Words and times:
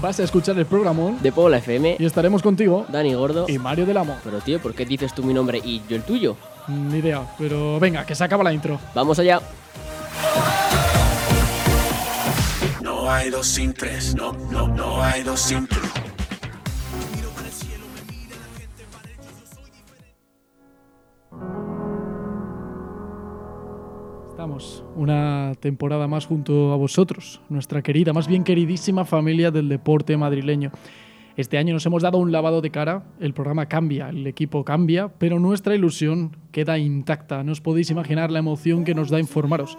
Vas 0.00 0.20
a 0.20 0.22
escuchar 0.22 0.56
el 0.58 0.66
programón 0.66 1.18
De 1.22 1.32
Pobla 1.32 1.58
FM, 1.58 1.96
y 1.98 2.04
estaremos 2.04 2.40
contigo 2.40 2.86
Dani 2.88 3.14
Gordo. 3.14 3.46
y 3.48 3.58
Mario 3.58 3.84
del 3.84 3.96
Amo. 3.96 4.16
Pero 4.22 4.40
tío, 4.40 4.60
¿por 4.60 4.74
qué 4.74 4.84
dices 4.86 5.12
tú 5.12 5.24
mi 5.24 5.34
nombre 5.34 5.60
y 5.62 5.82
yo 5.88 5.96
el 5.96 6.02
tuyo? 6.02 6.36
Ni 6.68 6.98
idea, 6.98 7.22
pero 7.36 7.80
venga, 7.80 8.06
que 8.06 8.14
se 8.14 8.22
acaba 8.22 8.44
la 8.44 8.52
intro. 8.52 8.78
Vamos 8.94 9.18
allá. 9.18 9.40
No 12.80 13.10
hay 13.10 13.30
dos 13.30 13.46
sin 13.46 13.74
tres, 13.74 14.14
no, 14.14 14.32
no, 14.50 14.68
no 14.68 15.02
hay 15.02 15.22
dos 15.22 15.40
sin 15.40 15.66
tres. 15.66 15.82
Estamos 24.58 24.84
una 24.96 25.52
temporada 25.60 26.08
más 26.08 26.26
junto 26.26 26.72
a 26.72 26.76
vosotros, 26.76 27.40
nuestra 27.48 27.80
querida, 27.80 28.12
más 28.12 28.26
bien 28.26 28.42
queridísima 28.42 29.04
familia 29.04 29.52
del 29.52 29.68
deporte 29.68 30.16
madrileño. 30.16 30.72
Este 31.36 31.58
año 31.58 31.74
nos 31.74 31.86
hemos 31.86 32.02
dado 32.02 32.18
un 32.18 32.32
lavado 32.32 32.60
de 32.60 32.70
cara, 32.70 33.04
el 33.20 33.34
programa 33.34 33.66
cambia, 33.66 34.08
el 34.08 34.26
equipo 34.26 34.64
cambia, 34.64 35.12
pero 35.16 35.38
nuestra 35.38 35.76
ilusión 35.76 36.36
queda 36.50 36.76
intacta. 36.76 37.44
No 37.44 37.52
os 37.52 37.60
podéis 37.60 37.90
imaginar 37.90 38.32
la 38.32 38.40
emoción 38.40 38.82
que 38.82 38.96
nos 38.96 39.10
da 39.10 39.20
informaros, 39.20 39.78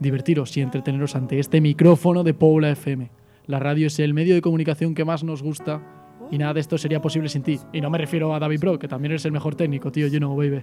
divertiros 0.00 0.54
y 0.58 0.60
entreteneros 0.60 1.16
ante 1.16 1.38
este 1.38 1.62
micrófono 1.62 2.24
de 2.24 2.34
Paula 2.34 2.70
FM. 2.72 3.10
La 3.46 3.58
radio 3.58 3.86
es 3.86 3.98
el 4.00 4.12
medio 4.12 4.34
de 4.34 4.42
comunicación 4.42 4.94
que 4.94 5.06
más 5.06 5.24
nos 5.24 5.42
gusta 5.42 5.80
y 6.30 6.36
nada 6.36 6.52
de 6.52 6.60
esto 6.60 6.76
sería 6.76 7.00
posible 7.00 7.30
sin 7.30 7.42
ti. 7.42 7.58
Y 7.72 7.80
no 7.80 7.88
me 7.88 7.96
refiero 7.96 8.34
a 8.34 8.38
David 8.38 8.60
Pro, 8.60 8.78
que 8.78 8.88
también 8.88 9.12
eres 9.12 9.24
el 9.24 9.32
mejor 9.32 9.54
técnico, 9.54 9.90
tío, 9.90 10.08
you 10.08 10.18
know, 10.18 10.36
baby. 10.36 10.62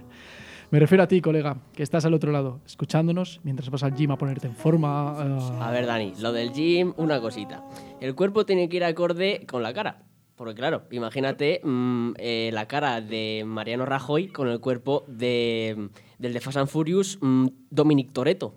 Me 0.72 0.78
refiero 0.80 1.04
a 1.04 1.06
ti, 1.06 1.20
colega, 1.20 1.58
que 1.74 1.82
estás 1.82 2.06
al 2.06 2.14
otro 2.14 2.32
lado, 2.32 2.60
escuchándonos 2.64 3.40
mientras 3.44 3.68
vas 3.68 3.82
al 3.82 3.94
gym 3.94 4.10
a 4.10 4.16
ponerte 4.16 4.46
en 4.46 4.56
forma. 4.56 5.14
eh, 5.20 5.58
A 5.60 5.70
ver, 5.70 5.84
Dani, 5.86 6.14
lo 6.18 6.32
del 6.32 6.50
gym, 6.52 6.94
una 6.96 7.20
cosita. 7.20 7.62
El 8.00 8.14
cuerpo 8.14 8.46
tiene 8.46 8.70
que 8.70 8.78
ir 8.78 8.84
acorde 8.84 9.44
con 9.46 9.62
la 9.62 9.74
cara. 9.74 10.02
Porque 10.34 10.54
claro, 10.54 10.84
imagínate 10.90 11.60
mm, 11.62 12.12
eh, 12.16 12.50
la 12.54 12.66
cara 12.66 13.02
de 13.02 13.44
Mariano 13.46 13.84
Rajoy 13.84 14.28
con 14.28 14.48
el 14.48 14.60
cuerpo 14.60 15.04
de, 15.06 15.90
del 16.18 16.32
de 16.32 16.40
Fast 16.40 16.56
and 16.56 16.68
Furious, 16.68 17.18
mm, 17.20 17.46
Dominic 17.68 18.12
Toretto. 18.14 18.54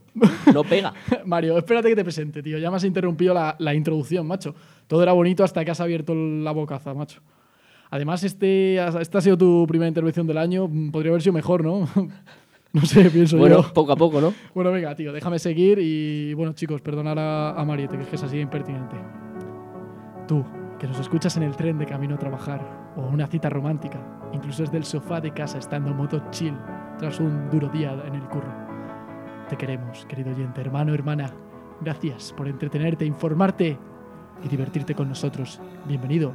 No 0.54 0.64
pega. 0.64 0.94
Mario, 1.26 1.58
espérate 1.58 1.90
que 1.90 1.96
te 1.98 2.04
presente, 2.06 2.42
tío. 2.42 2.58
Ya 2.60 2.72
me 2.72 2.78
has 2.78 2.86
interrumpido 2.86 3.34
la, 3.34 3.58
la 3.60 3.74
introducción, 3.76 4.26
macho. 4.26 4.56
Todo 4.88 5.04
era 5.04 5.12
bonito 5.12 5.44
hasta 5.44 5.66
que 5.66 5.72
has 5.72 5.82
abierto 5.82 6.16
la 6.16 6.52
bocaza, 6.54 6.94
macho. 6.94 7.22
Además, 7.90 8.24
este, 8.24 8.76
esta 9.00 9.18
ha 9.18 9.22
sido 9.22 9.38
tu 9.38 9.66
primera 9.68 9.88
intervención 9.88 10.26
del 10.28 10.38
año. 10.38 10.68
Mm, 10.68 10.92
Podría 10.92 11.12
haber 11.12 11.22
sido 11.22 11.34
mejor, 11.34 11.64
¿no? 11.64 11.88
no 12.74 12.82
sé, 12.82 13.10
pienso 13.10 13.38
Bueno, 13.38 13.62
yo. 13.64 13.74
poco 13.74 13.92
a 13.92 13.96
poco, 13.96 14.20
¿no? 14.22 14.34
Bueno, 14.56 14.72
venga, 14.72 14.96
tío, 14.96 15.14
déjame 15.14 15.40
seguir 15.40 15.80
y 15.80 16.34
bueno, 16.34 16.54
chicos, 16.54 16.82
perdonar 16.82 17.20
a, 17.20 17.52
a 17.52 17.66
Mariette, 17.66 17.92
que 17.98 18.02
es 18.04 18.08
que 18.08 18.16
es 18.16 18.24
así 18.24 18.38
de 18.38 18.42
impertinente. 18.44 18.96
Tú, 20.28 20.44
que 20.80 20.88
nos 20.88 21.00
escuchas 21.00 21.38
en 21.38 21.44
el 21.44 21.56
tren 21.56 21.78
de 21.78 21.86
camino 21.86 22.16
a 22.16 22.20
trabajar 22.20 22.94
o 22.98 23.02
una 23.08 23.28
cita 23.28 23.50
romántica, 23.50 24.00
incluso 24.34 24.64
desde 24.64 24.78
el 24.78 24.84
sofá 24.84 25.22
de 25.22 25.32
casa 25.32 25.58
estando 25.58 25.92
en 25.92 25.98
moto 25.98 26.22
chill 26.32 26.56
tras 26.98 27.20
un 27.20 27.50
duro 27.50 27.70
día 27.70 27.96
en 28.08 28.16
el 28.16 28.24
curro. 28.24 28.52
Te 29.50 29.56
queremos, 29.58 30.06
querido 30.08 30.32
oyente, 30.32 30.62
hermano, 30.62 30.94
hermana. 30.94 31.32
Gracias 31.82 32.34
por 32.34 32.48
entretenerte, 32.48 33.06
informarte 33.06 33.78
y 34.44 34.48
divertirte 34.48 34.96
con 34.96 35.10
nosotros. 35.10 35.60
Bienvenido 35.88 36.34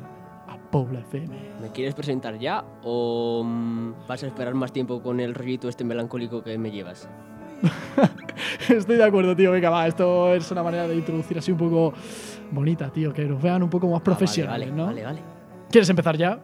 a 0.50 0.58
Pobla 0.70 1.00
FM. 1.00 1.34
¿Me 1.60 1.68
quieres 1.70 1.94
presentar 1.94 2.38
ya 2.38 2.64
o 2.82 3.42
mm, 3.44 4.06
vas 4.06 4.22
a 4.22 4.26
esperar 4.26 4.54
más 4.54 4.72
tiempo 4.72 5.00
con 5.02 5.20
el 5.20 5.34
rollito 5.34 5.68
este 5.68 5.84
melancólico 5.84 6.42
que 6.42 6.58
me 6.58 6.70
llevas? 6.70 7.08
Estoy 8.68 8.96
de 8.96 9.04
acuerdo, 9.04 9.36
tío. 9.36 9.52
Venga, 9.52 9.70
va, 9.70 9.86
esto 9.86 10.34
es 10.34 10.50
una 10.50 10.62
manera 10.62 10.88
de 10.88 10.96
introducir 10.96 11.38
así 11.38 11.52
un 11.52 11.58
poco 11.58 11.92
bonita, 12.50 12.90
tío, 12.90 13.12
que 13.12 13.24
nos 13.24 13.40
vean 13.40 13.62
un 13.62 13.70
poco 13.70 13.88
más 13.88 14.00
profesionales, 14.02 14.68
Ah, 14.68 14.70
vale, 14.70 14.76
¿no? 14.76 14.86
Vale, 14.86 15.04
vale. 15.04 15.20
¿Quieres 15.70 15.88
empezar 15.88 16.16
ya? 16.16 16.40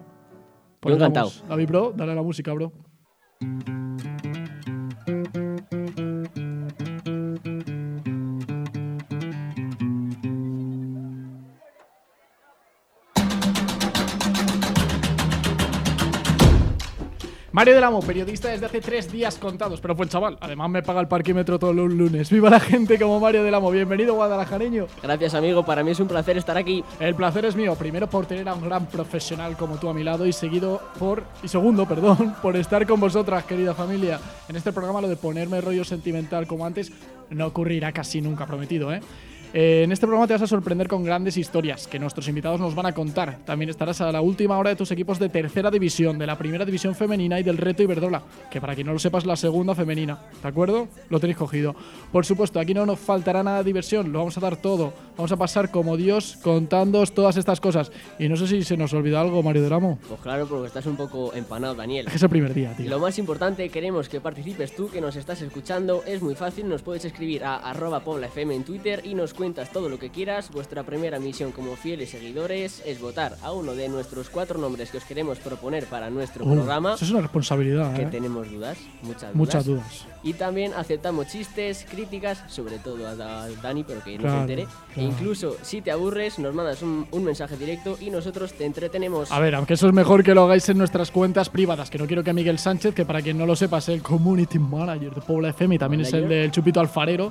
Yo 0.83 0.95
encantado. 0.95 1.31
David, 1.49 1.69
bro, 1.69 1.93
dale 1.97 2.12
a 2.12 2.15
la 2.15 2.22
música, 2.22 2.53
bro. 2.53 2.72
Mario 17.56 17.75
del 17.75 17.84
Amo, 17.84 18.00
periodista 18.00 18.50
desde 18.50 18.67
hace 18.67 18.83
tres 18.83 19.11
días 19.11 19.39
contados, 19.39 19.81
pero 19.81 19.94
buen 19.94 20.11
chaval. 20.11 20.37
Además 20.43 20.69
me 20.69 20.83
paga 20.83 21.00
el 21.00 21.09
parquímetro 21.09 21.59
todos 21.59 21.75
los 21.75 21.91
lunes. 21.91 22.28
¡Viva 22.28 22.50
la 22.50 22.61
gente 22.61 22.99
como 22.99 23.19
Mario 23.19 23.43
del 23.44 23.55
Amo! 23.55 23.71
Bienvenido, 23.71 24.12
guadalajareño. 24.12 24.87
Gracias, 25.03 25.33
amigo. 25.33 25.65
Para 25.65 25.83
mí 25.83 25.93
es 25.93 25.99
un 25.99 26.06
placer 26.06 26.37
estar 26.37 26.59
aquí. 26.59 26.84
El 27.00 27.15
placer 27.15 27.47
es 27.47 27.56
mío, 27.56 27.75
primero 27.75 28.11
por 28.11 28.27
tener 28.27 28.47
a 28.50 28.53
un 28.53 28.61
gran 28.61 28.84
profesional 28.84 29.56
como 29.56 29.78
tú 29.78 29.89
a 29.89 29.95
mi 29.95 30.05
lado 30.05 30.27
y 30.27 30.34
seguido 30.34 30.83
por 30.99 31.22
y 31.43 31.49
segundo, 31.49 31.87
perdón, 31.89 32.37
por 32.43 32.56
estar 32.56 32.87
con 32.87 33.00
vosotras, 33.00 33.45
querida 33.45 33.72
familia. 33.72 34.21
En 34.50 34.56
este 34.56 34.71
programa 34.71 35.00
lo 35.00 35.09
de 35.09 35.16
ponerme 35.16 35.62
rollo 35.62 35.83
sentimental 35.83 36.47
como 36.47 36.66
antes 36.66 36.93
no 37.31 37.47
ocurrirá 37.47 37.91
casi 37.91 38.21
nunca, 38.21 38.45
prometido, 38.45 38.93
¿eh? 38.93 39.00
Eh, 39.59 39.84
en 39.84 39.91
este 39.91 40.06
programa 40.06 40.27
te 40.27 40.34
vas 40.34 40.43
a 40.43 40.47
sorprender 40.47 40.87
con 40.87 41.03
grandes 41.03 41.39
historias 41.39 41.87
que 41.87 41.99
nuestros 41.99 42.28
invitados 42.28 42.61
nos 42.61 42.75
van 42.75 42.84
a 42.84 42.93
contar. 42.93 43.39
También 43.47 43.71
estarás 43.71 44.03
a 44.03 44.12
la 44.12 44.21
última 44.21 44.59
hora 44.59 44.69
de 44.69 44.77
tus 44.77 44.91
equipos 44.91 45.19
de 45.19 45.31
tercera 45.31 45.71
división, 45.71 46.19
de 46.19 46.27
la 46.27 46.37
primera 46.37 46.67
división 46.67 46.94
femenina 46.94 47.41
y 47.41 47.43
del 47.43 47.56
reto 47.56 47.83
Iberdrola, 47.83 48.22
que 48.50 48.61
para 48.61 48.75
quien 48.75 48.87
no 48.87 48.93
lo 48.93 48.99
sepa 48.99 49.16
es 49.16 49.25
la 49.25 49.34
segunda 49.34 49.75
femenina. 49.75 50.21
¿De 50.43 50.47
acuerdo? 50.47 50.89
Lo 51.09 51.21
tenéis 51.21 51.39
cogido. 51.39 51.75
Por 52.12 52.27
supuesto, 52.27 52.61
aquí 52.61 52.75
no 52.75 52.84
nos 52.84 52.99
faltará 52.99 53.43
nada 53.43 53.56
de 53.61 53.65
diversión, 53.65 54.12
lo 54.12 54.19
vamos 54.19 54.37
a 54.37 54.43
dar 54.43 54.56
todo. 54.56 54.93
Vamos 55.16 55.33
a 55.33 55.39
pasar 55.39 55.71
como 55.71 55.97
Dios 55.97 56.37
contándoos 56.43 57.12
todas 57.12 57.39
estas 57.39 57.59
cosas. 57.59 57.91
Y 58.19 58.28
no 58.28 58.37
sé 58.37 58.47
si 58.49 58.62
se 58.62 58.77
nos 58.77 58.93
olvida 58.93 59.22
algo, 59.22 59.43
Mario 59.43 59.62
del 59.62 59.72
Amo. 59.72 59.99
Pues 60.06 60.21
claro, 60.21 60.47
porque 60.47 60.66
estás 60.66 60.84
un 60.84 60.97
poco 60.97 61.33
empanado, 61.33 61.75
Daniel. 61.75 62.09
Es 62.15 62.22
el 62.22 62.28
primer 62.28 62.53
día, 62.53 62.75
tío. 62.77 62.91
lo 62.91 62.99
más 62.99 63.19
importante, 63.19 63.71
queremos 63.71 64.11
que 64.11 64.21
participes 64.21 64.77
tú 64.77 64.91
que 64.91 65.00
nos 65.00 65.16
estás 65.16 65.41
escuchando. 65.41 66.03
Es 66.06 66.21
muy 66.21 66.34
fácil, 66.34 66.69
nos 66.69 66.83
puedes 66.83 67.06
escribir 67.06 67.43
a 67.43 67.56
arroba 67.56 68.00
poblafm 68.00 68.50
en 68.50 68.62
Twitter 68.62 69.00
y 69.03 69.15
nos 69.15 69.33
cuentas 69.33 69.46
todo 69.55 69.89
lo 69.89 69.99
que 69.99 70.11
quieras. 70.11 70.51
Vuestra 70.51 70.83
primera 70.83 71.19
misión 71.19 71.53
como 71.53 71.77
fieles 71.77 72.11
seguidores 72.11 72.83
es 72.84 73.01
votar 73.01 73.37
a 73.43 73.53
uno 73.53 73.75
de 73.75 73.89
nuestros 73.89 74.29
cuatro 74.31 74.59
nombres 74.59 74.91
que 74.91 74.99
os 74.99 75.05
queremos 75.05 75.39
proponer 75.39 75.87
para 75.87 76.11
nuestro 76.11 76.45
programa. 76.45 76.95
Eso 76.95 77.05
es 77.05 77.11
una 77.11 77.21
responsabilidad, 77.21 77.95
Que 77.95 78.03
¿eh? 78.03 78.09
tenemos 78.11 78.51
dudas, 78.51 78.77
muchas 79.03 79.21
dudas. 79.21 79.34
Muchas 79.34 79.65
dudas. 79.67 80.07
Y 80.23 80.33
también 80.33 80.73
aceptamos 80.77 81.29
chistes, 81.29 81.87
críticas, 81.89 82.43
sobre 82.49 82.79
todo 82.79 83.07
a 83.07 83.15
Da- 83.15 83.49
Dani, 83.62 83.84
pero 83.84 84.03
que 84.03 84.19
no 84.19 84.29
se 84.31 84.37
entere. 84.41 84.67
E 84.97 85.03
incluso 85.03 85.57
si 85.63 85.81
te 85.83 85.91
aburres, 85.93 86.39
nos 86.39 86.53
mandas 86.55 86.83
un, 86.83 87.07
un 87.13 87.25
mensaje 87.25 87.57
directo 87.57 87.97
y 88.01 88.11
nosotros 88.11 88.53
te 88.55 88.65
entretenemos. 88.65 89.31
A 89.31 89.39
ver, 89.39 89.55
aunque 89.55 89.75
eso 89.75 89.87
es 89.87 89.93
mejor 89.93 90.25
que 90.25 90.34
lo 90.34 90.43
hagáis 90.45 90.69
en 90.69 90.78
nuestras 90.78 91.11
cuentas 91.13 91.49
privadas, 91.49 91.91
que 91.91 91.99
no 91.99 92.07
quiero 92.07 92.25
que 92.25 92.33
Miguel 92.33 92.59
Sánchez, 92.59 92.95
que 92.95 93.05
para 93.05 93.23
quien 93.23 93.39
no 93.39 93.47
lo 93.47 93.55
sepa 93.55 93.78
es 93.78 93.89
el 93.89 94.03
Community 94.03 94.59
Manager 94.59 95.15
de 95.15 95.21
Pobla 95.21 95.51
FM 95.51 95.77
y 95.77 95.78
también 95.78 96.01
es 96.01 96.13
el 96.13 96.28
del 96.28 96.51
Chupito 96.51 96.81
Alfarero, 96.81 97.31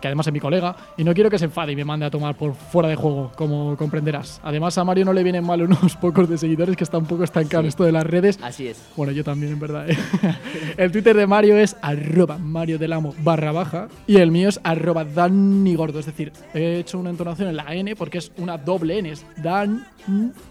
que 0.00 0.08
además 0.08 0.26
es 0.26 0.32
mi 0.32 0.40
colega, 0.40 0.74
y 0.96 1.04
no 1.04 1.14
quiero 1.14 1.30
que 1.30 1.38
se 1.38 1.44
enfade 1.46 1.72
y 1.72 1.76
me 1.76 1.84
mande 1.84 2.06
a 2.06 2.10
tomar 2.10 2.34
por 2.36 2.54
fuera 2.54 2.88
de 2.88 2.96
juego, 2.96 3.32
como 3.36 3.76
comprenderás. 3.76 4.40
Además 4.42 4.76
a 4.78 4.84
Mario 4.84 5.04
no 5.04 5.12
le 5.12 5.22
vienen 5.22 5.44
mal 5.44 5.62
unos 5.62 5.96
pocos 6.00 6.28
de 6.28 6.38
seguidores, 6.38 6.76
que 6.76 6.84
está 6.84 6.98
un 6.98 7.06
poco 7.06 7.24
estancado 7.24 7.62
Sí. 7.62 7.68
esto 7.68 7.84
de 7.84 7.92
las 7.92 8.04
redes. 8.04 8.38
Así 8.42 8.66
es. 8.68 8.82
Bueno, 8.96 9.12
yo 9.12 9.22
también, 9.24 9.52
en 9.52 9.60
verdad. 9.60 9.90
¿eh? 9.90 9.96
el 10.76 10.90
Twitter 10.92 11.16
de 11.16 11.26
Mario 11.26 11.56
es 11.56 11.76
arroba 11.82 12.38
Mario 12.38 12.78
del 12.78 12.92
Amo 12.92 13.14
barra 13.22 13.52
baja 13.52 13.88
y 14.06 14.16
el 14.16 14.30
mío 14.30 14.48
es 14.48 14.60
arroba 14.64 15.04
Dani 15.04 15.74
Gordo. 15.74 15.98
Es 15.98 16.06
decir, 16.06 16.32
he 16.54 16.78
hecho 16.78 16.98
una 16.98 17.10
entonación 17.10 17.48
en 17.48 17.56
la 17.56 17.74
N 17.74 17.94
porque 17.96 18.18
es 18.18 18.32
una 18.38 18.56
doble 18.58 18.98
N, 18.98 19.10
es 19.10 19.24
Dan 19.36 19.86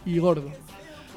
y 0.06 0.18
Gordo. 0.20 0.50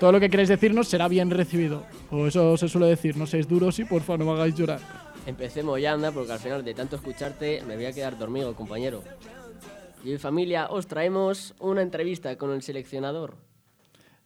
Todo 0.01 0.13
lo 0.13 0.21
que 0.21 0.31
queréis 0.31 0.49
decirnos 0.49 0.89
será 0.89 1.07
bien 1.09 1.31
recibido. 1.31 1.85
O 2.11 2.27
eso 2.27 2.57
se 2.57 2.69
suele 2.69 2.87
decir, 2.89 3.17
no 3.17 3.27
seáis 3.27 3.47
duros 3.49 3.79
y 3.79 3.85
porfa 3.85 4.17
no 4.17 4.25
me 4.25 4.33
hagáis 4.33 4.55
llorar. 4.55 4.81
Empecemos 5.27 5.81
ya, 5.81 5.93
anda, 5.93 6.11
porque 6.11 6.33
al 6.33 6.39
final 6.39 6.65
de 6.65 6.75
tanto 6.75 6.97
escucharte 6.97 7.63
me 7.67 7.77
voy 7.77 7.87
a 7.87 7.93
quedar 7.93 8.19
dormido, 8.19 8.55
compañero. 8.55 9.03
Y 10.05 10.11
hoy, 10.11 10.19
familia, 10.19 10.67
os 10.69 10.87
traemos 10.87 11.55
una 11.61 11.83
entrevista 11.83 12.37
con 12.37 12.51
el 12.51 12.63
seleccionador. 12.63 13.37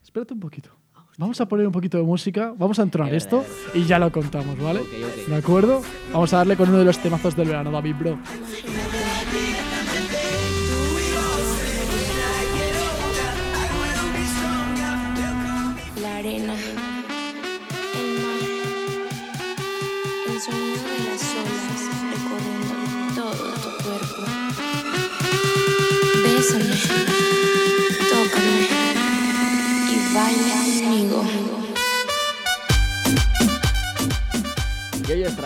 Espérate 0.03 0.33
un 0.35 0.41
poquito. 0.41 0.71
Vamos 1.19 1.41
a 1.41 1.47
poner 1.47 1.67
un 1.67 1.73
poquito 1.73 1.97
de 1.97 2.05
música, 2.05 2.53
vamos 2.57 2.79
a 2.79 2.83
entonar 2.83 3.09
Es 3.09 3.25
esto 3.25 3.45
y 3.73 3.85
ya 3.85 3.99
lo 3.99 4.13
contamos, 4.13 4.59
¿vale? 4.59 4.81
Ok, 4.81 4.89
ok. 5.03 5.29
¿De 5.29 5.37
acuerdo? 5.37 5.83
Vamos 6.13 6.33
a 6.35 6.39
darle 6.39 6.57
con 6.57 6.69
uno 6.69 6.79
de 6.79 6.85
los 6.85 6.99
temazos 6.99 7.35
del 7.35 7.49
verano, 7.49 7.71
David 7.71 7.95
Bro. 7.99 8.19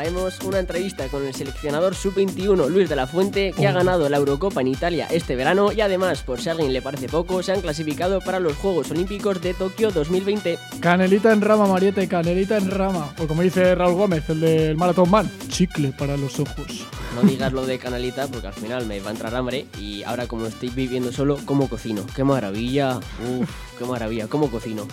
Traemos 0.00 0.40
una 0.44 0.60
entrevista 0.60 1.08
con 1.08 1.26
el 1.26 1.34
seleccionador 1.34 1.94
sub-21 1.94 2.70
Luis 2.70 2.88
de 2.88 2.96
la 2.96 3.06
Fuente, 3.06 3.52
que 3.54 3.66
ha 3.68 3.72
ganado 3.72 4.08
la 4.08 4.16
Eurocopa 4.16 4.62
en 4.62 4.68
Italia 4.68 5.06
este 5.10 5.36
verano 5.36 5.72
y 5.72 5.82
además, 5.82 6.22
por 6.22 6.40
si 6.40 6.48
a 6.48 6.52
alguien 6.52 6.72
le 6.72 6.80
parece 6.80 7.06
poco, 7.06 7.42
se 7.42 7.52
han 7.52 7.60
clasificado 7.60 8.22
para 8.22 8.40
los 8.40 8.56
Juegos 8.56 8.90
Olímpicos 8.90 9.42
de 9.42 9.52
Tokio 9.52 9.90
2020. 9.90 10.58
Canelita 10.80 11.34
en 11.34 11.42
rama, 11.42 11.66
Mariette, 11.66 12.08
canelita 12.08 12.56
en 12.56 12.70
rama. 12.70 13.12
O 13.18 13.26
como 13.26 13.42
dice 13.42 13.74
Raúl 13.74 13.92
Gómez, 13.92 14.26
el 14.30 14.40
del 14.40 14.76
Marathon 14.78 15.10
Man, 15.10 15.30
chicle 15.48 15.92
para 15.92 16.16
los 16.16 16.40
ojos. 16.40 16.86
No 17.14 17.20
digas 17.28 17.52
lo 17.52 17.66
de 17.66 17.78
canalita 17.78 18.26
porque 18.26 18.46
al 18.46 18.54
final 18.54 18.86
me 18.86 19.00
va 19.00 19.08
a 19.08 19.12
entrar 19.12 19.34
hambre 19.34 19.66
y 19.78 20.02
ahora 20.04 20.26
como 20.26 20.46
estoy 20.46 20.70
viviendo 20.70 21.12
solo, 21.12 21.38
¿cómo 21.44 21.68
cocino? 21.68 22.06
¡Qué 22.16 22.24
maravilla! 22.24 23.00
Uf, 23.38 23.50
qué 23.78 23.84
maravilla, 23.84 24.28
¿cómo 24.28 24.50
cocino? 24.50 24.88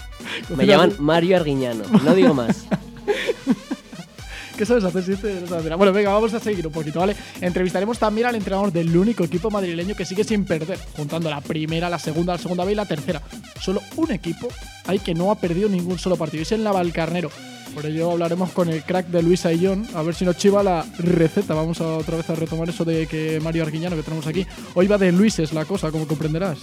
Me 0.53 0.65
llaman 0.65 0.95
Mario 1.00 1.38
Arguiñano, 1.38 1.86
no 2.03 2.13
digo 2.13 2.33
más. 2.33 2.65
¿Qué 4.57 4.65
sabes 4.65 4.83
hacer 4.83 5.04
si 5.04 5.12
este 5.13 5.39
sabes 5.42 5.51
hacer? 5.51 5.77
Bueno, 5.77 5.94
venga, 5.94 6.12
vamos 6.12 6.33
a 6.33 6.39
seguir 6.39 6.65
un 6.65 6.74
poquito, 6.74 7.00
¿vale? 7.00 7.15
Entrevistaremos 7.42 8.00
también 8.00 8.27
al 8.27 8.36
entrenador 8.36 8.71
del 8.71 8.95
único 8.98 9.24
equipo 9.24 9.51
madrileño 9.51 9.95
que 9.95 10.04
sigue 10.04 10.24
sin 10.24 10.45
perder, 10.45 10.80
juntando 10.95 11.30
la 11.30 11.42
primera, 11.42 11.89
la 11.89 12.00
segunda, 12.00 12.33
la 12.33 12.39
segunda 12.39 12.65
B 12.65 12.71
y 12.71 12.75
la 12.75 12.86
tercera. 12.86 13.21
Solo 13.62 13.81
un 13.98 14.12
equipo 14.12 14.48
hay 14.88 14.98
que 14.98 15.13
no 15.13 15.30
ha 15.30 15.36
perdido 15.36 15.69
ningún 15.69 16.00
solo 16.00 16.15
partido, 16.15 16.42
es 16.42 16.51
el 16.51 16.63
Navalcarnero. 16.63 17.30
Por 17.75 17.86
ello 17.86 18.12
hablaremos 18.12 18.50
con 18.50 18.69
el 18.69 18.81
crack 18.81 19.07
de 19.07 19.21
Luis 19.21 19.45
Aillón, 19.45 19.88
a 19.94 20.01
ver 20.01 20.15
si 20.15 20.25
nos 20.25 20.38
chiva 20.38 20.63
la 20.63 20.83
receta. 20.98 21.53
Vamos 21.53 21.80
a 21.80 21.98
otra 21.98 22.18
vez 22.18 22.27
a 22.31 22.36
retomar 22.36 22.68
eso 22.68 22.83
de 22.83 23.06
que 23.06 23.39
Mario 23.39 23.62
Arguiñano 23.62 23.95
que 23.95 24.01
tenemos 24.01 24.25
aquí. 24.25 24.48
Hoy 24.74 24.88
va 24.88 24.98
de 24.98 25.12
Luises 25.12 25.53
la 25.53 25.65
cosa, 25.65 25.92
como 25.92 26.07
comprenderás. 26.07 26.57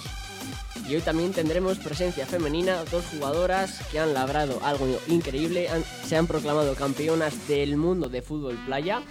Y 0.88 0.94
hoy 0.94 1.00
también 1.00 1.32
tendremos 1.32 1.78
presencia 1.78 2.26
femenina, 2.26 2.84
dos 2.90 3.04
jugadoras 3.06 3.80
que 3.90 3.98
han 3.98 4.12
labrado 4.12 4.60
algo 4.62 4.86
increíble, 5.08 5.68
se 6.04 6.16
han 6.16 6.26
proclamado 6.26 6.74
campeonas 6.74 7.48
del 7.48 7.76
mundo 7.76 8.08
de 8.08 8.22
fútbol 8.22 8.58
playa. 8.66 9.02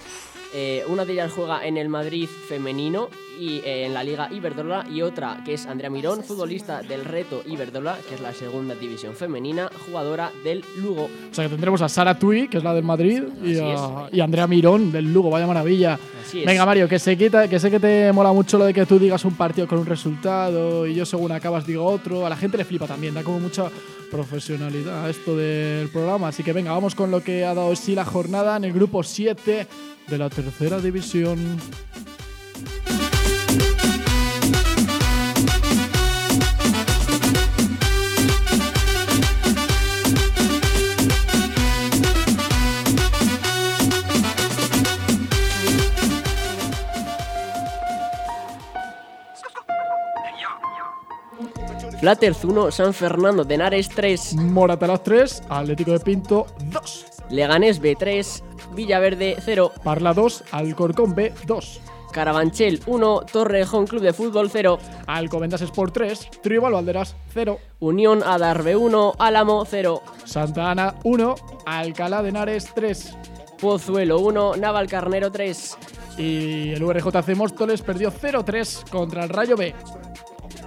Eh, 0.55 0.83
una 0.87 1.03
de 1.03 1.13
ellas 1.13 1.31
juega 1.31 1.65
en 1.65 1.77
el 1.77 1.89
Madrid 1.89 2.29
femenino 2.47 3.09
y 3.39 3.57
eh, 3.65 3.85
en 3.85 3.93
la 3.95 4.03
Liga 4.03 4.29
Iberdrola 4.31 4.85
y 4.87 5.01
otra 5.01 5.41
que 5.43 5.55
es 5.55 5.65
Andrea 5.65 5.89
Mirón, 5.89 6.23
futbolista 6.23 6.83
del 6.83 7.05
Reto 7.05 7.41
Iberdrola, 7.45 7.97
que 8.07 8.15
es 8.15 8.21
la 8.21 8.33
segunda 8.33 8.75
división 8.75 9.15
femenina, 9.15 9.71
jugadora 9.85 10.31
del 10.43 10.63
Lugo. 10.77 11.05
O 11.05 11.33
sea 11.33 11.45
que 11.45 11.49
tendremos 11.49 11.81
a 11.81 11.89
Sara 11.89 12.19
Tui, 12.19 12.47
que 12.47 12.57
es 12.57 12.63
la 12.63 12.75
del 12.75 12.83
Madrid, 12.83 13.23
y, 13.43 13.57
a, 13.57 14.09
y 14.11 14.19
Andrea 14.19 14.45
Mirón 14.45 14.91
del 14.91 15.11
Lugo, 15.11 15.31
vaya 15.31 15.47
maravilla. 15.47 15.97
Venga, 16.45 16.65
Mario, 16.65 16.87
que 16.87 16.99
se 16.99 17.17
quita, 17.17 17.47
que 17.47 17.59
sé 17.59 17.69
que 17.69 17.79
te 17.79 18.11
mola 18.11 18.31
mucho 18.31 18.57
lo 18.57 18.65
de 18.65 18.73
que 18.73 18.85
tú 18.85 18.97
digas 18.97 19.25
un 19.25 19.35
partido 19.35 19.67
con 19.67 19.79
un 19.79 19.85
resultado 19.85 20.87
y 20.87 20.95
yo 20.95 21.05
según 21.05 21.31
acabas 21.31 21.65
digo 21.65 21.85
otro. 21.85 22.25
A 22.25 22.29
la 22.29 22.35
gente 22.35 22.57
le 22.57 22.65
flipa 22.65 22.87
también, 22.87 23.13
da 23.13 23.23
como 23.23 23.39
mucha 23.39 23.69
profesionalidad 24.09 25.05
a 25.05 25.09
esto 25.09 25.35
del 25.35 25.89
programa. 25.89 26.27
Así 26.27 26.43
que 26.43 26.53
venga, 26.53 26.71
vamos 26.71 26.95
con 26.95 27.11
lo 27.11 27.21
que 27.21 27.43
ha 27.45 27.53
dado 27.53 27.75
sí 27.75 27.95
la 27.95 28.05
jornada 28.05 28.57
en 28.57 28.63
el 28.63 28.73
grupo 28.73 29.03
7 29.03 29.67
de 30.07 30.17
la 30.17 30.29
tercera 30.29 30.79
división. 30.79 31.59
Flatters 52.03 52.43
1, 52.43 52.71
San 52.71 52.93
Fernando 52.93 53.45
de 53.45 53.55
Henares 53.55 53.87
3, 53.87 54.35
Moratalas 54.35 55.03
3, 55.03 55.43
Atlético 55.47 55.91
de 55.91 55.99
Pinto 56.01 56.47
2. 56.65 57.05
Leganés 57.29 57.81
B3, 57.81 58.43
Villaverde 58.73 59.37
0, 59.39 59.71
Parla 59.83 60.13
2, 60.13 60.43
Alcorcón 60.51 61.15
B 61.15 61.33
2. 61.45 61.81
Carabanchel 62.11 62.79
1, 62.85 63.21
Torrejón 63.31 63.87
Club 63.87 64.01
de 64.01 64.13
Fútbol 64.13 64.49
0, 64.49 64.77
Alcobendas 65.07 65.61
Sport 65.61 65.93
3, 65.93 66.29
Tribal 66.41 66.73
Valderas 66.73 67.15
0. 67.33 67.57
Unión 67.79 68.23
Adarve 68.23 68.75
1, 68.75 69.13
Álamo 69.17 69.65
0, 69.65 70.01
Santa 70.23 70.71
Ana 70.71 70.95
1, 71.03 71.35
Alcalá 71.65 72.21
de 72.21 72.29
Henares 72.29 72.71
3. 72.75 73.15
Pozuelo 73.59 74.19
1, 74.19 74.57
Navalcarnero 74.57 75.31
3. 75.31 75.77
Y 76.17 76.73
el 76.73 76.83
VRJC 76.83 77.35
Móstoles 77.35 77.81
perdió 77.81 78.11
0-3 78.11 78.89
contra 78.89 79.23
el 79.23 79.29
Rayo 79.29 79.55
B. 79.55 79.73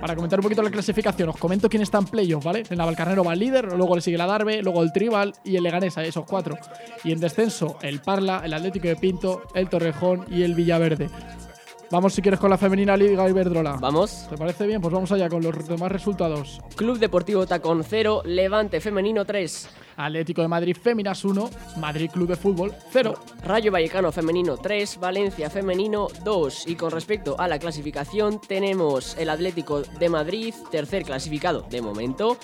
Para 0.00 0.14
comentar 0.14 0.38
un 0.38 0.42
poquito 0.42 0.62
la 0.62 0.70
clasificación, 0.70 1.30
os 1.30 1.36
comento 1.36 1.68
quién 1.68 1.82
está 1.82 1.98
en 1.98 2.04
playoff, 2.04 2.44
¿vale? 2.44 2.64
El 2.68 2.78
Navalcarnero 2.78 3.24
va 3.24 3.34
líder, 3.34 3.72
luego 3.72 3.96
le 3.96 4.02
sigue 4.02 4.18
la 4.18 4.26
Darbe, 4.26 4.62
luego 4.62 4.82
el 4.82 4.92
Tribal 4.92 5.32
y 5.42 5.56
el 5.56 5.62
Leganesa, 5.62 6.04
esos 6.04 6.24
cuatro. 6.24 6.58
Y 7.02 7.12
en 7.12 7.20
descenso, 7.20 7.78
el 7.82 8.00
Parla, 8.00 8.42
el 8.44 8.52
Atlético 8.52 8.88
de 8.88 8.96
Pinto, 8.96 9.42
el 9.54 9.68
Torrejón 9.68 10.24
y 10.30 10.42
el 10.42 10.54
Villaverde. 10.54 11.08
Vamos, 11.88 12.14
si 12.14 12.22
quieres, 12.22 12.40
con 12.40 12.50
la 12.50 12.58
femenina 12.58 12.96
Liga 12.96 13.28
Iberdrola. 13.28 13.76
Vamos. 13.80 14.26
¿Te 14.28 14.36
parece 14.36 14.66
bien? 14.66 14.80
Pues 14.80 14.92
vamos 14.92 15.12
allá 15.12 15.28
con 15.28 15.42
los 15.42 15.68
demás 15.68 15.92
resultados. 15.92 16.60
Club 16.74 16.98
Deportivo 16.98 17.46
Tacón 17.46 17.84
0, 17.88 18.22
Levante 18.24 18.80
Femenino 18.80 19.24
3, 19.24 19.68
Atlético 19.96 20.42
de 20.42 20.48
Madrid 20.48 20.76
Féminas 20.76 21.24
1, 21.24 21.48
Madrid 21.78 22.10
Club 22.10 22.28
de 22.28 22.36
Fútbol 22.36 22.74
0. 22.90 23.14
Rayo 23.44 23.70
Vallecano 23.70 24.10
Femenino 24.10 24.56
3, 24.56 24.98
Valencia 24.98 25.48
Femenino 25.48 26.08
2. 26.24 26.66
Y 26.66 26.74
con 26.74 26.90
respecto 26.90 27.38
a 27.38 27.46
la 27.46 27.60
clasificación, 27.60 28.40
tenemos 28.40 29.16
el 29.16 29.30
Atlético 29.30 29.82
de 29.82 30.08
Madrid, 30.08 30.54
tercer 30.72 31.04
clasificado 31.04 31.66
de 31.70 31.82
momento. 31.82 32.36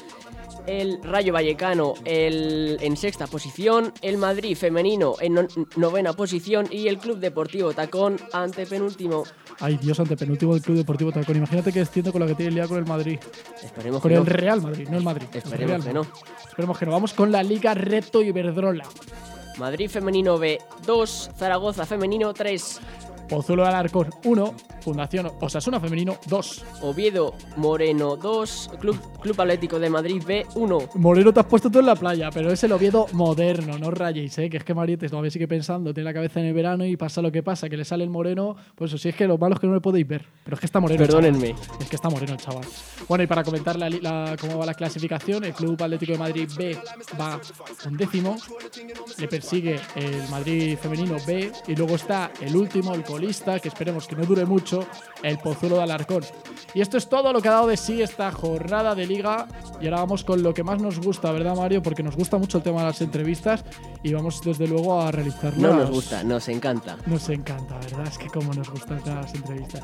El 0.66 1.02
Rayo 1.02 1.32
Vallecano 1.32 1.94
el, 2.04 2.76
en 2.80 2.96
sexta 2.96 3.26
posición, 3.26 3.92
el 4.00 4.16
Madrid 4.16 4.56
femenino 4.56 5.14
en 5.20 5.34
no- 5.34 5.48
novena 5.76 6.12
posición 6.12 6.68
y 6.70 6.86
el 6.86 6.98
Club 6.98 7.18
Deportivo 7.18 7.72
Tacón 7.72 8.16
ante 8.32 8.64
penúltimo. 8.66 9.24
Ay, 9.58 9.76
Dios, 9.82 9.98
ante 9.98 10.16
penúltimo 10.16 10.54
del 10.54 10.62
Club 10.62 10.76
Deportivo 10.78 11.10
Tacón. 11.10 11.36
Imagínate 11.36 11.72
que 11.72 11.80
desciende 11.80 12.12
con 12.12 12.20
la 12.20 12.26
que 12.28 12.34
tiene 12.36 12.52
liado 12.52 12.68
con 12.70 12.78
el 12.78 12.86
Madrid. 12.86 13.18
Esperemos 13.62 14.00
Con 14.02 14.08
que 14.10 14.16
el 14.16 14.24
no. 14.24 14.30
Real 14.30 14.62
Madrid, 14.62 14.88
no 14.88 14.98
el 14.98 15.04
Madrid. 15.04 15.26
el 15.32 15.38
Esperemos 15.38 15.84
que 15.84 15.92
no. 15.92 16.06
Esperemos 16.48 16.78
que 16.78 16.86
no. 16.86 16.92
Vamos 16.92 17.12
con 17.12 17.32
la 17.32 17.42
Liga 17.42 17.74
Reto 17.74 18.22
Iberdrola. 18.22 18.84
Madrid 19.58 19.90
femenino 19.90 20.38
B 20.38 20.58
2, 20.86 21.30
Zaragoza 21.36 21.84
femenino 21.86 22.32
3, 22.32 22.80
Pozuelo 23.28 23.62
de 23.62 23.68
Alarcón 23.68 24.10
1, 24.24 24.54
Fundación 24.80 25.30
Osasuna 25.40 25.80
Femenino 25.80 26.16
2. 26.26 26.64
Oviedo 26.82 27.34
Moreno 27.56 28.16
2, 28.16 28.70
Club, 28.80 28.98
Club 29.20 29.40
Atlético 29.40 29.78
de 29.78 29.88
Madrid 29.90 30.22
B 30.26 30.46
1. 30.54 30.78
Moreno 30.96 31.32
te 31.32 31.40
has 31.40 31.46
puesto 31.46 31.70
tú 31.70 31.78
en 31.78 31.86
la 31.86 31.94
playa, 31.96 32.30
pero 32.32 32.50
es 32.52 32.62
el 32.64 32.72
Oviedo 32.72 33.06
moderno, 33.12 33.78
no 33.78 33.90
rayéis, 33.90 34.36
¿eh? 34.38 34.50
que 34.50 34.58
es 34.58 34.64
que 34.64 34.74
Marietes 34.74 35.10
todavía 35.10 35.30
sigue 35.30 35.48
pensando, 35.48 35.94
tiene 35.94 36.04
la 36.10 36.14
cabeza 36.14 36.40
en 36.40 36.46
el 36.46 36.54
verano 36.54 36.84
y 36.84 36.96
pasa 36.96 37.22
lo 37.22 37.32
que 37.32 37.42
pasa, 37.42 37.68
que 37.68 37.76
le 37.76 37.84
sale 37.84 38.04
el 38.04 38.10
moreno, 38.10 38.56
pues 38.74 38.90
eso 38.90 38.98
sí 38.98 39.08
es 39.08 39.14
que 39.16 39.26
lo 39.26 39.38
malo 39.38 39.54
es 39.54 39.60
que 39.60 39.66
no 39.66 39.74
le 39.74 39.80
podéis 39.80 40.06
ver, 40.06 40.26
pero 40.44 40.54
es 40.54 40.60
que 40.60 40.66
está 40.66 40.80
moreno. 40.80 41.02
el 41.02 41.08
chaval. 41.08 41.22
Perdónenme. 41.24 41.54
Es 41.80 41.88
que 41.88 41.96
está 41.96 42.10
moreno 42.10 42.32
el 42.32 42.38
chaval. 42.38 42.64
Bueno, 43.08 43.24
y 43.24 43.26
para 43.26 43.42
comentar 43.44 43.76
la- 43.78 44.36
cómo 44.40 44.58
va 44.58 44.66
la 44.66 44.74
clasificación, 44.74 45.44
el 45.44 45.52
Club 45.54 45.82
Atlético 45.82 46.12
de 46.12 46.18
Madrid 46.18 46.48
B 46.56 46.76
va 47.20 47.40
un 47.86 47.96
décimo, 47.96 48.36
le 49.18 49.28
persigue 49.28 49.80
el 49.96 50.28
Madrid 50.30 50.76
Femenino 50.76 51.16
B 51.26 51.50
y 51.68 51.74
luego 51.76 51.94
está 51.94 52.30
el 52.40 52.54
último, 52.56 52.94
el 52.94 53.02
colista, 53.12 53.60
que 53.60 53.68
esperemos 53.68 54.06
que 54.06 54.16
no 54.16 54.24
dure 54.24 54.46
mucho, 54.46 54.86
el 55.22 55.38
Pozuelo 55.38 55.76
de 55.76 55.82
Alarcón. 55.82 56.24
Y 56.74 56.80
esto 56.80 56.96
es 56.96 57.08
todo 57.08 57.32
lo 57.32 57.42
que 57.42 57.48
ha 57.48 57.52
dado 57.52 57.66
de 57.66 57.76
sí 57.76 58.00
esta 58.00 58.32
jornada 58.32 58.94
de 58.94 59.06
liga. 59.06 59.46
Y 59.80 59.84
ahora 59.84 59.98
vamos 59.98 60.24
con 60.24 60.42
lo 60.42 60.54
que 60.54 60.62
más 60.62 60.80
nos 60.80 60.98
gusta, 60.98 61.30
¿verdad, 61.30 61.54
Mario? 61.56 61.82
Porque 61.82 62.02
nos 62.02 62.16
gusta 62.16 62.38
mucho 62.38 62.58
el 62.58 62.64
tema 62.64 62.80
de 62.80 62.86
las 62.86 63.00
entrevistas 63.02 63.64
y 64.02 64.12
vamos 64.14 64.40
desde 64.42 64.66
luego 64.66 65.00
a 65.00 65.10
realizarlas. 65.10 65.58
No 65.58 65.74
nos 65.74 65.90
gusta, 65.90 66.24
nos 66.24 66.48
encanta. 66.48 66.96
Nos 67.06 67.28
encanta, 67.28 67.78
¿verdad? 67.78 68.06
Es 68.06 68.16
que 68.16 68.28
como 68.28 68.54
nos 68.54 68.70
gustan 68.70 69.02
las 69.04 69.34
entrevistas. 69.34 69.82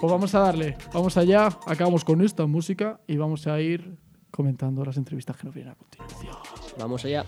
Pues 0.00 0.10
vamos 0.10 0.34
a 0.34 0.40
darle, 0.40 0.78
vamos 0.94 1.16
allá, 1.16 1.48
acabamos 1.66 2.04
con 2.04 2.22
esta 2.22 2.46
música 2.46 3.00
y 3.06 3.16
vamos 3.16 3.46
a 3.46 3.60
ir 3.60 3.98
comentando 4.30 4.84
las 4.84 4.96
entrevistas 4.96 5.36
que 5.36 5.44
nos 5.44 5.54
vienen 5.54 5.72
a 5.72 5.76
continuación. 5.76 6.34
Vamos 6.78 7.04
allá. 7.04 7.26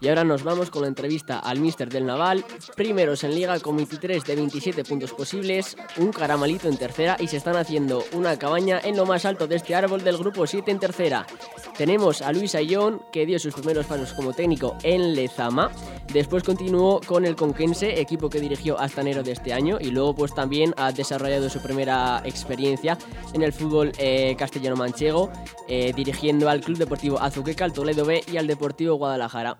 Y 0.00 0.08
ahora 0.08 0.24
nos 0.24 0.44
vamos 0.44 0.70
con 0.70 0.82
la 0.82 0.88
entrevista 0.88 1.38
al 1.38 1.60
míster 1.60 1.88
del 1.88 2.06
Naval, 2.06 2.44
primeros 2.76 3.24
en 3.24 3.34
liga 3.34 3.58
con 3.60 3.76
23 3.76 4.24
de 4.24 4.36
27 4.36 4.84
puntos 4.84 5.12
posibles, 5.12 5.76
un 5.96 6.12
caramalito 6.12 6.68
en 6.68 6.76
tercera 6.76 7.16
y 7.18 7.28
se 7.28 7.36
están 7.36 7.56
haciendo 7.56 8.04
una 8.12 8.38
cabaña 8.38 8.80
en 8.82 8.96
lo 8.96 9.06
más 9.06 9.24
alto 9.24 9.46
de 9.46 9.56
este 9.56 9.74
árbol 9.74 10.04
del 10.04 10.18
grupo 10.18 10.46
7 10.46 10.70
en 10.70 10.78
tercera. 10.78 11.26
Tenemos 11.76 12.22
a 12.22 12.32
Luis 12.32 12.54
Ayón, 12.54 13.02
que 13.12 13.26
dio 13.26 13.38
sus 13.38 13.54
primeros 13.54 13.86
pasos 13.86 14.12
como 14.12 14.32
técnico 14.32 14.76
en 14.82 15.14
Lezama, 15.14 15.70
después 16.12 16.42
continuó 16.42 17.00
con 17.06 17.24
el 17.24 17.36
Conquense, 17.36 18.00
equipo 18.00 18.30
que 18.30 18.40
dirigió 18.40 18.78
hasta 18.78 19.00
enero 19.00 19.22
de 19.22 19.32
este 19.32 19.52
año, 19.52 19.78
y 19.80 19.90
luego 19.90 20.14
pues 20.14 20.34
también 20.34 20.74
ha 20.76 20.92
desarrollado 20.92 21.48
su 21.48 21.60
primera 21.60 22.22
experiencia 22.24 22.98
en 23.32 23.42
el 23.42 23.52
fútbol 23.52 23.92
eh, 23.98 24.34
castellano-manchego, 24.38 25.30
eh, 25.68 25.92
dirigiendo 25.94 26.48
al 26.48 26.60
Club 26.60 26.78
Deportivo 26.78 27.20
Azuqueca, 27.20 27.64
al 27.64 27.72
Toledo 27.72 28.04
B 28.04 28.22
y 28.30 28.36
al 28.36 28.46
Deportivo 28.46 28.94
Guadalajara. 28.94 29.57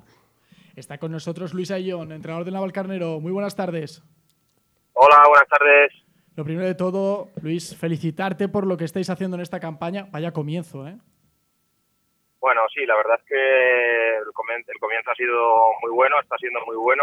Está 0.79 0.99
con 0.99 1.11
nosotros 1.11 1.55
Luis 1.55 1.73
Ayón, 1.73 2.13
entrenador 2.13 2.45
del 2.45 2.55
Navalcarnero. 2.55 3.19
Muy 3.19 3.33
buenas 3.33 3.57
tardes. 3.57 4.01
Hola, 4.93 5.25
buenas 5.27 5.49
tardes. 5.49 5.93
Lo 6.37 6.45
primero 6.45 6.69
de 6.69 6.77
todo, 6.77 7.31
Luis, 7.43 7.77
felicitarte 7.77 8.49
por 8.49 8.65
lo 8.65 8.77
que 8.77 8.85
estáis 8.85 9.11
haciendo 9.11 9.37
en 9.37 9.41
esta 9.41 9.59
campaña. 9.59 10.07
Vaya 10.13 10.31
comienzo, 10.31 10.87
¿eh? 10.87 10.97
Bueno, 12.41 12.61
sí, 12.73 12.87
la 12.87 12.95
verdad 12.95 13.19
es 13.19 13.25
que 13.27 14.19
el 14.19 14.33
comienzo, 14.33 14.71
el 14.71 14.79
comienzo 14.79 15.11
ha 15.11 15.17
sido 15.17 15.35
muy 15.83 15.91
bueno, 15.91 16.15
está 16.21 16.37
siendo 16.39 16.61
muy 16.65 16.77
bueno 16.77 17.03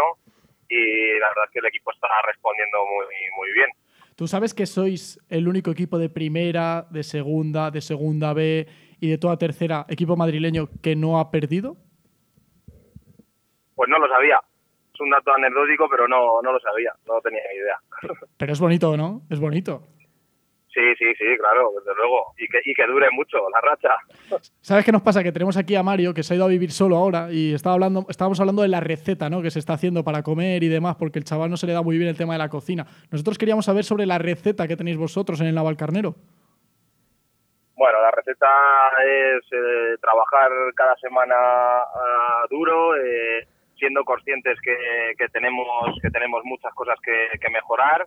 y 0.70 1.18
la 1.18 1.28
verdad 1.28 1.44
es 1.44 1.50
que 1.50 1.58
el 1.58 1.66
equipo 1.66 1.92
está 1.92 2.08
respondiendo 2.26 2.78
muy, 2.86 3.04
muy 3.36 3.52
bien. 3.52 3.68
¿Tú 4.14 4.26
sabes 4.26 4.54
que 4.54 4.64
sois 4.64 5.20
el 5.28 5.48
único 5.48 5.70
equipo 5.70 5.98
de 5.98 6.08
primera, 6.08 6.86
de 6.88 7.02
segunda, 7.02 7.70
de 7.70 7.82
segunda 7.82 8.32
B 8.32 8.66
y 9.00 9.10
de 9.10 9.18
toda 9.18 9.36
tercera 9.36 9.84
equipo 9.90 10.16
madrileño 10.16 10.70
que 10.82 10.96
no 10.96 11.20
ha 11.20 11.30
perdido? 11.30 11.76
Pues 13.76 13.88
no 13.88 13.98
lo 13.98 14.08
sabía. 14.08 14.40
Es 14.92 15.00
un 15.00 15.10
dato 15.10 15.32
anecdótico, 15.32 15.88
pero 15.88 16.08
no, 16.08 16.40
no 16.42 16.52
lo 16.52 16.58
sabía, 16.58 16.92
no 17.06 17.20
tenía 17.20 17.42
ni 17.52 17.58
idea. 17.58 17.78
Pero 18.38 18.52
es 18.52 18.60
bonito, 18.60 18.96
¿no? 18.96 19.20
Es 19.30 19.38
bonito. 19.38 19.82
Sí, 20.72 20.82
sí, 20.98 21.14
sí, 21.14 21.24
claro, 21.38 21.70
desde 21.78 21.94
luego. 21.94 22.34
Y 22.36 22.46
que, 22.48 22.60
y 22.64 22.74
que 22.74 22.86
dure 22.86 23.08
mucho 23.10 23.38
la 23.50 23.60
racha. 23.62 23.94
¿Sabes 24.60 24.84
qué 24.84 24.92
nos 24.92 25.00
pasa? 25.00 25.22
Que 25.22 25.32
tenemos 25.32 25.56
aquí 25.56 25.74
a 25.74 25.82
Mario, 25.82 26.12
que 26.12 26.22
se 26.22 26.34
ha 26.34 26.36
ido 26.36 26.44
a 26.44 26.48
vivir 26.48 26.70
solo 26.70 26.96
ahora, 26.96 27.28
y 27.30 27.54
estaba 27.54 27.74
hablando, 27.74 28.04
estábamos 28.10 28.40
hablando 28.40 28.60
de 28.60 28.68
la 28.68 28.80
receta 28.80 29.30
¿no? 29.30 29.40
que 29.40 29.50
se 29.50 29.58
está 29.58 29.72
haciendo 29.72 30.04
para 30.04 30.22
comer 30.22 30.62
y 30.62 30.68
demás, 30.68 30.96
porque 30.96 31.18
el 31.18 31.24
chaval 31.24 31.50
no 31.50 31.56
se 31.56 31.66
le 31.66 31.72
da 31.72 31.80
muy 31.80 31.96
bien 31.96 32.10
el 32.10 32.16
tema 32.18 32.34
de 32.34 32.38
la 32.40 32.50
cocina. 32.50 32.86
Nosotros 33.10 33.38
queríamos 33.38 33.64
saber 33.64 33.84
sobre 33.84 34.04
la 34.04 34.18
receta 34.18 34.68
que 34.68 34.76
tenéis 34.76 34.98
vosotros 34.98 35.40
en 35.40 35.46
el 35.46 35.54
Navalcarnero. 35.54 36.14
Bueno, 37.74 38.00
la 38.00 38.10
receta 38.10 38.46
es 39.02 39.44
eh, 39.52 39.96
trabajar 40.00 40.50
cada 40.74 40.96
semana 40.96 41.34
ah, 41.36 42.44
duro, 42.50 42.96
eh, 42.96 43.46
siendo 43.78 44.04
conscientes 44.04 44.58
que, 44.60 45.14
que 45.18 45.28
tenemos 45.28 45.66
que 46.00 46.10
tenemos 46.10 46.44
muchas 46.44 46.72
cosas 46.74 46.98
que, 47.00 47.50
mejorar 47.50 48.06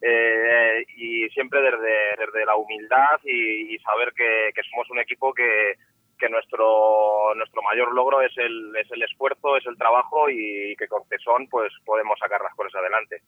eh, 0.00 0.84
y 0.96 1.28
siempre 1.30 1.60
desde, 1.62 2.24
desde 2.26 2.44
la 2.44 2.56
humildad 2.56 3.18
y, 3.24 3.78
saber 3.78 4.12
que, 4.14 4.50
que 4.54 4.62
somos 4.70 4.90
un 4.90 4.98
equipo 4.98 5.32
que, 5.32 5.74
que 6.18 6.28
nuestro 6.28 7.34
nuestro 7.34 7.62
mayor 7.62 7.94
logro 7.94 8.20
es 8.22 8.36
el, 8.36 8.74
es 8.76 8.90
el 8.90 9.02
esfuerzo, 9.02 9.56
es 9.56 9.66
el 9.66 9.76
trabajo 9.76 10.28
y 10.30 10.74
que 10.76 10.88
con 10.88 11.06
tesón 11.08 11.48
pues 11.50 11.72
podemos 11.84 12.18
sacar 12.18 12.40
las 12.42 12.54
cosas 12.54 12.74
adelante. 12.76 13.22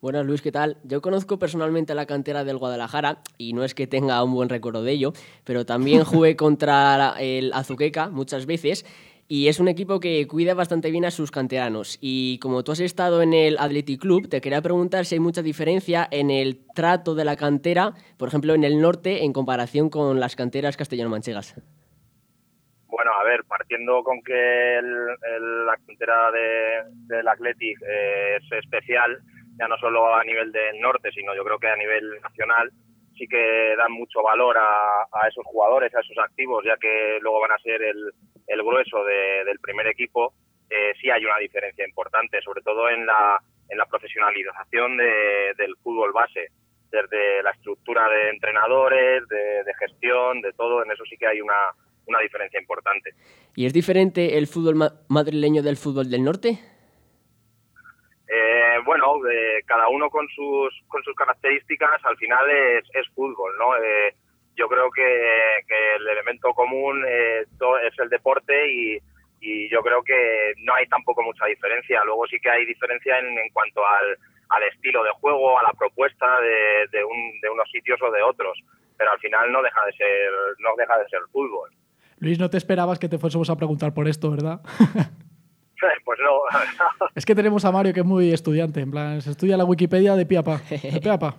Buenas 0.00 0.26
Luis, 0.26 0.42
¿qué 0.42 0.52
tal? 0.52 0.76
Yo 0.84 1.00
conozco 1.00 1.38
personalmente 1.38 1.94
la 1.94 2.04
cantera 2.04 2.44
del 2.44 2.58
Guadalajara 2.58 3.22
y 3.38 3.54
no 3.54 3.64
es 3.64 3.74
que 3.74 3.86
tenga 3.86 4.22
un 4.22 4.34
buen 4.34 4.50
recuerdo 4.50 4.82
de 4.82 4.92
ello, 4.92 5.12
pero 5.44 5.64
también 5.64 6.04
jugué 6.04 6.36
contra 6.44 7.14
el 7.18 7.52
Azuqueca 7.54 8.10
muchas 8.10 8.44
veces 8.44 8.84
y 9.26 9.48
es 9.48 9.58
un 9.58 9.68
equipo 9.68 10.00
que 10.00 10.26
cuida 10.26 10.54
bastante 10.54 10.90
bien 10.90 11.04
a 11.04 11.10
sus 11.10 11.30
canteranos. 11.30 11.98
Y 12.00 12.38
como 12.40 12.62
tú 12.62 12.72
has 12.72 12.80
estado 12.80 13.22
en 13.22 13.32
el 13.32 13.56
Athletic 13.58 14.00
Club, 14.00 14.28
te 14.28 14.40
quería 14.40 14.60
preguntar 14.60 15.06
si 15.06 15.14
hay 15.14 15.20
mucha 15.20 15.42
diferencia 15.42 16.06
en 16.10 16.30
el 16.30 16.66
trato 16.74 17.14
de 17.14 17.24
la 17.24 17.36
cantera, 17.36 17.92
por 18.18 18.28
ejemplo, 18.28 18.54
en 18.54 18.64
el 18.64 18.80
norte, 18.80 19.24
en 19.24 19.32
comparación 19.32 19.88
con 19.88 20.20
las 20.20 20.36
canteras 20.36 20.76
castellano-manchegas. 20.76 21.54
Bueno, 22.86 23.12
a 23.12 23.24
ver, 23.24 23.44
partiendo 23.44 24.04
con 24.04 24.22
que 24.22 24.78
el, 24.78 25.06
la 25.66 25.76
cantera 25.86 26.30
de, 26.30 27.14
del 27.14 27.26
Athletic 27.26 27.80
eh, 27.82 28.36
es 28.36 28.52
especial, 28.52 29.18
ya 29.58 29.66
no 29.68 29.76
solo 29.78 30.14
a 30.14 30.22
nivel 30.22 30.52
del 30.52 30.80
norte, 30.80 31.10
sino 31.12 31.34
yo 31.34 31.44
creo 31.44 31.58
que 31.58 31.68
a 31.68 31.76
nivel 31.76 32.20
nacional, 32.22 32.70
sí 33.16 33.26
que 33.26 33.74
dan 33.76 33.92
mucho 33.92 34.22
valor 34.22 34.56
a 34.58 35.28
esos 35.28 35.44
jugadores, 35.46 35.94
a 35.94 36.00
esos 36.00 36.18
activos, 36.18 36.64
ya 36.64 36.76
que 36.76 37.18
luego 37.20 37.40
van 37.40 37.52
a 37.52 37.58
ser 37.58 37.80
el, 37.82 38.12
el 38.46 38.62
grueso 38.62 39.04
de- 39.04 39.44
del 39.44 39.58
primer 39.60 39.86
equipo. 39.86 40.32
Eh, 40.70 40.92
sí 41.00 41.10
hay 41.10 41.24
una 41.24 41.38
diferencia 41.38 41.86
importante, 41.86 42.40
sobre 42.42 42.62
todo 42.62 42.88
en 42.88 43.04
la, 43.06 43.38
en 43.68 43.78
la 43.78 43.86
profesionalización 43.86 44.96
de- 44.96 45.54
del 45.56 45.76
fútbol 45.82 46.12
base, 46.12 46.48
desde 46.90 47.42
la 47.42 47.50
estructura 47.50 48.08
de 48.08 48.30
entrenadores, 48.30 49.26
de, 49.28 49.64
de 49.64 49.74
gestión, 49.80 50.40
de 50.40 50.52
todo, 50.52 50.84
en 50.84 50.90
eso 50.92 51.04
sí 51.08 51.16
que 51.16 51.26
hay 51.26 51.40
una, 51.40 51.70
una 52.06 52.20
diferencia 52.20 52.60
importante. 52.60 53.10
¿Y 53.56 53.66
es 53.66 53.72
diferente 53.72 54.38
el 54.38 54.46
fútbol 54.46 54.74
ma- 54.76 54.92
madrileño 55.08 55.62
del 55.62 55.76
fútbol 55.76 56.10
del 56.10 56.22
norte? 56.24 56.58
Eh, 58.26 58.78
bueno, 58.84 59.16
eh, 59.30 59.62
cada 59.66 59.88
uno 59.88 60.08
con 60.10 60.26
sus 60.28 60.72
con 60.88 61.02
sus 61.04 61.14
características, 61.14 62.02
al 62.04 62.16
final 62.16 62.48
es, 62.50 62.84
es 62.94 63.06
fútbol, 63.14 63.52
¿no? 63.58 63.76
Eh, 63.76 64.14
yo 64.56 64.68
creo 64.68 64.90
que, 64.90 65.02
que 65.66 65.94
el 65.96 66.08
elemento 66.08 66.52
común 66.54 67.02
to- 67.58 67.78
es 67.78 67.98
el 67.98 68.08
deporte 68.08 68.52
y, 68.72 68.98
y 69.40 69.68
yo 69.70 69.80
creo 69.82 70.02
que 70.02 70.52
no 70.64 70.74
hay 70.74 70.86
tampoco 70.86 71.22
mucha 71.22 71.46
diferencia. 71.46 72.02
Luego 72.04 72.26
sí 72.26 72.38
que 72.40 72.50
hay 72.50 72.64
diferencia 72.66 73.18
en, 73.18 73.26
en 73.38 73.48
cuanto 73.52 73.84
al, 73.86 74.18
al 74.50 74.62
estilo 74.64 75.02
de 75.04 75.10
juego, 75.20 75.58
a 75.58 75.62
la 75.62 75.72
propuesta 75.78 76.40
de, 76.40 76.86
de, 76.98 77.04
un- 77.04 77.40
de 77.40 77.50
unos 77.50 77.70
sitios 77.70 78.00
o 78.02 78.10
de 78.10 78.22
otros, 78.22 78.58
pero 78.96 79.10
al 79.10 79.18
final 79.18 79.50
no 79.52 79.60
deja 79.62 79.84
de 79.86 79.92
ser 79.92 80.30
no 80.60 80.70
deja 80.78 80.98
de 80.98 81.08
ser 81.08 81.20
fútbol. 81.32 81.70
Luis, 82.18 82.38
no 82.38 82.48
te 82.48 82.56
esperabas 82.56 82.98
que 82.98 83.08
te 83.08 83.18
fuésemos 83.18 83.50
a 83.50 83.56
preguntar 83.56 83.92
por 83.92 84.06
esto, 84.08 84.30
¿verdad? 84.30 84.60
Pues 86.06 86.18
no, 86.22 86.40
es 87.14 87.26
que 87.26 87.34
tenemos 87.34 87.62
a 87.66 87.70
Mario 87.72 87.92
que 87.92 88.00
es 88.00 88.06
muy 88.06 88.32
estudiante, 88.32 88.80
en 88.80 88.90
plan, 88.90 89.20
se 89.20 89.32
estudia 89.32 89.56
la 89.58 89.66
Wikipedia 89.66 90.14
de 90.16 90.24
pie 90.24 90.38
a 90.38 90.42
pa. 90.42 90.58
De 90.70 90.98
pe 91.02 91.10
a 91.10 91.18
pa. 91.18 91.36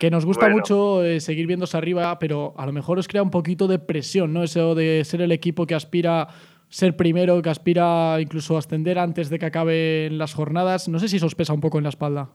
Que 0.00 0.10
nos 0.10 0.24
gusta 0.24 0.46
Bueno. 0.46 0.56
mucho 0.56 1.04
eh, 1.04 1.20
seguir 1.20 1.46
viéndose 1.46 1.76
arriba, 1.76 2.18
pero 2.18 2.54
a 2.56 2.64
lo 2.64 2.72
mejor 2.72 2.98
os 2.98 3.06
crea 3.06 3.22
un 3.22 3.30
poquito 3.30 3.68
de 3.68 3.78
presión, 3.78 4.32
¿no? 4.32 4.42
Eso 4.42 4.74
de 4.74 5.04
ser 5.04 5.20
el 5.20 5.30
equipo 5.30 5.66
que 5.66 5.74
aspira 5.74 6.26
ser 6.70 6.96
primero, 6.96 7.42
que 7.42 7.50
aspira 7.50 8.16
incluso 8.18 8.56
a 8.56 8.60
ascender 8.60 8.98
antes 8.98 9.28
de 9.28 9.38
que 9.38 9.44
acaben 9.44 10.16
las 10.16 10.32
jornadas. 10.34 10.88
No 10.88 10.98
sé 10.98 11.08
si 11.08 11.16
eso 11.18 11.26
os 11.26 11.34
pesa 11.34 11.52
un 11.52 11.60
poco 11.60 11.76
en 11.76 11.84
la 11.84 11.90
espalda. 11.90 12.30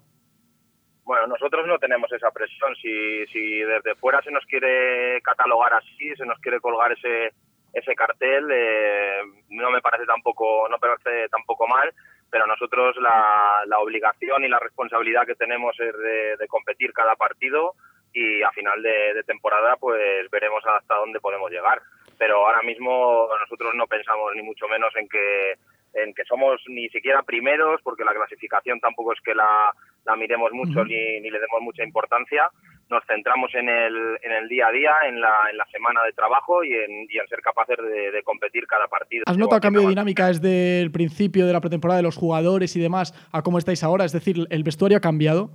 Bueno, 1.05 1.25
nosotros 1.25 1.65
no 1.65 1.79
tenemos 1.79 2.11
esa 2.11 2.29
presión. 2.31 2.75
Si, 2.75 3.25
si 3.33 3.59
desde 3.61 3.95
fuera 3.95 4.21
se 4.21 4.31
nos 4.31 4.45
quiere 4.45 5.19
catalogar 5.23 5.73
así, 5.73 6.15
se 6.15 6.25
nos 6.25 6.37
quiere 6.39 6.59
colgar 6.59 6.91
ese 6.91 7.33
ese 7.73 7.93
cartel, 7.93 8.47
eh, 8.53 9.19
no 9.49 9.69
me 9.69 9.81
parece 9.81 10.05
tampoco 10.05 10.67
no 10.69 10.77
me 10.77 10.79
parece 10.79 11.27
tampoco 11.29 11.67
mal, 11.67 11.91
pero 12.29 12.47
nosotros 12.47 12.95
la, 12.97 13.63
la 13.65 13.79
obligación 13.79 14.43
y 14.43 14.49
la 14.49 14.59
responsabilidad 14.59 15.25
que 15.25 15.35
tenemos 15.35 15.79
es 15.79 15.97
de, 15.97 16.47
competir 16.47 16.93
cada 16.93 17.15
partido 17.15 17.73
y 18.13 18.41
a 18.43 18.51
final 18.51 18.81
de, 18.81 19.13
de 19.13 19.23
temporada 19.23 19.75
pues 19.77 20.29
veremos 20.31 20.63
hasta 20.65 20.95
dónde 20.95 21.19
podemos 21.19 21.51
llegar. 21.51 21.81
Pero 22.17 22.45
ahora 22.45 22.61
mismo 22.61 23.27
nosotros 23.41 23.73
no 23.75 23.87
pensamos 23.87 24.33
ni 24.35 24.41
mucho 24.41 24.67
menos 24.67 24.95
en 24.95 25.07
que 25.09 25.55
en 25.95 26.13
que 26.13 26.25
somos 26.25 26.61
ni 26.67 26.89
siquiera 26.89 27.23
primeros, 27.23 27.81
porque 27.81 28.03
la 28.03 28.13
clasificación 28.13 28.81
tampoco 28.81 29.13
es 29.13 29.21
que 29.21 29.33
la, 29.33 29.73
la 30.05 30.15
miremos 30.15 30.51
mucho 30.53 30.79
Ujú. 30.81 30.85
ni, 30.89 31.19
ni 31.19 31.29
le 31.29 31.39
demos 31.39 31.61
mucha 31.61 31.83
importancia. 31.83 32.49
Nos 32.89 33.03
centramos 33.07 33.53
en 33.55 33.67
el, 33.67 33.95
en 34.21 34.31
el 34.31 34.47
día 34.47 34.67
a 34.67 34.71
día, 34.71 34.93
en 35.07 35.19
la, 35.19 35.33
en 35.49 35.57
la 35.57 35.65
semana 35.71 36.03
de 36.03 36.13
trabajo 36.13 36.63
y 36.63 36.71
en, 36.73 37.07
y 37.09 37.17
en 37.17 37.27
ser 37.27 37.41
capaces 37.41 37.77
de, 37.77 38.11
de 38.11 38.21
competir 38.23 38.67
cada 38.67 38.87
partido. 38.87 39.23
¿Has 39.25 39.37
notado 39.39 39.59
cambio 39.59 39.81
de 39.81 39.87
dinámica 39.89 40.27
desde 40.27 40.81
el 40.81 40.91
principio 40.91 41.47
de 41.47 41.53
la 41.53 41.61
pretemporada 41.61 41.97
de 41.97 42.03
los 42.03 42.15
jugadores 42.15 42.75
y 42.75 42.79
demás 42.79 43.13
a 43.33 43.41
cómo 43.41 43.57
estáis 43.57 43.83
ahora? 43.83 44.05
Es 44.05 44.11
decir, 44.13 44.35
¿el 44.51 44.63
vestuario 44.63 44.97
ha 44.99 45.01
cambiado? 45.01 45.49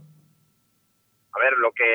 A 1.32 1.38
ver, 1.38 1.52
lo 1.58 1.70
que, 1.70 1.86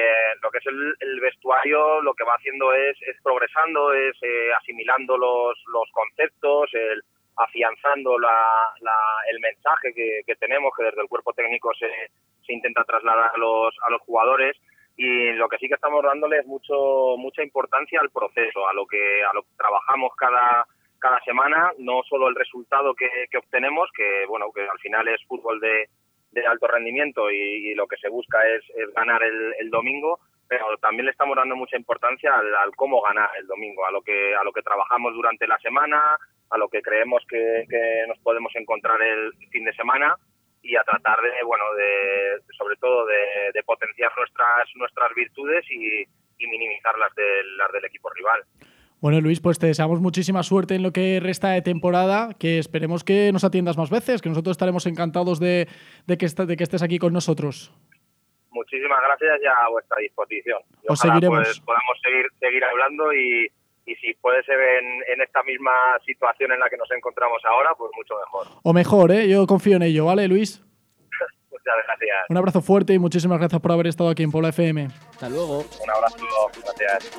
lo 0.42 0.50
que 0.50 0.58
es 0.60 0.66
el, 0.68 0.96
el 1.02 1.20
vestuario, 1.20 2.02
lo 2.02 2.14
que 2.14 2.24
va 2.24 2.36
haciendo 2.36 2.72
es, 2.74 2.96
es 3.02 3.18
progresando, 3.22 3.92
es 3.94 4.16
eh, 4.22 4.48
asimilando 4.62 5.18
los, 5.18 5.62
los 5.74 5.92
conceptos, 5.92 6.70
el, 6.74 7.04
afianzando 7.36 8.18
la, 8.18 8.72
la- 8.80 9.20
el 9.30 9.42
mensaje 9.42 9.94
que, 9.94 10.22
que 10.26 10.36
tenemos, 10.38 10.72
que 10.78 10.86
desde 10.86 11.02
el 11.02 11.10
cuerpo 11.10 11.34
técnico 11.34 11.74
se, 11.78 11.88
se 12.46 12.54
intenta 12.54 12.84
trasladar 12.84 13.32
a 13.34 13.38
los, 13.38 13.76
a 13.86 13.90
los 13.90 14.02
jugadores. 14.02 14.56
Y 14.98 15.34
lo 15.34 15.50
que 15.50 15.58
sí 15.58 15.68
que 15.68 15.76
estamos 15.76 16.04
dándole 16.04 16.40
es 16.40 16.46
mucho, 16.46 17.18
mucha 17.18 17.44
importancia 17.44 18.00
al 18.00 18.12
proceso, 18.12 18.68
a 18.68 18.74
lo 18.74 18.86
que, 18.86 19.24
a 19.24 19.34
lo 19.34 19.44
que 19.44 19.50
trabajamos 19.58 20.16
cada, 20.16 20.66
cada 21.00 21.20
semana, 21.22 21.72
no 21.80 22.02
solo 22.10 22.30
el 22.30 22.36
resultado 22.36 22.94
que, 22.96 23.10
que 23.30 23.38
obtenemos, 23.38 23.90
que 23.96 24.26
bueno, 24.28 24.52
que 24.54 24.62
al 24.62 24.80
final 24.80 25.08
es 25.10 25.22
fútbol 25.28 25.60
de, 25.60 25.90
de 26.32 26.46
alto 26.46 26.68
rendimiento 26.68 27.30
y, 27.32 27.74
lo 27.76 27.88
que 27.88 27.98
se 27.98 28.10
busca 28.10 28.38
es, 28.48 28.64
ganar 28.96 29.22
el, 29.24 29.54
el 29.60 29.70
domingo, 29.70 30.20
pero 30.48 30.78
también 30.78 31.06
le 31.06 31.12
estamos 31.12 31.36
dando 31.36 31.56
mucha 31.56 31.78
importancia 31.78 32.34
al, 32.34 32.56
al 32.56 32.76
cómo 32.76 33.02
ganar 33.02 33.30
el 33.38 33.48
domingo, 33.48 33.86
a 33.86 33.92
lo 33.92 34.02
que 34.02 34.36
a 34.36 34.44
lo 34.44 34.52
que 34.52 34.62
trabajamos 34.62 35.14
durante 35.14 35.48
la 35.48 35.58
semana, 35.60 36.18
a 36.50 36.58
lo 36.58 36.70
que 36.70 36.82
creemos 36.82 37.24
que, 37.28 37.66
que 37.70 38.06
nos 38.08 38.20
podemos 38.20 38.56
encontrar 38.56 39.02
el 39.02 39.34
fin 39.52 39.66
de 39.66 39.74
semana 39.74 40.16
y 40.68 40.76
a 40.76 40.84
tratar 40.84 41.20
de, 41.22 41.44
bueno, 41.46 41.64
de, 41.78 42.42
sobre 42.58 42.76
todo 42.78 43.06
de, 43.06 43.52
de 43.54 43.64
potenciar 43.64 44.12
nuestras 44.18 44.68
nuestras 44.76 45.14
virtudes 45.16 45.64
y, 45.70 46.02
y 46.38 46.48
minimizar 46.48 46.98
las 46.98 47.14
del, 47.16 47.58
las 47.58 47.72
del 47.72 47.86
equipo 47.86 48.10
rival. 48.10 48.42
Bueno, 49.02 49.22
Luis, 49.22 49.40
pues 49.42 49.60
te 49.60 49.68
deseamos 49.68 50.00
muchísima 50.02 50.42
suerte 50.42 50.74
en 50.76 50.82
lo 50.82 50.92
que 50.92 51.20
resta 51.22 51.50
de 51.52 51.62
temporada, 51.62 52.30
que 52.40 52.58
esperemos 52.58 53.04
que 53.04 53.30
nos 53.32 53.44
atiendas 53.44 53.78
más 53.78 53.92
veces, 53.92 54.22
que 54.22 54.30
nosotros 54.30 54.54
estaremos 54.54 54.86
encantados 54.88 55.40
de, 55.40 55.68
de 56.08 56.18
que, 56.18 56.26
est- 56.26 56.40
de 56.40 56.58
que 56.58 56.64
estés 56.64 56.82
aquí 56.82 56.98
con 56.98 57.14
nosotros. 57.14 57.72
Muchísimas 58.52 59.00
gracias 59.06 59.42
y 59.44 59.46
a 59.46 59.68
vuestra 59.70 59.98
disposición. 60.00 60.60
Y 60.84 60.88
Os 60.92 61.00
ojalá, 61.00 61.14
seguiremos. 61.16 61.44
pues, 61.46 61.60
podamos 61.60 61.98
seguir 62.04 62.26
seguir 62.40 62.64
hablando 62.64 63.14
y, 63.14 63.48
y 63.86 63.96
si 63.96 64.14
puede 64.16 64.44
ser 64.44 64.60
en, 64.60 65.04
en 65.14 65.22
esta 65.22 65.44
misma 65.44 65.72
situación 66.06 66.52
en 66.52 66.60
la 66.60 66.70
que 66.70 66.78
nos 66.78 66.90
encontramos 66.92 67.42
ahora, 67.46 67.72
pues 67.78 67.92
mucho 67.96 68.16
mejor. 68.20 68.48
O 68.64 68.74
mejor, 68.74 69.12
¿eh? 69.12 69.30
yo 69.30 69.46
confío 69.46 69.78
en 69.78 69.84
ello, 69.84 70.06
¿vale, 70.06 70.28
Luis? 70.28 70.62
Muchas 71.52 71.76
gracias. 71.86 72.26
Un 72.30 72.38
abrazo 72.38 72.62
fuerte 72.62 72.94
y 72.94 73.00
muchísimas 73.00 73.40
gracias 73.40 73.62
por 73.62 73.72
haber 73.72 73.88
estado 73.88 74.10
aquí 74.10 74.24
en 74.24 74.32
Pola 74.32 74.50
FM. 74.50 74.88
Hasta 75.12 75.30
luego. 75.30 75.60
Un 75.60 75.90
abrazo. 75.90 76.18
Gracias. 76.64 77.12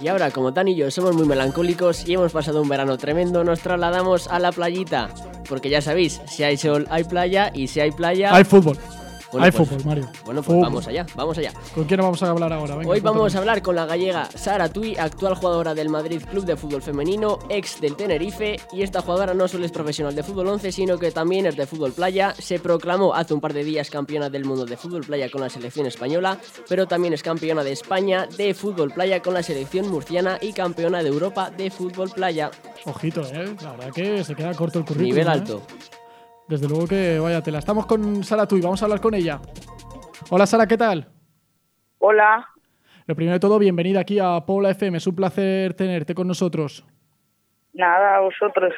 Y 0.00 0.08
ahora, 0.08 0.30
como 0.30 0.52
Tan 0.52 0.68
y 0.68 0.76
yo 0.76 0.90
somos 0.90 1.14
muy 1.14 1.26
melancólicos 1.26 2.06
y 2.08 2.14
hemos 2.14 2.32
pasado 2.32 2.62
un 2.62 2.68
verano 2.68 2.98
tremendo, 2.98 3.44
nos 3.44 3.60
trasladamos 3.60 4.28
a 4.28 4.38
la 4.38 4.52
playita. 4.52 5.08
Porque 5.48 5.70
ya 5.70 5.80
sabéis, 5.80 6.20
si 6.26 6.42
hay 6.44 6.56
sol 6.56 6.86
hay 6.90 7.04
playa 7.04 7.50
y 7.54 7.68
si 7.68 7.80
hay 7.80 7.90
playa... 7.90 8.34
Hay 8.34 8.44
fútbol. 8.44 8.76
Bueno, 9.34 9.46
Hay 9.46 9.50
pues- 9.50 9.68
fútbol, 9.68 9.84
Mario. 9.84 10.04
Bueno, 10.24 10.42
pues 10.42 10.46
Fútbol. 10.46 10.62
vamos 10.62 10.86
allá, 10.86 11.06
vamos 11.16 11.36
allá. 11.38 11.52
¿Con 11.74 11.84
quién 11.86 12.00
vamos 12.00 12.22
a 12.22 12.30
hablar 12.30 12.52
ahora? 12.52 12.76
Venga, 12.76 12.88
Hoy 12.88 13.00
vamos 13.00 13.34
a 13.34 13.38
hablar 13.38 13.62
con 13.62 13.74
la 13.74 13.84
gallega 13.84 14.28
Sara 14.32 14.68
Tui, 14.68 14.96
actual 14.96 15.34
jugadora 15.34 15.74
del 15.74 15.88
Madrid 15.88 16.22
Club 16.30 16.44
de 16.44 16.56
Fútbol 16.56 16.82
Femenino, 16.82 17.40
ex 17.48 17.80
del 17.80 17.96
Tenerife, 17.96 18.60
y 18.70 18.82
esta 18.82 19.02
jugadora 19.02 19.34
no 19.34 19.48
solo 19.48 19.64
es 19.64 19.72
profesional 19.72 20.14
de 20.14 20.22
fútbol 20.22 20.46
11, 20.46 20.70
sino 20.70 20.98
que 20.98 21.10
también 21.10 21.46
es 21.46 21.56
de 21.56 21.66
fútbol 21.66 21.90
playa. 21.90 22.32
Se 22.38 22.60
proclamó 22.60 23.12
hace 23.12 23.34
un 23.34 23.40
par 23.40 23.54
de 23.54 23.64
días 23.64 23.90
campeona 23.90 24.30
del 24.30 24.44
mundo 24.44 24.66
de 24.66 24.76
fútbol 24.76 25.00
playa 25.00 25.28
con 25.28 25.40
la 25.40 25.50
selección 25.50 25.86
española, 25.86 26.38
pero 26.68 26.86
también 26.86 27.12
es 27.12 27.24
campeona 27.24 27.64
de 27.64 27.72
España 27.72 28.28
de 28.36 28.54
fútbol 28.54 28.92
playa 28.92 29.20
con 29.20 29.34
la 29.34 29.42
selección 29.42 29.90
murciana 29.90 30.38
y 30.40 30.52
campeona 30.52 31.02
de 31.02 31.08
Europa 31.08 31.50
de 31.50 31.72
fútbol 31.72 32.08
playa. 32.10 32.52
Ojito, 32.84 33.22
¿eh? 33.22 33.56
La 33.62 33.72
verdad 33.72 33.92
que 33.92 34.22
se 34.22 34.36
queda 34.36 34.54
corto 34.54 34.78
el 34.78 34.84
currículum. 34.84 35.08
Nivel 35.16 35.50
¿eh? 35.50 36.03
Desde 36.48 36.68
luego 36.68 36.86
que 36.86 37.18
vaya 37.18 37.42
tela. 37.42 37.58
Estamos 37.58 37.86
con 37.86 38.22
Sara 38.22 38.46
Tuy, 38.46 38.60
vamos 38.60 38.82
a 38.82 38.84
hablar 38.86 39.00
con 39.00 39.14
ella. 39.14 39.40
Hola 40.30 40.46
Sara, 40.46 40.66
¿qué 40.66 40.76
tal? 40.76 41.08
Hola, 41.98 42.46
Lo 43.06 43.14
primero 43.14 43.34
de 43.34 43.40
todo, 43.40 43.58
bienvenida 43.58 44.00
aquí 44.00 44.18
a 44.18 44.40
Pola 44.46 44.70
FM. 44.70 44.98
Es 44.98 45.06
un 45.06 45.16
placer 45.16 45.74
tenerte 45.74 46.14
con 46.14 46.26
nosotros. 46.28 46.84
nada, 47.72 48.16
a 48.16 48.20
vosotros. 48.20 48.74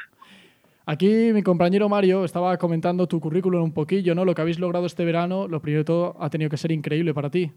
Aquí 0.86 1.32
mi 1.32 1.42
compañero 1.42 1.88
Mario 1.88 2.24
estaba 2.24 2.56
comentando 2.56 3.08
tu 3.08 3.18
currículum 3.20 3.62
un 3.64 3.74
poquillo, 3.74 4.14
¿no? 4.14 4.24
Lo 4.24 4.34
que 4.34 4.42
habéis 4.42 4.60
logrado 4.60 4.86
este 4.86 5.04
verano, 5.04 5.48
lo 5.48 5.60
primero 5.60 5.80
de 5.80 5.84
todo, 5.84 6.16
ha 6.20 6.30
tenido 6.30 6.48
que 6.48 6.56
ser 6.56 6.70
increíble 6.70 7.12
para 7.12 7.28
ti. 7.30 7.50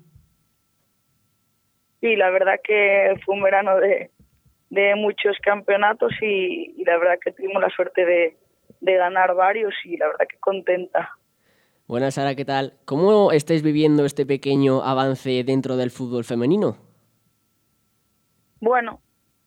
Sí, 2.02 2.16
la 2.16 2.32
verdad 2.32 2.60
que 2.64 3.14
fue 3.24 3.36
un 3.36 3.44
verano 3.44 3.78
de, 3.78 4.10
de 4.72 4.96
muchos 4.96 5.38
campeonatos 5.44 6.12
y, 6.22 6.74
y 6.78 6.84
la 6.86 6.98
verdad 6.98 7.20
que 7.24 7.32
tuvimos 7.32 7.62
la 7.62 7.70
suerte 7.70 8.04
de, 8.06 8.38
de 8.82 8.96
ganar 8.96 9.36
varios 9.36 9.74
y 9.84 9.98
la 9.98 10.08
verdad 10.08 10.28
que 10.28 10.38
contenta. 10.40 11.12
Buenas 11.88 12.16
Sara, 12.16 12.36
¿qué 12.36 12.46
tal? 12.46 12.74
¿Cómo 12.86 13.32
estáis 13.32 13.64
viviendo 13.64 14.06
este 14.06 14.26
pequeño 14.26 14.84
avance 14.84 15.44
dentro 15.44 15.76
del 15.76 15.90
fútbol 15.90 16.24
femenino? 16.24 16.78
Bueno, 18.62 19.02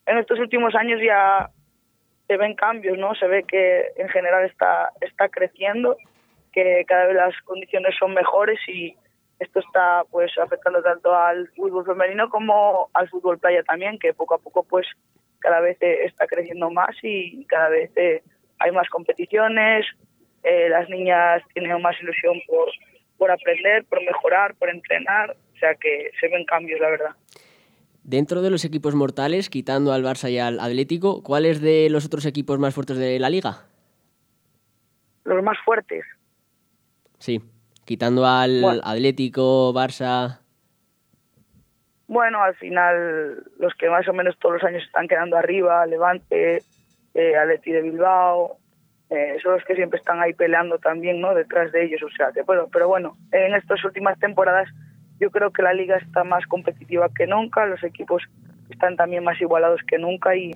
en 0.06 0.18
estos 0.18 0.38
últimos 0.40 0.74
años 0.74 1.00
ya 1.04 1.50
se 2.26 2.36
ven 2.36 2.54
cambios, 2.54 2.98
¿no? 2.98 3.14
Se 3.14 3.26
ve 3.26 3.44
que 3.44 3.92
en 3.96 4.08
general 4.08 4.44
está, 4.46 4.90
está 5.00 5.28
creciendo, 5.28 5.96
que 6.52 6.84
cada 6.88 7.06
vez 7.06 7.16
las 7.16 7.34
condiciones 7.44 7.94
son 7.98 8.14
mejores 8.14 8.58
y 8.68 8.96
esto 9.38 9.60
está 9.60 10.04
pues 10.10 10.30
afectando 10.38 10.82
tanto 10.82 11.14
al 11.14 11.48
fútbol 11.48 11.84
femenino 11.84 12.28
como 12.30 12.88
al 12.94 13.08
fútbol 13.08 13.38
playa 13.38 13.62
también, 13.64 13.98
que 13.98 14.14
poco 14.14 14.34
a 14.34 14.38
poco 14.38 14.62
pues 14.62 14.86
cada 15.40 15.60
vez 15.60 15.76
eh, 15.80 16.04
está 16.04 16.26
creciendo 16.26 16.70
más 16.70 16.96
y 17.02 17.44
cada 17.46 17.68
vez 17.68 17.90
eh, 17.96 18.22
hay 18.62 18.70
más 18.72 18.88
competiciones, 18.88 19.86
eh, 20.42 20.68
las 20.68 20.88
niñas 20.88 21.42
tienen 21.52 21.80
más 21.82 22.00
ilusión 22.00 22.40
por, 22.46 22.68
por 23.18 23.30
aprender, 23.30 23.84
por 23.84 24.02
mejorar, 24.04 24.54
por 24.54 24.70
entrenar, 24.70 25.30
o 25.54 25.58
sea 25.58 25.74
que 25.74 26.10
se 26.20 26.28
ven 26.28 26.44
cambios, 26.44 26.80
la 26.80 26.90
verdad. 26.90 27.10
Dentro 28.04 28.42
de 28.42 28.50
los 28.50 28.64
equipos 28.64 28.94
mortales, 28.94 29.48
quitando 29.48 29.92
al 29.92 30.02
Barça 30.02 30.28
y 30.30 30.38
al 30.38 30.58
Atlético, 30.58 31.22
¿cuál 31.22 31.46
es 31.46 31.60
de 31.60 31.88
los 31.90 32.04
otros 32.04 32.26
equipos 32.26 32.58
más 32.58 32.74
fuertes 32.74 32.98
de 32.98 33.18
la 33.20 33.30
liga? 33.30 33.66
Los 35.24 35.42
más 35.42 35.56
fuertes. 35.64 36.04
Sí, 37.18 37.40
quitando 37.84 38.26
al 38.26 38.60
Bueno. 38.60 38.80
Atlético, 38.84 39.72
Barça. 39.72 40.40
Bueno, 42.08 42.42
al 42.42 42.56
final 42.56 43.44
los 43.58 43.72
que 43.74 43.88
más 43.88 44.06
o 44.08 44.12
menos 44.12 44.36
todos 44.38 44.56
los 44.56 44.64
años 44.64 44.82
están 44.82 45.06
quedando 45.06 45.36
arriba, 45.36 45.86
Levante, 45.86 46.62
eh, 47.14 47.36
Atleti 47.36 47.72
de 47.72 47.82
Bilbao, 47.82 48.58
eh, 49.10 49.36
son 49.42 49.54
los 49.54 49.64
que 49.64 49.74
siempre 49.74 49.98
están 49.98 50.20
ahí 50.20 50.32
peleando 50.32 50.78
también, 50.78 51.20
¿no? 51.20 51.34
Detrás 51.34 51.70
de 51.72 51.84
ellos, 51.84 52.02
o 52.02 52.08
sea, 52.16 52.32
que 52.32 52.42
bueno, 52.42 52.68
pero 52.72 52.88
bueno, 52.88 53.16
en 53.30 53.54
estas 53.54 53.84
últimas 53.84 54.18
temporadas 54.18 54.68
yo 55.20 55.30
creo 55.30 55.50
que 55.50 55.62
la 55.62 55.74
liga 55.74 55.96
está 55.98 56.24
más 56.24 56.46
competitiva 56.46 57.08
que 57.14 57.26
nunca, 57.26 57.66
los 57.66 57.82
equipos 57.84 58.22
están 58.70 58.96
también 58.96 59.22
más 59.22 59.40
igualados 59.40 59.80
que 59.86 59.98
nunca 59.98 60.34
y, 60.34 60.52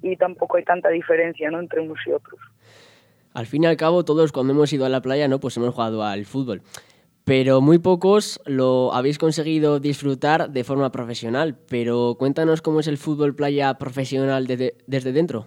y 0.00 0.16
tampoco 0.16 0.56
hay 0.56 0.64
tanta 0.64 0.90
diferencia, 0.90 1.50
¿no? 1.50 1.60
Entre 1.60 1.80
unos 1.80 1.98
y 2.06 2.12
otros. 2.12 2.40
Al 3.34 3.46
fin 3.46 3.64
y 3.64 3.66
al 3.66 3.76
cabo, 3.76 4.04
todos 4.04 4.30
cuando 4.30 4.52
hemos 4.52 4.72
ido 4.72 4.84
a 4.84 4.88
la 4.88 5.00
playa, 5.00 5.26
¿no? 5.26 5.40
Pues 5.40 5.56
hemos 5.56 5.74
jugado 5.74 6.04
al 6.04 6.24
fútbol. 6.24 6.62
Pero 7.24 7.60
muy 7.60 7.78
pocos 7.78 8.40
lo 8.46 8.92
habéis 8.92 9.18
conseguido 9.18 9.80
disfrutar 9.80 10.50
de 10.50 10.64
forma 10.64 10.90
profesional. 10.90 11.56
Pero 11.68 12.16
cuéntanos 12.18 12.62
cómo 12.62 12.80
es 12.80 12.88
el 12.88 12.98
fútbol 12.98 13.34
playa 13.34 13.74
profesional 13.74 14.46
desde, 14.46 14.74
desde 14.86 15.12
dentro. 15.12 15.46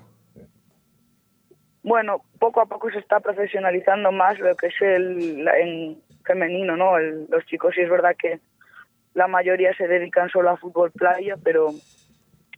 Bueno, 1.86 2.24
poco 2.40 2.62
a 2.62 2.66
poco 2.66 2.90
se 2.90 2.98
está 2.98 3.20
profesionalizando 3.20 4.12
más 4.12 4.40
lo 4.40 4.56
que 4.56 4.68
es 4.68 4.82
el 4.82 5.48
en 5.48 6.02
femenino, 6.26 6.76
¿no? 6.76 6.98
El- 6.98 7.28
los 7.30 7.46
chicos 7.46 7.76
sí 7.76 7.82
es 7.82 7.90
verdad 7.92 8.16
que 8.18 8.40
la 9.14 9.28
mayoría 9.28 9.72
se 9.76 9.88
dedican 9.88 10.30
solo 10.30 10.50
a 10.50 10.58
fútbol 10.58 10.90
playa, 10.92 11.36
pero 11.44 11.70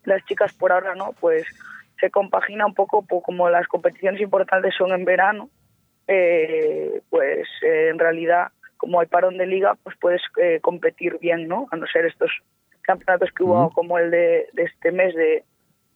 las 0.05 0.23
chicas 0.27 0.53
por 0.53 0.71
ahora 0.71 0.95
no, 0.95 1.11
pues 1.19 1.45
se 1.99 2.09
compagina 2.09 2.65
un 2.65 2.73
poco 2.73 3.01
po- 3.01 3.21
como 3.21 3.49
las 3.49 3.67
competiciones 3.67 4.21
importantes 4.21 4.73
son 4.77 4.91
en 4.93 5.03
verano, 5.03 5.49
eh, 6.07 7.01
pues 7.09 7.49
eh, 7.63 7.89
en 7.89 7.99
realidad 7.99 8.47
como 8.77 9.01
hay 9.01 9.07
parón 9.07 9.37
de 9.37 9.45
liga, 9.45 9.75
pues 9.83 9.97
puedes 9.99 10.21
eh, 10.41 10.59
competir 10.61 11.17
bien, 11.19 11.49
¿no? 11.49 11.67
A 11.71 11.75
no 11.75 11.85
ser 11.87 12.05
estos 12.05 12.31
campeonatos 12.81 13.31
que 13.33 13.43
hubo 13.43 13.71
como 13.73 13.97
el 13.99 14.09
de, 14.09 14.47
de 14.53 14.63
este 14.63 14.93
mes 14.93 15.13
de 15.15 15.43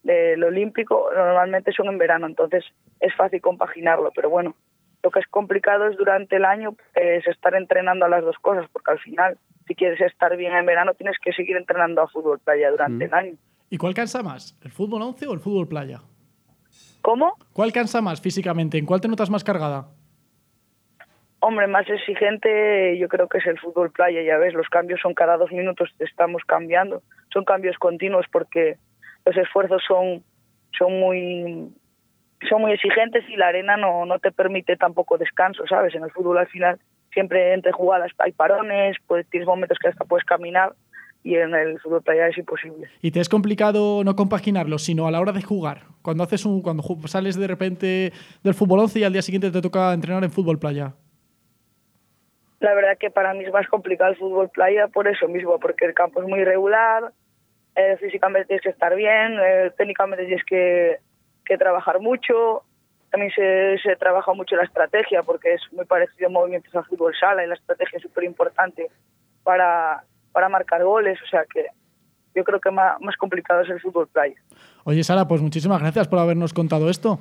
del 0.04 0.44
olímpico, 0.44 1.10
normalmente 1.16 1.72
son 1.72 1.88
en 1.88 1.98
verano, 1.98 2.26
entonces 2.28 2.64
es 3.00 3.14
fácil 3.16 3.42
compaginarlo, 3.42 4.12
pero 4.16 4.30
bueno, 4.30 4.56
lo 5.04 5.12
que 5.12 5.20
es 5.20 5.28
complicado 5.28 5.88
es 5.88 5.98
durante 5.98 6.36
el 6.36 6.46
año 6.46 6.76
es 6.96 7.26
estar 7.28 7.56
entrenando 7.56 8.06
a 8.06 8.10
las 8.10 8.24
dos 8.24 8.38
cosas, 8.40 8.68
porque 8.72 8.92
al 8.92 9.00
final, 9.00 9.38
si 9.68 9.76
quieres 9.76 10.00
estar 10.02 10.36
bien 10.38 10.54
en 10.54 10.66
verano, 10.66 10.94
tienes 10.94 11.18
que 11.24 11.34
seguir 11.34 11.58
entrenando 11.58 12.02
a 12.02 12.08
fútbol 12.08 12.40
playa 12.40 12.72
durante 12.72 13.06
Mm. 13.06 13.08
el 13.08 13.14
año. 13.14 13.34
¿Y 13.70 13.78
cuál 13.78 13.94
cansa 13.94 14.22
más? 14.22 14.58
¿El 14.64 14.72
fútbol 14.72 15.02
11 15.02 15.28
o 15.28 15.34
el 15.34 15.40
fútbol 15.40 15.68
playa? 15.68 16.02
¿Cómo? 17.02 17.36
¿Cuál 17.54 17.72
cansa 17.72 18.02
más 18.02 18.22
físicamente? 18.22 18.78
¿En 18.78 18.86
cuál 18.86 19.02
te 19.02 19.08
notas 19.08 19.30
más 19.30 19.44
cargada? 19.44 19.88
Hombre, 21.40 21.66
más 21.66 21.90
exigente 21.90 22.98
yo 23.00 23.08
creo 23.08 23.28
que 23.28 23.40
es 23.40 23.46
el 23.48 23.58
fútbol 23.60 23.92
playa, 23.92 24.22
ya 24.22 24.38
ves, 24.38 24.54
los 24.54 24.70
cambios 24.70 25.00
son 25.02 25.16
cada 25.16 25.38
dos 25.38 25.52
minutos, 25.52 25.90
estamos 25.98 26.44
cambiando, 26.46 27.02
son 27.34 27.46
cambios 27.46 27.78
continuos 27.80 28.28
porque 28.32 28.78
los 29.26 29.38
esfuerzos 29.38 29.82
son, 29.88 30.24
son 30.78 31.00
muy 31.00 31.74
son 32.50 32.62
muy 32.62 32.72
exigentes 32.72 33.24
y 33.30 33.36
la 33.36 33.50
arena 33.50 33.78
no, 33.78 34.06
no 34.06 34.18
te 34.18 34.32
permite 34.32 34.76
tampoco 34.76 35.18
descanso, 35.18 35.66
¿sabes? 35.68 35.94
En 35.94 36.04
el 36.04 36.12
fútbol 36.12 36.40
al 36.40 36.48
final 36.48 36.80
siempre 37.14 37.54
entre 37.54 37.72
jugadas 37.72 38.12
hay 38.18 38.32
parones, 38.32 38.98
pues 39.08 39.28
tienes 39.30 39.48
momentos 39.48 39.78
que 39.80 39.90
hasta 39.90 40.06
puedes 40.06 40.26
caminar 40.26 40.74
y 41.24 41.36
en 41.36 41.54
el 41.54 41.80
fútbol 41.80 42.02
playa 42.02 42.28
es 42.28 42.38
imposible. 42.38 42.90
¿Y 43.02 43.12
te 43.12 43.20
es 43.20 43.30
complicado 43.30 44.04
no 44.04 44.16
compaginarlo, 44.16 44.80
sino 44.80 45.08
a 45.08 45.12
la 45.12 45.20
hora 45.20 45.32
de 45.32 45.42
jugar? 45.42 45.84
Cuando 46.02 46.24
haces 46.24 46.46
un, 46.46 46.62
cuando 46.62 46.84
sales 47.06 47.36
de 47.38 47.48
repente 47.48 48.12
del 48.44 48.54
fútbol 48.54 48.80
11 48.80 49.00
y 49.00 49.04
al 49.04 49.14
día 49.14 49.22
siguiente 49.22 49.52
te 49.52 49.62
toca 49.62 49.94
entrenar 49.94 50.24
en 50.24 50.32
fútbol 50.32 50.58
playa. 50.58 50.94
La 52.60 52.74
verdad 52.74 52.98
que 53.00 53.10
para 53.10 53.34
mí 53.34 53.44
es 53.44 53.52
más 53.52 53.68
complicado 53.68 54.12
el 54.12 54.18
fútbol 54.18 54.50
playa 54.50 54.88
por 54.88 55.08
eso 55.08 55.28
mismo, 55.28 55.60
porque 55.60 55.86
el 55.86 55.94
campo 55.94 56.22
es 56.22 56.28
muy 56.28 56.40
irregular, 56.40 57.12
eh, 57.76 57.98
físicamente 57.98 58.48
tienes 58.48 58.64
que 58.64 58.70
estar 58.70 58.96
bien, 58.96 59.38
eh, 59.40 59.72
técnicamente 59.78 60.26
tienes 60.26 60.46
que, 60.46 61.00
que 61.46 61.58
trabajar 61.58 62.00
mucho 62.00 62.64
también 63.12 63.32
se, 63.36 63.78
se 63.84 63.96
trabaja 63.98 64.34
mucho 64.34 64.56
la 64.56 64.64
estrategia 64.64 65.22
porque 65.22 65.54
es 65.54 65.62
muy 65.74 65.86
parecido 65.86 66.28
a 66.28 66.32
movimientos 66.32 66.74
al 66.74 66.86
fútbol 66.86 67.14
sala 67.20 67.44
y 67.44 67.48
la 67.48 67.56
estrategia 67.56 67.98
es 67.98 68.04
súper 68.04 68.24
importante 68.24 68.88
para, 69.44 70.04
para 70.32 70.48
marcar 70.50 70.84
goles, 70.84 71.20
o 71.22 71.28
sea 71.30 71.44
que 71.54 71.66
yo 72.34 72.46
creo 72.46 72.62
que 72.62 72.72
más, 72.72 73.00
más 73.02 73.18
complicado 73.18 73.62
es 73.62 73.70
el 73.70 73.82
fútbol 73.82 74.08
playa. 74.08 74.36
Oye, 74.86 75.04
Sara, 75.04 75.28
pues 75.28 75.42
muchísimas 75.42 75.82
gracias 75.82 76.08
por 76.08 76.20
habernos 76.20 76.54
contado 76.54 76.90
esto. 76.90 77.20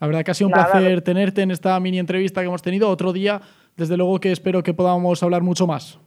La 0.00 0.06
verdad 0.06 0.24
que 0.24 0.30
ha 0.30 0.34
sido 0.34 0.48
un 0.48 0.52
Nada, 0.52 0.70
placer 0.70 1.02
tenerte 1.02 1.42
en 1.42 1.50
esta 1.50 1.78
mini 1.80 1.98
entrevista 1.98 2.40
que 2.42 2.46
hemos 2.46 2.62
tenido. 2.62 2.88
Otro 2.88 3.12
día, 3.12 3.40
desde 3.76 3.96
luego 3.96 4.20
que 4.20 4.30
espero 4.30 4.62
que 4.62 4.74
podamos 4.74 5.22
hablar 5.22 5.42
mucho 5.42 5.66
más. 5.66 5.98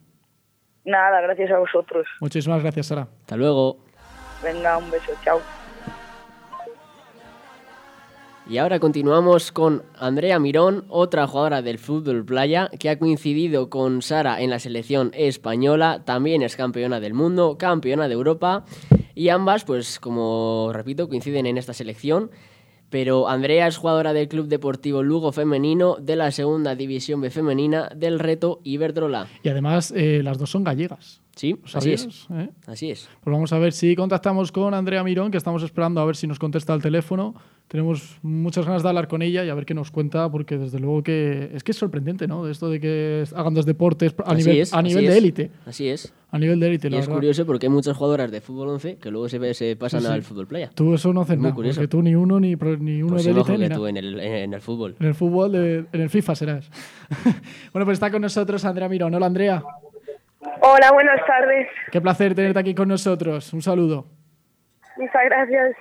Nada, 0.90 1.22
gracias 1.22 1.52
a 1.52 1.60
vosotros. 1.60 2.08
Muchísimas 2.20 2.64
gracias, 2.64 2.88
Sara. 2.88 3.08
Hasta 3.22 3.38
luego. 3.38 3.78
Venga, 4.44 4.76
un 4.78 4.90
beso, 4.90 5.12
chao. 5.24 5.40
Y 8.48 8.58
ahora 8.58 8.80
continuamos 8.80 9.52
con 9.52 9.84
Andrea 9.96 10.40
Mirón, 10.40 10.86
otra 10.90 11.28
jugadora 11.28 11.62
del 11.62 11.78
fútbol 11.78 12.26
playa 12.26 12.72
que 12.80 12.90
ha 12.90 12.98
coincidido 12.98 13.70
con 13.70 14.02
Sara 14.02 14.42
en 14.42 14.50
la 14.50 14.58
selección 14.58 15.12
española, 15.14 16.02
también 16.04 16.42
es 16.42 16.56
campeona 16.56 17.00
del 17.00 17.14
mundo, 17.14 17.60
campeona 17.60 18.08
de 18.08 18.16
Europa 18.16 18.66
y 19.14 19.30
ambas, 19.30 19.66
pues 19.66 20.00
como 20.00 20.72
repito, 20.74 21.08
coinciden 21.08 21.46
en 21.46 21.60
esta 21.60 21.74
selección. 21.74 22.32
Pero 22.90 23.28
Andrea 23.28 23.68
es 23.68 23.78
jugadora 23.78 24.14
del 24.14 24.28
Club 24.28 24.48
Deportivo 24.48 25.04
Lugo 25.04 25.32
Femenino 25.32 25.98
de 26.00 26.16
la 26.16 26.32
Segunda 26.32 26.76
División 26.76 27.22
B 27.22 27.30
Femenina 27.30 27.90
del 27.96 28.20
Reto 28.20 28.62
Iberdrola. 28.64 29.28
Y 29.44 29.50
además, 29.50 29.94
eh, 29.96 30.22
las 30.24 30.38
dos 30.38 30.50
son 30.50 30.64
gallegas. 30.64 31.22
Sí, 31.40 31.52
¿Lo 31.54 31.78
así 31.80 31.94
es. 31.94 32.28
¿Eh? 32.34 32.50
Así 32.68 32.92
es. 32.92 33.08
Pues 33.24 33.32
vamos 33.32 33.54
a 33.54 33.60
ver 33.60 33.72
si 33.72 33.96
contactamos 33.96 34.52
con 34.52 34.74
Andrea 34.74 35.02
Mirón, 35.06 35.32
que 35.32 35.38
estamos 35.38 35.64
esperando 35.64 36.02
a 36.02 36.06
ver 36.06 36.18
si 36.18 36.28
nos 36.28 36.38
contesta 36.38 36.74
al 36.74 36.82
teléfono. 36.82 37.34
Tenemos 37.70 38.18
muchas 38.24 38.66
ganas 38.66 38.84
de 38.84 38.90
hablar 38.90 39.08
con 39.08 39.22
ella 39.22 39.46
y 39.46 39.50
a 39.50 39.54
ver 39.54 39.66
qué 39.66 39.74
nos 39.74 39.90
cuenta, 39.90 40.30
porque 40.30 40.58
desde 40.58 40.80
luego 40.80 41.02
que 41.02 41.50
es 41.54 41.64
que 41.64 41.72
es 41.72 41.78
sorprendente, 41.78 42.28
¿no? 42.28 42.44
De 42.44 42.52
esto 42.52 42.70
de 42.70 42.82
que 42.82 43.24
hagan 43.34 43.54
dos 43.54 43.66
deportes 43.66 44.14
a 44.26 44.32
Así 44.34 44.44
nivel, 44.44 44.58
es, 44.64 44.74
a 44.74 44.82
nivel 44.82 45.06
de 45.06 45.12
es. 45.12 45.18
élite. 45.18 45.52
Así 45.66 45.88
es. 45.88 46.14
A 46.32 46.38
nivel 46.40 46.60
de 46.60 46.68
élite, 46.68 46.88
Y 46.88 46.92
la 46.92 46.98
es 46.98 47.06
verdad. 47.08 47.16
curioso 47.20 47.46
porque 47.46 47.68
hay 47.68 47.72
muchas 47.72 47.96
jugadoras 47.96 48.32
de 48.32 48.42
fútbol 48.42 48.68
11 48.70 48.98
que 48.98 49.10
luego 49.10 49.30
se, 49.30 49.54
se 49.54 49.76
pasan 49.78 50.02
Sí, 50.02 50.08
sí. 50.08 50.14
al 50.14 50.24
fútbol 50.24 50.46
playa. 50.48 50.72
Tú 50.76 50.94
eso 50.94 51.14
no 51.14 51.22
haces 51.22 51.38
Muy 51.38 51.44
nada, 51.44 51.56
curioso. 51.56 51.80
porque 51.80 51.88
tú 51.88 52.02
ni 52.02 52.16
uno 52.16 52.40
ni, 52.40 52.56
ni 52.80 53.02
uno 53.02 53.14
Pues 53.14 53.24
de 53.24 53.32
élite 53.32 53.58
ni 53.58 53.68
que 53.70 53.76
tú 53.76 53.88
en 53.88 53.96
el, 53.98 54.20
en 54.20 54.54
el 54.54 54.62
fútbol. 54.62 54.96
En 55.00 55.08
el 55.08 55.14
fútbol, 55.16 55.52
de- 55.54 55.86
en 55.94 56.02
el 56.02 56.10
FIFA 56.10 56.36
serás. 56.36 56.70
bueno, 57.74 57.86
pues 57.86 57.96
está 57.96 58.12
con 58.12 58.22
nosotros 58.24 58.66
Andrea 58.66 58.90
Mirón. 58.90 59.14
Hola, 59.14 59.28
Andrea. 59.28 59.64
Hola, 60.42 60.92
buenas 60.94 61.26
tardes. 61.26 61.68
Qué 61.92 62.00
placer 62.02 62.34
tenerte 62.34 62.60
aquí 62.60 62.74
con 62.74 62.88
nosotros. 62.88 63.52
Un 63.54 63.62
saludo. 63.62 64.06
Muchas 64.98 65.26
gracias. 65.26 65.76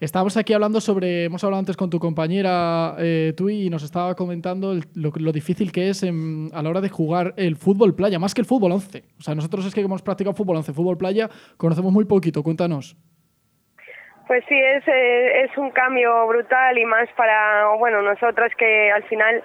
Estábamos 0.00 0.36
aquí 0.38 0.54
hablando 0.54 0.80
sobre, 0.80 1.24
hemos 1.24 1.44
hablado 1.44 1.58
antes 1.60 1.76
con 1.76 1.90
tu 1.90 1.98
compañera 1.98 2.94
eh, 2.98 3.34
Tui 3.36 3.66
y 3.66 3.70
nos 3.70 3.82
estaba 3.82 4.14
comentando 4.14 4.72
el- 4.72 4.84
lo, 4.94 5.10
lo 5.16 5.30
difícil 5.32 5.72
que 5.72 5.90
es 5.90 6.02
en- 6.02 6.48
a 6.54 6.62
la 6.62 6.70
hora 6.70 6.80
de 6.80 6.88
jugar 6.88 7.34
el 7.36 7.56
fútbol 7.56 7.94
playa, 7.94 8.18
más 8.18 8.32
que 8.34 8.40
el 8.40 8.46
fútbol 8.46 8.72
11. 8.72 9.02
O 9.18 9.22
sea, 9.22 9.34
nosotros 9.34 9.66
es 9.66 9.74
que 9.74 9.80
hemos 9.82 10.00
practicado 10.02 10.34
fútbol 10.34 10.56
11, 10.56 10.72
fútbol 10.72 10.96
playa, 10.96 11.28
conocemos 11.58 11.92
muy 11.92 12.06
poquito. 12.06 12.42
Cuéntanos. 12.42 12.96
Pues 14.26 14.42
sí, 14.48 14.54
es, 14.58 14.86
eh, 14.88 15.42
es 15.44 15.58
un 15.58 15.70
cambio 15.72 16.26
brutal 16.28 16.78
y 16.78 16.84
más 16.86 17.08
para, 17.16 17.66
bueno, 17.78 18.00
nosotras 18.00 18.52
que 18.56 18.90
al 18.92 19.02
final 19.04 19.42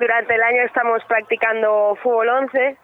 durante 0.00 0.34
el 0.34 0.42
año 0.42 0.62
estamos 0.66 1.00
practicando 1.08 1.96
fútbol 2.02 2.28
11. 2.28 2.76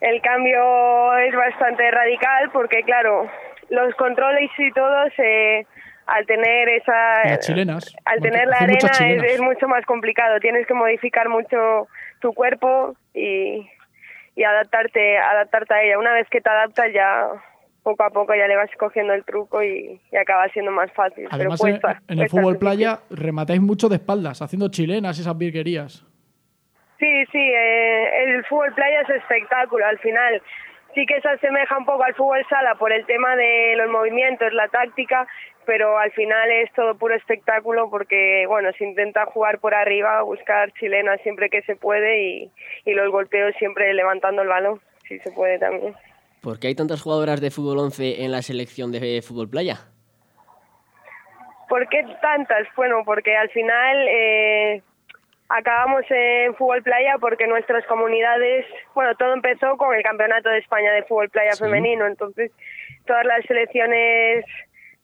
El 0.00 0.20
cambio 0.20 1.16
es 1.18 1.34
bastante 1.34 1.90
radical 1.90 2.50
porque, 2.52 2.82
claro, 2.82 3.30
los 3.70 3.94
controles 3.94 4.50
y 4.58 4.70
todo 4.72 5.04
se, 5.16 5.66
al 6.06 6.26
tener 6.26 6.68
esa... 6.68 7.24
Las 7.24 7.46
chilenas. 7.46 7.96
Al 8.04 8.20
tener 8.20 8.46
la 8.46 8.58
arena 8.58 8.90
es, 9.26 9.40
mucho 9.40 9.68
más 9.68 9.84
complicado. 9.86 10.38
Tienes 10.40 10.66
que 10.66 10.74
modificar 10.74 11.28
mucho 11.28 11.88
tu 12.20 12.32
cuerpo 12.32 12.94
y, 13.14 13.68
y 14.36 14.44
adaptarte, 14.44 15.18
adaptarte 15.18 15.74
a 15.74 15.82
ella. 15.82 15.98
Una 15.98 16.12
vez 16.12 16.28
que 16.30 16.40
te 16.40 16.50
adaptas 16.50 16.92
ya 16.92 17.28
poco 17.82 18.02
a 18.02 18.10
poco 18.10 18.34
ya 18.34 18.48
le 18.48 18.56
vas 18.56 18.70
cogiendo 18.78 19.12
el 19.12 19.24
truco 19.24 19.62
y, 19.62 20.00
y 20.10 20.16
acaba 20.16 20.48
siendo 20.48 20.72
más 20.72 20.90
fácil. 20.92 21.28
Además, 21.30 21.60
Pero 21.62 21.78
en, 22.08 22.18
el 22.18 22.28
fútbol 22.28 22.58
playa 22.58 23.00
rematáis 23.10 23.60
mucho 23.60 23.88
de 23.88 23.96
espaldas, 23.96 24.42
haciendo 24.42 24.68
chilenas 24.68 25.18
esas 25.18 25.36
virguerías. 25.36 26.04
Sí, 27.04 27.26
sí, 27.32 27.38
eh, 27.38 28.24
el 28.24 28.44
fútbol 28.46 28.72
playa 28.72 29.02
es 29.02 29.10
espectáculo 29.10 29.84
al 29.84 29.98
final. 29.98 30.40
Sí 30.94 31.04
que 31.04 31.20
se 31.20 31.28
asemeja 31.28 31.76
un 31.76 31.84
poco 31.84 32.02
al 32.02 32.14
fútbol 32.14 32.42
sala 32.48 32.76
por 32.76 32.94
el 32.94 33.04
tema 33.04 33.36
de 33.36 33.74
los 33.76 33.90
movimientos, 33.90 34.54
la 34.54 34.68
táctica, 34.68 35.26
pero 35.66 35.98
al 35.98 36.12
final 36.12 36.50
es 36.50 36.72
todo 36.72 36.94
puro 36.94 37.14
espectáculo 37.14 37.90
porque, 37.90 38.46
bueno, 38.48 38.70
se 38.78 38.84
intenta 38.84 39.26
jugar 39.26 39.58
por 39.58 39.74
arriba, 39.74 40.22
buscar 40.22 40.72
chilenas 40.80 41.20
siempre 41.20 41.50
que 41.50 41.60
se 41.62 41.76
puede 41.76 42.22
y, 42.22 42.50
y 42.86 42.94
los 42.94 43.10
golpeos 43.12 43.54
siempre 43.58 43.92
levantando 43.92 44.40
el 44.40 44.48
balón, 44.48 44.80
si 45.06 45.18
se 45.18 45.30
puede 45.30 45.58
también. 45.58 45.94
¿Por 46.40 46.58
qué 46.58 46.68
hay 46.68 46.74
tantas 46.74 47.02
jugadoras 47.02 47.42
de 47.42 47.50
fútbol 47.50 47.80
11 47.80 48.24
en 48.24 48.32
la 48.32 48.40
selección 48.40 48.92
de 48.92 49.20
fútbol 49.20 49.50
playa? 49.50 49.76
¿Por 51.68 51.86
qué 51.88 52.02
tantas? 52.22 52.66
Bueno, 52.76 53.02
porque 53.04 53.36
al 53.36 53.50
final 53.50 54.08
eh, 54.08 54.82
acabamos 55.48 56.04
en 56.10 56.54
fútbol 56.54 56.82
playa 56.82 57.16
porque 57.20 57.46
nuestras 57.46 57.84
comunidades, 57.86 58.66
bueno, 58.94 59.14
todo 59.16 59.34
empezó 59.34 59.76
con 59.76 59.94
el 59.94 60.02
Campeonato 60.02 60.48
de 60.48 60.58
España 60.58 60.92
de 60.92 61.02
Fútbol 61.04 61.30
Playa 61.30 61.52
Sí. 61.52 61.64
Femenino, 61.64 62.06
entonces 62.06 62.50
todas 63.06 63.24
las 63.24 63.44
selecciones 63.46 64.44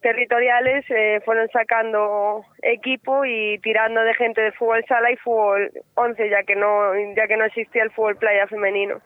territoriales 0.01 0.83
eh, 0.89 1.21
fueron 1.23 1.47
sacando 1.49 2.43
equipo 2.63 3.23
y 3.23 3.59
tirando 3.59 4.01
de 4.01 4.15
gente 4.15 4.41
de 4.41 4.51
fútbol 4.51 4.83
sala 4.87 5.11
y 5.11 5.17
fútbol 5.17 5.71
11 5.93 6.29
ya 6.29 6.43
que 6.43 6.55
no 6.55 6.93
ya 7.15 7.27
que 7.27 7.37
no 7.37 7.45
existía 7.45 7.83
el 7.83 7.91
fútbol 7.91 8.15
playa 8.15 8.47
femenino. 8.47 8.99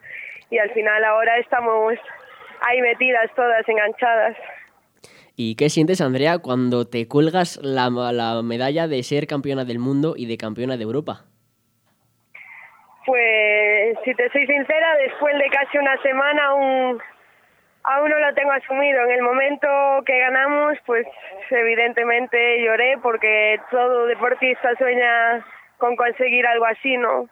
Y 0.50 0.58
al 0.58 0.72
final 0.72 1.04
ahora 1.04 1.38
estamos 1.38 1.96
ahí 2.62 2.82
metidas 2.82 3.30
todas 3.36 3.68
enganchadas 3.68 4.38
¿Y 5.38 5.56
qué 5.56 5.70
sientes, 5.70 6.00
Andrea, 6.00 6.40
cuando 6.40 6.88
te 6.88 7.08
cuelgas 7.08 7.60
la, 7.62 7.90
la 7.90 8.42
medalla 8.42 8.88
de 8.88 9.04
ser 9.04 9.28
campeona 9.28 9.66
del 9.66 9.80
mundo 9.80 10.14
y 10.16 10.28
de 10.28 10.38
campeona 10.38 10.78
de 10.78 10.84
Europa? 10.84 11.26
Pues, 13.06 13.98
si 14.06 14.16
te 14.16 14.30
soy 14.32 14.48
sincera, 14.48 14.96
después 14.98 15.38
de 15.38 15.50
casi 15.50 15.78
una 15.78 16.02
semana 16.02 16.46
aún, 16.46 17.02
aún 17.84 18.10
no 18.10 18.20
lo 18.20 18.34
tengo 18.34 18.52
asumido. 18.52 19.04
En 19.04 19.12
el 19.12 19.22
momento 19.22 19.68
que 20.06 20.20
ganamos, 20.20 20.78
pues 20.86 21.06
evidentemente 21.52 22.64
lloré 22.64 22.98
porque 23.04 23.60
todo 23.70 24.06
deportista 24.08 24.74
sueña 24.78 25.46
con 25.78 25.96
conseguir 25.98 26.48
algo 26.48 26.66
así, 26.66 26.98
¿no? 26.98 27.28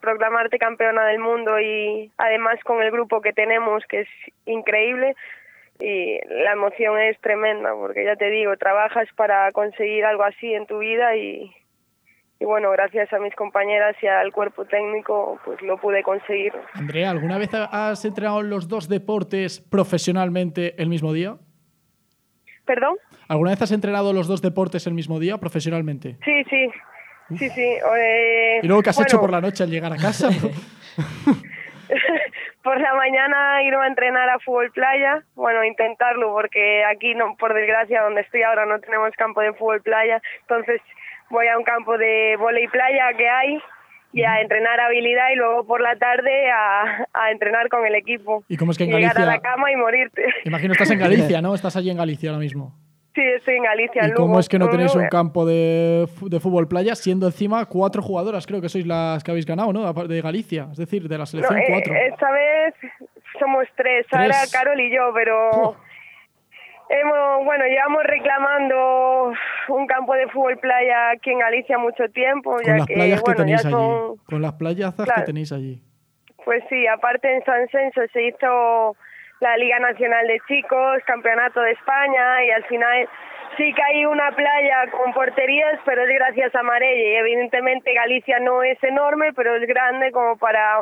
Proclamarte 0.00 0.58
campeona 0.58 1.04
del 1.06 1.18
mundo 1.18 1.58
y 1.60 2.12
además 2.16 2.58
con 2.64 2.82
el 2.82 2.90
grupo 2.92 3.20
que 3.20 3.32
tenemos, 3.32 3.84
que 3.86 4.02
es 4.02 4.08
increíble. 4.46 5.16
Y 5.84 6.18
la 6.30 6.52
emoción 6.52 6.98
es 6.98 7.20
tremenda 7.20 7.74
porque 7.74 8.06
ya 8.06 8.16
te 8.16 8.30
digo, 8.30 8.56
trabajas 8.56 9.06
para 9.16 9.52
conseguir 9.52 10.06
algo 10.06 10.22
así 10.22 10.54
en 10.54 10.66
tu 10.66 10.78
vida 10.78 11.14
y, 11.14 11.54
y 12.40 12.44
bueno, 12.46 12.70
gracias 12.70 13.12
a 13.12 13.18
mis 13.18 13.34
compañeras 13.34 13.94
y 14.02 14.06
al 14.06 14.32
cuerpo 14.32 14.64
técnico, 14.64 15.38
pues 15.44 15.60
lo 15.60 15.76
pude 15.76 16.02
conseguir. 16.02 16.54
Andrea, 16.72 17.10
¿alguna 17.10 17.36
vez 17.36 17.50
has 17.52 18.02
entrenado 18.06 18.40
los 18.40 18.66
dos 18.66 18.88
deportes 18.88 19.60
profesionalmente 19.60 20.74
el 20.80 20.88
mismo 20.88 21.12
día? 21.12 21.36
¿Perdón? 22.64 22.96
¿Alguna 23.28 23.50
vez 23.50 23.60
has 23.60 23.72
entrenado 23.72 24.14
los 24.14 24.26
dos 24.26 24.40
deportes 24.40 24.86
el 24.86 24.94
mismo 24.94 25.20
día 25.20 25.36
profesionalmente? 25.36 26.16
Sí, 26.24 26.44
sí. 26.48 26.70
Sí, 27.38 27.50
sí. 27.50 27.60
eh, 27.98 28.60
¿Y 28.62 28.66
luego 28.66 28.82
qué 28.82 28.88
has 28.88 28.96
bueno, 28.96 29.08
hecho 29.08 29.20
por 29.20 29.30
la 29.30 29.42
noche 29.42 29.64
al 29.64 29.70
llegar 29.70 29.92
a 29.92 29.96
casa? 29.96 30.30
por 32.64 32.80
la 32.80 32.94
mañana 32.94 33.62
irme 33.62 33.84
a 33.84 33.86
entrenar 33.86 34.28
a 34.30 34.38
fútbol 34.40 34.70
playa, 34.72 35.22
bueno, 35.36 35.62
intentarlo 35.64 36.32
porque 36.32 36.82
aquí 36.84 37.14
no, 37.14 37.36
por 37.36 37.54
desgracia 37.54 38.02
donde 38.02 38.22
estoy 38.22 38.42
ahora 38.42 38.66
no 38.66 38.80
tenemos 38.80 39.10
campo 39.16 39.40
de 39.42 39.52
fútbol 39.52 39.82
playa, 39.82 40.20
entonces 40.40 40.80
voy 41.30 41.46
a 41.48 41.56
un 41.58 41.64
campo 41.64 41.96
de 41.98 42.36
volei 42.38 42.66
playa 42.68 43.12
que 43.16 43.28
hay 43.28 43.58
y 44.12 44.22
a 44.24 44.40
entrenar 44.40 44.78
habilidad 44.80 45.30
y 45.32 45.36
luego 45.36 45.66
por 45.66 45.80
la 45.80 45.96
tarde 45.96 46.50
a, 46.50 47.06
a 47.12 47.30
entrenar 47.32 47.68
con 47.68 47.84
el 47.86 47.94
equipo. 47.96 48.44
¿Y 48.48 48.56
cómo 48.56 48.70
es 48.72 48.78
que 48.78 48.84
en 48.84 48.90
Llegar 48.90 49.10
a 49.10 49.20
Galicia- 49.20 49.26
la 49.36 49.40
cama 49.40 49.72
y 49.72 49.76
morirte. 49.76 50.24
Imagino 50.44 50.72
estás 50.72 50.90
en 50.92 51.00
Galicia, 51.00 51.42
¿no? 51.42 51.54
Estás 51.54 51.76
allí 51.76 51.90
en 51.90 51.96
Galicia 51.98 52.30
ahora 52.30 52.38
mismo. 52.40 52.72
Sí, 53.14 53.20
estoy 53.22 53.54
en 53.56 53.62
Galicia. 53.62 54.02
¿Y 54.02 54.08
en 54.08 54.14
cómo 54.14 54.28
Lugo. 54.28 54.40
es 54.40 54.48
que 54.48 54.58
no 54.58 54.68
tenéis 54.68 54.92
un 54.94 55.02
Lugo, 55.02 55.10
campo 55.10 55.46
de, 55.46 56.08
de 56.22 56.40
fútbol 56.40 56.66
playa 56.66 56.94
siendo 56.96 57.26
encima 57.26 57.64
cuatro 57.66 58.02
jugadoras? 58.02 58.46
Creo 58.46 58.60
que 58.60 58.68
sois 58.68 58.86
las 58.86 59.22
que 59.22 59.30
habéis 59.30 59.46
ganado, 59.46 59.72
¿no? 59.72 59.92
De 59.92 60.20
Galicia, 60.20 60.68
es 60.72 60.78
decir, 60.78 61.02
de 61.08 61.14
la 61.16 61.18
No, 61.22 61.26
selección 61.26 61.58
eh, 61.58 61.64
cuatro. 61.68 61.94
esta 61.94 62.30
vez 62.32 62.74
somos 63.38 63.66
tres, 63.76 64.04
Sara, 64.10 64.26
Tres. 64.26 64.52
Carol 64.52 64.80
y 64.80 64.90
yo, 64.92 65.12
pero 65.14 65.76
hemos, 66.88 67.44
bueno, 67.44 67.64
llevamos 67.66 68.02
reclamando 68.04 69.32
un 69.68 69.86
campo 69.86 70.14
de 70.14 70.26
fútbol 70.28 70.58
playa 70.58 71.10
aquí 71.10 71.30
en 71.30 71.38
Galicia 71.38 71.78
mucho 71.78 72.08
tiempo, 72.08 72.52
Con 72.54 72.64
ya 72.64 72.76
las 72.78 72.86
que, 72.86 72.94
playas 72.94 73.20
que 73.22 73.30
bueno, 73.30 73.36
tenéis 73.44 73.62
son, 73.62 73.74
allí. 73.74 74.20
Con 74.26 74.42
las 74.42 74.52
playazas 74.54 75.08
que 75.14 75.22
tenéis 75.22 75.52
allí. 75.52 75.80
pues 76.44 76.62
sí, 76.68 76.86
aparte 76.86 77.32
en 77.32 77.44
San 77.44 77.68
Censo 77.68 78.00
se 78.12 78.26
hizo 78.26 78.96
la 79.40 79.56
Liga 79.56 79.78
Nacional 79.78 80.26
de 80.26 80.40
Chicos, 80.48 81.02
Campeonato 81.06 81.60
de 81.60 81.72
España 81.72 82.44
y 82.44 82.50
al 82.50 82.64
final 82.64 83.08
sí 83.56 83.72
que 83.72 83.82
hay 83.82 84.06
una 84.06 84.30
playa 84.32 84.90
con 84.90 85.12
porterías, 85.12 85.78
pero 85.84 86.02
es 86.02 86.08
gracias 86.08 86.54
a 86.54 86.62
Marelle. 86.62 87.12
Y 87.12 87.16
evidentemente 87.16 87.94
Galicia 87.94 88.38
no 88.40 88.62
es 88.62 88.82
enorme, 88.82 89.32
pero 89.32 89.56
es 89.56 89.66
grande 89.66 90.12
como 90.12 90.36
para 90.36 90.80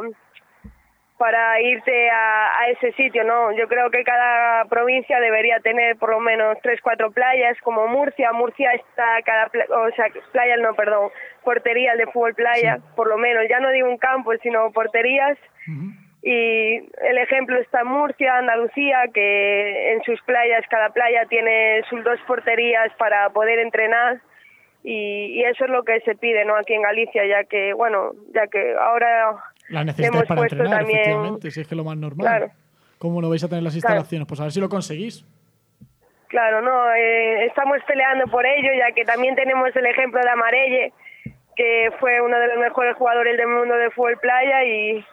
para 1.19 1.61
irte 1.61 2.11
a, 2.11 2.59
a, 2.59 2.69
ese 2.71 2.91
sitio, 2.95 3.23
¿no? 3.23 3.53
Yo 3.53 3.69
creo 3.69 3.91
que 3.93 4.03
cada 4.03 4.65
provincia 4.65 5.21
debería 5.21 5.61
tener 5.61 5.97
por 5.97 6.11
lo 6.11 6.19
menos 6.19 6.59
tres, 6.65 6.81
cuatro 6.83 7.13
playas, 7.13 7.57
como 7.63 7.87
Murcia. 7.87 8.33
Murcia 8.33 8.73
está 8.73 9.23
cada, 9.25 9.47
o 9.47 9.91
sea, 9.95 10.07
playa 10.33 10.57
no, 10.57 10.75
perdón, 10.75 11.11
porterías 11.45 11.97
de 11.97 12.07
fútbol 12.07 12.35
playa, 12.35 12.79
sí. 12.79 12.83
por 12.97 13.07
lo 13.07 13.19
menos. 13.19 13.45
Ya 13.49 13.61
no 13.61 13.71
digo 13.71 13.89
un 13.89 13.99
campo, 13.99 14.33
sino 14.43 14.73
porterías. 14.73 15.39
Uh 15.69 15.71
-huh. 15.71 16.02
Y 16.23 16.77
el 16.77 17.19
ejemplo 17.19 17.59
está 17.59 17.81
en 17.81 17.89
Murcia, 17.89 18.37
Andalucía, 18.37 19.05
que 19.13 19.93
en 19.93 20.03
sus 20.05 20.21
playas, 20.23 20.65
cada 20.71 20.91
playa 20.91 21.27
tiene 21.29 21.83
sus 21.91 22.05
dos 22.05 22.21
porterías 22.29 22.93
para 22.97 23.31
poder 23.31 23.59
entrenar. 23.59 24.21
Y, 24.85 25.41
y 25.41 25.45
eso 25.45 25.65
es 25.65 25.71
lo 25.71 25.83
que 25.85 26.01
se 26.01 26.15
pide, 26.15 26.45
¿no? 26.45 26.57
Aquí 26.57 26.75
en 26.75 26.83
Galicia, 26.83 27.25
ya 27.27 27.45
que, 27.45 27.73
bueno, 27.73 28.13
ya 28.33 28.47
que 28.47 28.75
ahora 28.79 29.37
la 29.69 29.85
necesitáis 29.85 30.25
para 30.25 30.43
entrenar, 30.43 30.79
también... 30.79 30.99
efectivamente, 31.01 31.51
si 31.51 31.61
es 31.61 31.69
que 31.69 31.75
lo 31.75 31.85
más 31.85 31.97
normal. 31.97 32.27
Claro. 32.27 32.51
¿Cómo 32.99 33.21
no 33.21 33.29
vais 33.29 33.43
a 33.43 33.49
tener 33.49 33.65
las 33.65 33.75
instalaciones? 33.75 34.27
Claro. 34.27 34.29
Pues 34.29 34.41
a 34.41 34.45
ver 34.45 34.53
si 34.53 34.61
lo 34.61 34.69
conseguís. 34.69 35.25
Claro, 36.29 36.63
no, 36.63 36.95
eh, 36.95 37.47
estamos 37.47 37.79
peleando 37.87 38.27
por 38.27 38.47
ello, 38.47 38.71
ya 38.79 38.93
que 38.93 39.05
también 39.05 39.35
tenemos 39.35 39.75
el 39.75 39.87
ejemplo 39.87 40.21
de 40.21 40.31
Amarelle, 40.31 40.93
que 41.57 41.91
fue 42.01 42.21
uno 42.21 42.39
de 42.39 42.47
los 42.47 42.59
mejores 42.59 42.97
jugadores 42.97 43.37
del 43.37 43.49
mundo 43.49 43.77
de 43.77 43.91
fútbol 43.91 44.17
playa 44.19 44.65
y, 44.65 45.05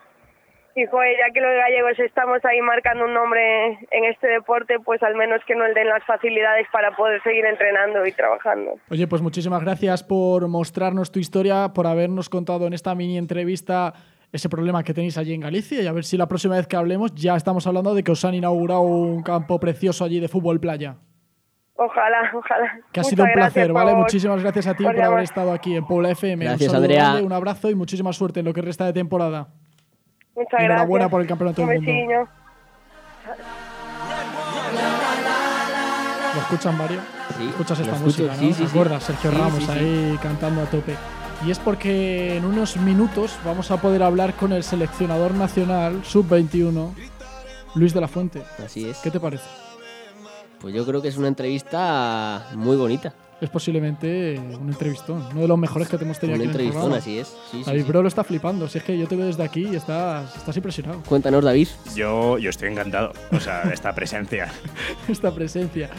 y 0.79 0.85
joder, 0.87 1.15
ya 1.17 1.33
que 1.33 1.41
los 1.41 1.51
gallegos 1.51 1.99
estamos 1.99 2.43
ahí 2.45 2.61
marcando 2.61 3.05
un 3.05 3.13
nombre 3.13 3.79
en 3.91 4.05
este 4.05 4.27
deporte, 4.27 4.79
pues 4.79 5.03
al 5.03 5.15
menos 5.15 5.41
que 5.45 5.55
nos 5.55 5.73
den 5.73 5.87
las 5.87 6.03
facilidades 6.05 6.67
para 6.71 6.95
poder 6.95 7.21
seguir 7.23 7.45
entrenando 7.45 8.05
y 8.05 8.11
trabajando. 8.13 8.75
Oye, 8.89 9.07
pues 9.07 9.21
muchísimas 9.21 9.61
gracias 9.61 10.03
por 10.03 10.47
mostrarnos 10.47 11.11
tu 11.11 11.19
historia, 11.19 11.71
por 11.73 11.87
habernos 11.87 12.29
contado 12.29 12.67
en 12.67 12.73
esta 12.73 12.95
mini 12.95 13.17
entrevista 13.17 13.93
ese 14.31 14.47
problema 14.47 14.83
que 14.83 14.93
tenéis 14.93 15.17
allí 15.17 15.33
en 15.33 15.41
Galicia 15.41 15.81
y 15.81 15.87
a 15.87 15.91
ver 15.91 16.03
si 16.03 16.15
la 16.15 16.27
próxima 16.27 16.55
vez 16.55 16.67
que 16.67 16.75
hablemos 16.75 17.13
ya 17.15 17.35
estamos 17.35 17.65
hablando 17.65 17.95
de 17.95 18.03
que 18.03 18.11
os 18.11 18.23
han 18.23 18.35
inaugurado 18.35 18.81
un 18.81 19.23
campo 19.23 19.59
precioso 19.59 20.05
allí 20.05 20.19
de 20.19 20.27
fútbol 20.27 20.59
playa. 20.59 20.97
Ojalá, 21.75 22.29
ojalá. 22.35 22.79
Que 22.91 22.99
ha 22.99 23.03
sido 23.03 23.23
un 23.23 23.31
placer, 23.31 23.71
¿vale? 23.71 23.91
Por, 23.91 24.01
muchísimas 24.01 24.41
gracias 24.41 24.67
a 24.67 24.75
ti 24.75 24.83
por, 24.83 24.95
por 24.95 25.03
haber 25.03 25.23
estado 25.23 25.51
aquí 25.51 25.75
en 25.75 25.85
Puebla 25.85 26.11
FM. 26.11 26.43
Gracias, 26.43 26.69
un 26.69 26.75
Andrea. 26.75 27.03
Grande, 27.03 27.23
un 27.23 27.31
abrazo 27.31 27.69
y 27.69 27.75
muchísima 27.75 28.11
suerte 28.11 28.41
en 28.41 28.45
lo 28.45 28.53
que 28.53 28.61
resta 28.61 28.85
de 28.85 28.93
temporada. 28.93 29.47
Muchas 30.39 30.59
enhorabuena 30.61 31.05
gracias. 31.05 31.11
por 31.11 31.21
el 31.21 31.27
campeonato 31.27 31.65
del 31.65 31.81
mundo. 31.81 32.29
¿Lo 36.35 36.41
escuchan, 36.41 36.77
Mario? 36.77 36.99
Sí, 37.37 37.47
¿Escuchas 37.49 37.79
esta 37.79 37.95
música? 37.95 38.33
¿no? 38.33 38.39
sí. 38.39 38.53
Sergio 38.53 39.31
Sí, 39.31 39.37
Ramos 39.37 39.53
sí, 39.59 39.65
sí. 39.65 39.71
ahí 39.71 40.19
cantando 40.21 40.61
a 40.61 40.65
tope. 40.65 40.95
Y 41.45 41.51
es 41.51 41.59
porque 41.59 42.37
en 42.37 42.45
unos 42.45 42.77
minutos 42.77 43.37
vamos 43.45 43.71
a 43.71 43.77
poder 43.81 44.03
hablar 44.03 44.33
con 44.33 44.51
el 44.51 44.63
seleccionador 44.63 45.33
nacional 45.33 46.03
sub-21, 46.03 46.93
Luis 47.75 47.93
de 47.93 48.01
la 48.01 48.07
Fuente. 48.07 48.43
Así 48.63 48.89
es. 48.89 48.97
¿Qué 48.99 49.09
te 49.11 49.19
parece? 49.19 49.43
Pues 50.59 50.73
yo 50.73 50.85
creo 50.85 51.01
que 51.01 51.07
es 51.07 51.17
una 51.17 51.29
entrevista 51.29 52.47
muy 52.55 52.75
bonita. 52.75 53.13
Es 53.41 53.49
posiblemente 53.49 54.37
un 54.37 54.67
entrevistón, 54.67 55.25
uno 55.31 55.41
de 55.41 55.47
los 55.47 55.57
mejores 55.57 55.87
que 55.87 55.97
te 55.97 56.03
hemos 56.03 56.19
tenido 56.19 56.35
Un 56.35 56.41
aquí 56.41 56.49
en 56.49 56.59
el 56.59 56.67
entrevistón, 56.67 56.93
así 56.93 57.19
es. 57.19 57.33
Sí, 57.51 57.63
David 57.65 57.81
sí. 57.83 57.87
Bro 57.87 58.01
lo 58.01 58.07
está 58.09 58.23
flipando. 58.25 58.67
Si 58.67 58.79
es 58.79 58.83
que 58.83 58.97
yo 58.97 59.07
te 59.07 59.15
veo 59.15 59.27
desde 59.27 59.43
aquí 59.43 59.65
y 59.71 59.75
estás, 59.77 60.35
estás 60.35 60.57
impresionado. 60.57 61.01
Cuéntanos, 61.07 61.41
David. 61.43 61.69
Yo, 61.95 62.37
yo 62.37 62.49
estoy 62.49 62.69
encantado, 62.69 63.13
o 63.31 63.39
sea, 63.39 63.63
de 63.63 63.73
esta 63.73 63.93
presencia. 63.95 64.51
esta 65.07 65.33
presencia. 65.33 65.89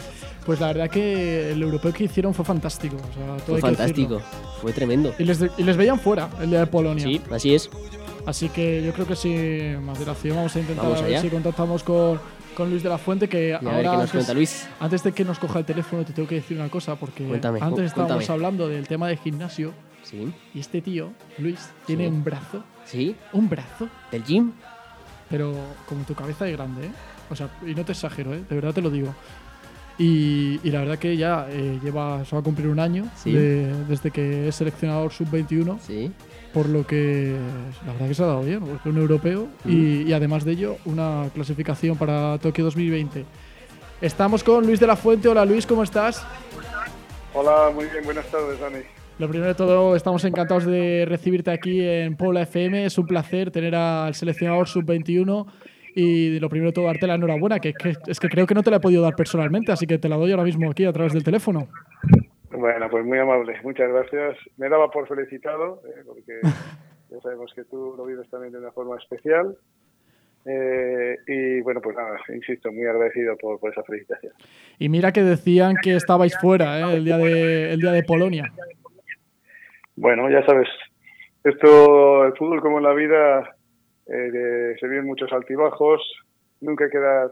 Pues 0.45 0.59
la 0.59 0.67
verdad 0.67 0.89
que 0.89 1.51
el 1.51 1.61
europeo 1.63 1.91
que 1.91 2.03
hicieron 2.03 2.33
fue 2.33 2.45
fantástico. 2.45 2.95
O 2.97 3.13
sea, 3.13 3.37
todo 3.45 3.45
Fue 3.45 3.55
hay 3.55 3.61
que 3.61 3.77
fantástico. 3.77 4.15
decirlo. 4.15 4.21
Fue 4.61 4.73
tremendo. 4.73 5.13
Y 5.17 5.23
les, 5.23 5.39
y 5.57 5.63
les 5.63 5.77
veían 5.77 5.99
fuera 5.99 6.29
el 6.41 6.49
día 6.51 6.59
de 6.59 6.67
Polonia. 6.67 7.03
Sí, 7.03 7.21
así 7.31 7.55
es. 7.55 7.69
Así 8.27 8.49
que 8.49 8.83
yo 8.83 8.93
creo 8.93 9.07
que 9.07 9.15
sin 9.15 9.83
más 9.83 9.97
dilación 9.97 10.35
vamos 10.37 10.55
a 10.55 10.59
intentar 10.59 10.85
Vamos 10.85 10.99
a 10.99 11.03
ver 11.03 11.13
allá. 11.13 11.21
si 11.21 11.29
contactamos 11.29 11.81
con, 11.83 12.19
con 12.61 12.69
Luis 12.69 12.83
de 12.83 12.89
la 12.89 12.97
Fuente, 12.99 13.27
que 13.27 13.49
Y 13.49 13.51
a 13.53 13.57
ver 13.59 13.67
ahora 13.67 13.81
qué 13.81 13.85
nos 13.87 13.95
antes, 13.95 14.11
cuenta 14.11 14.33
Luis. 14.35 14.67
antes 14.79 15.03
de 15.03 15.11
que 15.13 15.25
nos 15.25 15.39
coja 15.39 15.57
el 15.59 15.65
teléfono 15.65 16.03
te 16.05 16.13
tengo 16.13 16.27
que 16.29 16.35
decir 16.35 16.57
una 16.57 16.69
cosa, 16.69 16.95
porque 16.95 17.23
Cuéntame, 17.25 17.57
antes 17.59 17.85
estábamos 17.85 18.17
cuéntame. 18.17 18.33
hablando 18.35 18.67
del 18.69 18.87
tema 18.87 19.07
del 19.07 19.17
gimnasio 19.17 19.73
Sí. 20.03 20.31
y 20.53 20.59
este 20.59 20.79
tío, 20.81 21.09
Luis, 21.39 21.69
tiene 21.87 22.03
Sí. 22.05 22.09
un 22.11 22.23
brazo, 22.23 22.63
Sí. 22.85 23.15
un 23.33 23.49
brazo, 23.49 23.89
¿Del 24.11 24.23
gym? 24.23 24.51
pero 25.29 25.53
como 25.87 26.03
tu 26.03 26.13
cabeza 26.13 26.45
de 26.45 26.51
grande, 26.51 26.85
¿eh? 26.85 26.91
O 27.31 27.35
sea, 27.35 27.49
y 27.65 27.73
no 27.73 27.83
te 27.83 27.93
exagero, 27.93 28.33
¿eh? 28.33 28.43
De 28.47 28.55
verdad 28.55 28.73
te 28.73 28.81
lo 28.81 28.89
digo. 28.91 29.15
Y, 29.97 30.59
y 30.63 30.71
la 30.71 30.79
verdad 30.79 30.97
que 30.99 31.15
ya 31.17 31.47
eh, 31.49 31.79
lleva, 31.83 32.23
se 32.25 32.35
va 32.35 32.41
a 32.41 32.43
cumplir 32.43 32.67
un 32.67 32.79
año 32.79 33.05
Sí. 33.15 33.31
de- 33.31 33.73
desde 33.85 34.09
que 34.11 34.47
es 34.47 34.55
seleccionador 34.55 35.11
sub-21 35.11 35.79
Sí. 35.85 36.11
Por 36.53 36.67
lo 36.69 36.85
que 36.85 37.35
la 37.85 37.93
verdad 37.93 38.07
que 38.07 38.13
se 38.13 38.23
ha 38.23 38.27
dado 38.27 38.43
bien, 38.43 38.59
porque 38.59 38.89
un 38.89 38.97
europeo 38.97 39.47
y, 39.65 40.03
y 40.03 40.13
además 40.13 40.43
de 40.45 40.51
ello 40.53 40.77
una 40.85 41.29
clasificación 41.33 41.97
para 41.97 42.37
Tokio 42.39 42.63
2020. 42.65 43.25
Estamos 44.01 44.43
con 44.43 44.65
Luis 44.65 44.79
de 44.79 44.87
la 44.87 44.95
Fuente. 44.95 45.27
Hola 45.29 45.45
Luis, 45.45 45.65
¿cómo 45.65 45.83
estás? 45.83 46.25
Hola, 47.33 47.69
muy 47.73 47.85
bien, 47.85 48.03
buenas 48.03 48.25
tardes, 48.27 48.59
Dani. 48.59 48.79
Lo 49.19 49.29
primero 49.29 49.49
de 49.49 49.55
todo, 49.55 49.95
estamos 49.95 50.23
encantados 50.25 50.65
de 50.65 51.05
recibirte 51.07 51.51
aquí 51.51 51.79
en 51.81 52.15
Puebla 52.17 52.41
FM. 52.41 52.85
Es 52.85 52.97
un 52.97 53.05
placer 53.05 53.51
tener 53.51 53.75
al 53.75 54.15
seleccionador 54.15 54.67
sub-21 54.67 55.45
y 55.95 56.39
lo 56.39 56.49
primero 56.49 56.71
de 56.71 56.73
todo, 56.73 56.85
darte 56.85 57.05
la 57.05 57.15
enhorabuena, 57.15 57.59
que, 57.59 57.73
que- 57.73 57.93
es 58.07 58.19
que 58.19 58.29
creo 58.29 58.47
que 58.47 58.55
no 58.55 58.63
te 58.63 58.71
la 58.71 58.77
he 58.77 58.79
podido 58.79 59.03
dar 59.03 59.15
personalmente, 59.15 59.71
así 59.71 59.85
que 59.85 59.97
te 59.99 60.09
la 60.09 60.15
doy 60.17 60.31
ahora 60.31 60.43
mismo 60.43 60.71
aquí 60.71 60.85
a 60.85 60.93
través 60.93 61.13
del 61.13 61.23
teléfono. 61.23 61.67
Bueno, 62.61 62.87
pues 62.91 63.03
muy 63.03 63.17
amable, 63.17 63.59
muchas 63.63 63.89
gracias. 63.89 64.37
Me 64.57 64.69
daba 64.69 64.91
por 64.91 65.07
felicitado, 65.07 65.81
eh, 65.87 66.03
porque 66.05 66.39
ya 67.09 67.19
sabemos 67.21 67.51
que 67.55 67.63
tú 67.63 67.95
lo 67.97 68.05
vives 68.05 68.29
también 68.29 68.53
de 68.53 68.59
una 68.59 68.71
forma 68.71 68.97
especial. 68.97 69.57
Eh, 70.45 71.17
y 71.25 71.61
bueno, 71.61 71.81
pues 71.81 71.95
nada, 71.97 72.19
insisto, 72.29 72.71
muy 72.71 72.85
agradecido 72.85 73.35
por, 73.37 73.59
por 73.59 73.71
esa 73.71 73.81
felicitación. 73.83 74.33
Y 74.77 74.89
mira 74.89 75.11
que 75.11 75.23
decían 75.23 75.75
que 75.81 75.95
estabais 75.95 76.37
fuera 76.39 76.79
¿eh? 76.79 76.97
el, 76.97 77.03
día 77.05 77.17
de, 77.17 77.73
el 77.73 77.79
día 77.79 77.91
de 77.91 78.03
Polonia. 78.03 78.51
Bueno, 79.95 80.29
ya 80.29 80.45
sabes, 80.45 80.67
esto, 81.43 82.25
el 82.25 82.33
fútbol 82.37 82.61
como 82.61 82.77
en 82.77 82.83
la 82.83 82.93
vida, 82.93 83.55
eh, 84.05 84.13
de- 84.31 84.77
se 84.79 84.87
viven 84.87 85.05
muchos 85.05 85.31
altibajos, 85.33 85.99
nunca 86.59 86.85
hay 86.85 86.91
que 86.91 86.99
dar, 86.99 87.31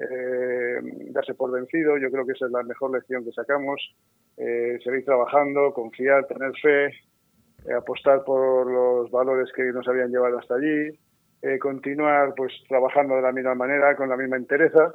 eh, 0.00 0.80
darse 1.10 1.34
por 1.34 1.50
vencido, 1.50 1.98
yo 1.98 2.10
creo 2.10 2.24
que 2.26 2.32
esa 2.32 2.46
es 2.46 2.52
la 2.52 2.62
mejor 2.62 2.92
lección 2.92 3.24
que 3.24 3.32
sacamos, 3.32 3.94
eh, 4.36 4.78
seguir 4.82 5.04
trabajando, 5.04 5.72
confiar, 5.74 6.26
tener 6.26 6.52
fe, 6.62 6.86
eh, 6.86 7.74
apostar 7.76 8.24
por 8.24 8.70
los 8.70 9.10
valores 9.10 9.52
que 9.54 9.64
nos 9.64 9.86
habían 9.86 10.10
llevado 10.10 10.38
hasta 10.38 10.54
allí, 10.54 10.98
eh, 11.42 11.58
continuar 11.58 12.34
pues 12.34 12.52
trabajando 12.68 13.16
de 13.16 13.22
la 13.22 13.32
misma 13.32 13.54
manera, 13.54 13.94
con 13.96 14.08
la 14.08 14.16
misma 14.16 14.36
entereza, 14.36 14.92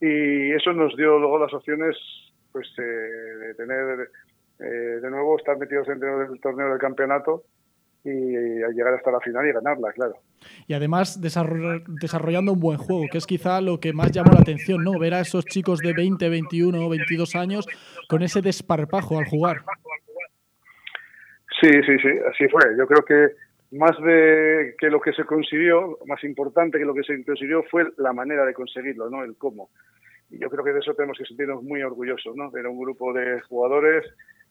y 0.00 0.52
eso 0.52 0.72
nos 0.72 0.96
dio 0.96 1.18
luego 1.18 1.38
las 1.38 1.52
opciones 1.52 1.96
pues 2.52 2.66
de 2.76 3.54
tener 3.54 4.08
de 4.58 5.10
nuevo 5.10 5.38
estar 5.38 5.56
metidos 5.56 5.86
dentro 5.86 6.18
del 6.18 6.40
torneo 6.40 6.68
del 6.68 6.78
campeonato 6.78 7.44
y, 8.04 8.62
a 8.62 8.68
llegar 8.68 8.94
hasta 8.94 9.10
la 9.10 9.20
final 9.20 9.46
y 9.46 9.52
ganarla, 9.52 9.92
claro. 9.92 10.14
Y 10.66 10.74
además 10.74 11.20
desarroll- 11.20 11.84
desarrollando 12.00 12.52
un 12.52 12.60
buen 12.60 12.78
juego, 12.78 13.04
que 13.10 13.18
es 13.18 13.26
quizá 13.26 13.60
lo 13.60 13.78
que 13.78 13.92
más 13.92 14.10
llamó 14.10 14.32
la 14.32 14.40
atención, 14.40 14.82
¿no? 14.82 14.98
Ver 14.98 15.14
a 15.14 15.20
esos 15.20 15.44
chicos 15.44 15.80
de 15.80 15.92
20, 15.92 16.28
21, 16.28 16.88
22 16.88 17.36
años 17.36 17.66
con 18.08 18.22
ese 18.22 18.40
desparpajo 18.40 19.18
al 19.18 19.26
jugar. 19.26 19.58
Sí, 21.60 21.68
sí, 21.70 21.98
sí, 22.02 22.08
así 22.30 22.48
fue. 22.48 22.62
Yo 22.78 22.86
creo 22.86 23.04
que 23.04 23.34
más 23.76 23.96
de 24.02 24.74
que 24.78 24.88
lo 24.88 25.00
que 25.00 25.12
se 25.12 25.24
consiguió, 25.24 25.98
más 26.06 26.22
importante 26.24 26.78
que 26.78 26.84
lo 26.84 26.94
que 26.94 27.02
se 27.02 27.22
consiguió 27.24 27.62
fue 27.70 27.84
la 27.98 28.12
manera 28.12 28.44
de 28.46 28.54
conseguirlo, 28.54 29.10
¿no? 29.10 29.22
El 29.22 29.36
cómo. 29.36 29.70
Y 30.30 30.38
yo 30.38 30.48
creo 30.48 30.64
que 30.64 30.72
de 30.72 30.78
eso 30.80 30.94
tenemos 30.94 31.18
que 31.18 31.26
sentirnos 31.26 31.62
muy 31.62 31.82
orgullosos, 31.82 32.34
¿no? 32.34 32.50
Era 32.56 32.70
un 32.70 32.80
grupo 32.80 33.12
de 33.12 33.40
jugadores, 33.42 34.04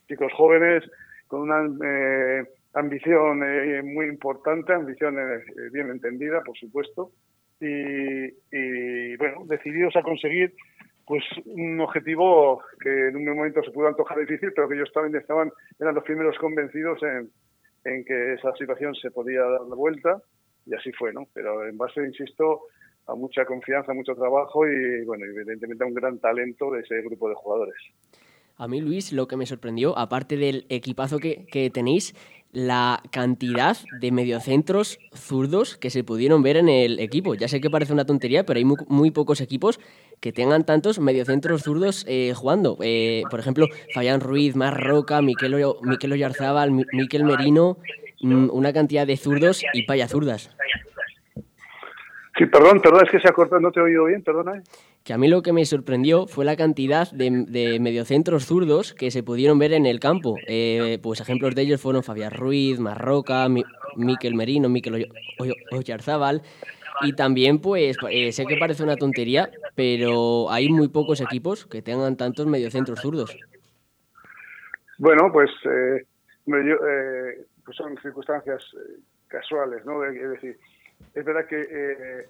chicos 0.07 0.31
jóvenes, 0.33 0.83
con 1.27 1.41
una 1.41 1.65
eh, 1.85 2.43
ambición 2.73 3.41
eh, 3.43 3.81
muy 3.83 4.05
importante, 4.05 4.73
ambición 4.73 5.17
eh, 5.17 5.43
bien 5.71 5.89
entendida, 5.89 6.41
por 6.41 6.57
supuesto, 6.57 7.11
y, 7.59 8.25
y, 8.51 9.15
bueno, 9.17 9.43
decididos 9.45 9.95
a 9.95 10.01
conseguir 10.01 10.53
pues 11.05 11.23
un 11.45 11.79
objetivo 11.81 12.61
que 12.79 13.07
en 13.07 13.15
un 13.15 13.25
momento 13.35 13.63
se 13.63 13.71
pudo 13.71 13.87
antojar 13.87 14.19
difícil, 14.19 14.53
pero 14.53 14.69
que 14.69 14.75
ellos 14.75 14.91
también 14.93 15.19
estaban, 15.19 15.51
eran 15.79 15.95
los 15.95 16.03
primeros 16.03 16.37
convencidos 16.37 17.01
en, 17.01 17.29
en 17.83 18.05
que 18.05 18.33
esa 18.33 18.53
situación 18.53 18.93
se 18.93 19.09
podía 19.09 19.41
dar 19.41 19.61
la 19.61 19.75
vuelta, 19.75 20.21
y 20.67 20.75
así 20.75 20.91
fue, 20.91 21.11
¿no? 21.11 21.27
Pero 21.33 21.67
en 21.67 21.77
base, 21.77 22.05
insisto, 22.05 22.61
a 23.07 23.15
mucha 23.15 23.43
confianza, 23.45 23.93
mucho 23.93 24.13
trabajo 24.13 24.67
y, 24.67 25.03
bueno, 25.05 25.25
evidentemente 25.25 25.83
a 25.83 25.87
un 25.87 25.95
gran 25.95 26.19
talento 26.19 26.71
de 26.71 26.81
ese 26.81 27.01
grupo 27.01 27.27
de 27.27 27.35
jugadores. 27.35 27.75
A 28.57 28.67
mí, 28.67 28.81
Luis, 28.81 29.13
lo 29.13 29.27
que 29.27 29.37
me 29.37 29.45
sorprendió, 29.45 29.97
aparte 29.97 30.35
del 30.37 30.65
equipazo 30.69 31.17
que, 31.17 31.45
que 31.51 31.69
tenéis, 31.69 32.13
la 32.51 33.03
cantidad 33.11 33.77
de 33.91 34.11
mediocentros 34.11 34.99
zurdos 35.13 35.77
que 35.77 35.89
se 35.91 36.03
pudieron 36.03 36.41
ver 36.41 36.57
en 36.57 36.67
el 36.67 36.99
equipo. 36.99 37.35
Ya 37.35 37.47
sé 37.47 37.61
que 37.61 37.69
parece 37.69 37.93
una 37.93 38.05
tontería, 38.05 38.43
pero 38.45 38.57
hay 38.57 38.65
muy, 38.65 38.77
muy 38.87 39.11
pocos 39.11 39.39
equipos 39.39 39.79
que 40.19 40.33
tengan 40.33 40.65
tantos 40.65 40.99
mediocentros 40.99 41.61
zurdos 41.61 42.05
eh, 42.07 42.33
jugando. 42.35 42.77
Eh, 42.81 43.23
por 43.29 43.39
ejemplo, 43.39 43.67
Fabián 43.93 44.19
Ruiz, 44.19 44.55
Mar 44.55 44.81
Roca, 44.83 45.21
Miquel, 45.21 45.63
Miquel 45.83 46.11
Oyarzábal, 46.11 46.71
Mi- 46.71 46.85
Miquel 46.91 47.23
Merino, 47.23 47.77
mm, 48.21 48.49
una 48.51 48.73
cantidad 48.73 49.05
de 49.05 49.15
zurdos 49.17 49.63
y 49.73 49.83
paya 49.83 50.07
zurdas. 50.07 50.49
Sí, 52.37 52.45
perdón, 52.45 52.81
perdón, 52.81 53.05
es 53.05 53.11
que 53.11 53.19
se 53.19 53.27
ha 53.27 53.33
cortado, 53.33 53.59
no 53.61 53.71
te 53.71 53.79
he 53.79 53.83
oído 53.83 54.05
bien, 54.05 54.23
perdona. 54.23 54.57
¿eh? 54.57 54.63
Que 55.03 55.13
a 55.13 55.17
mí 55.17 55.27
lo 55.27 55.41
que 55.41 55.53
me 55.53 55.65
sorprendió 55.65 56.27
fue 56.27 56.45
la 56.45 56.55
cantidad 56.55 57.09
de, 57.11 57.77
mediocentros 57.79 58.45
zurdos 58.45 58.93
que 58.93 59.11
se 59.11 59.23
pudieron 59.23 59.57
ver 59.57 59.73
en 59.73 59.85
el 59.85 59.99
campo. 59.99 60.35
Eh, 60.47 60.99
pues 61.01 61.19
ejemplos 61.21 61.55
de 61.55 61.63
ellos 61.63 61.81
fueron 61.81 62.03
Fabián 62.03 62.31
Ruiz, 62.31 62.79
Marroca, 62.79 63.47
Mi- 63.49 63.63
Miquel 63.95 64.35
Merino, 64.35 64.69
Miquel 64.69 64.93
Oy- 64.95 65.09
Oy- 65.39 65.55
Oyarzábal. 65.71 66.41
Y 67.01 67.13
también, 67.13 67.59
pues, 67.59 67.97
eh, 68.11 68.31
sé 68.33 68.45
que 68.45 68.57
parece 68.57 68.83
una 68.83 68.97
tontería, 68.97 69.49
pero 69.73 70.51
hay 70.51 70.67
muy 70.69 70.89
pocos 70.89 71.21
equipos 71.21 71.65
que 71.65 71.81
tengan 71.81 72.17
tantos 72.17 72.45
mediocentros 72.45 72.99
zurdos. 72.99 73.35
Bueno, 74.97 75.31
pues, 75.31 75.49
eh, 75.63 76.03
pues 76.45 77.77
son 77.77 77.97
circunstancias 78.01 78.61
casuales, 79.27 79.85
¿no? 79.85 80.03
Es 80.03 80.29
decir, 80.31 80.57
es 81.15 81.23
verdad 81.23 81.45
que 81.47 82.25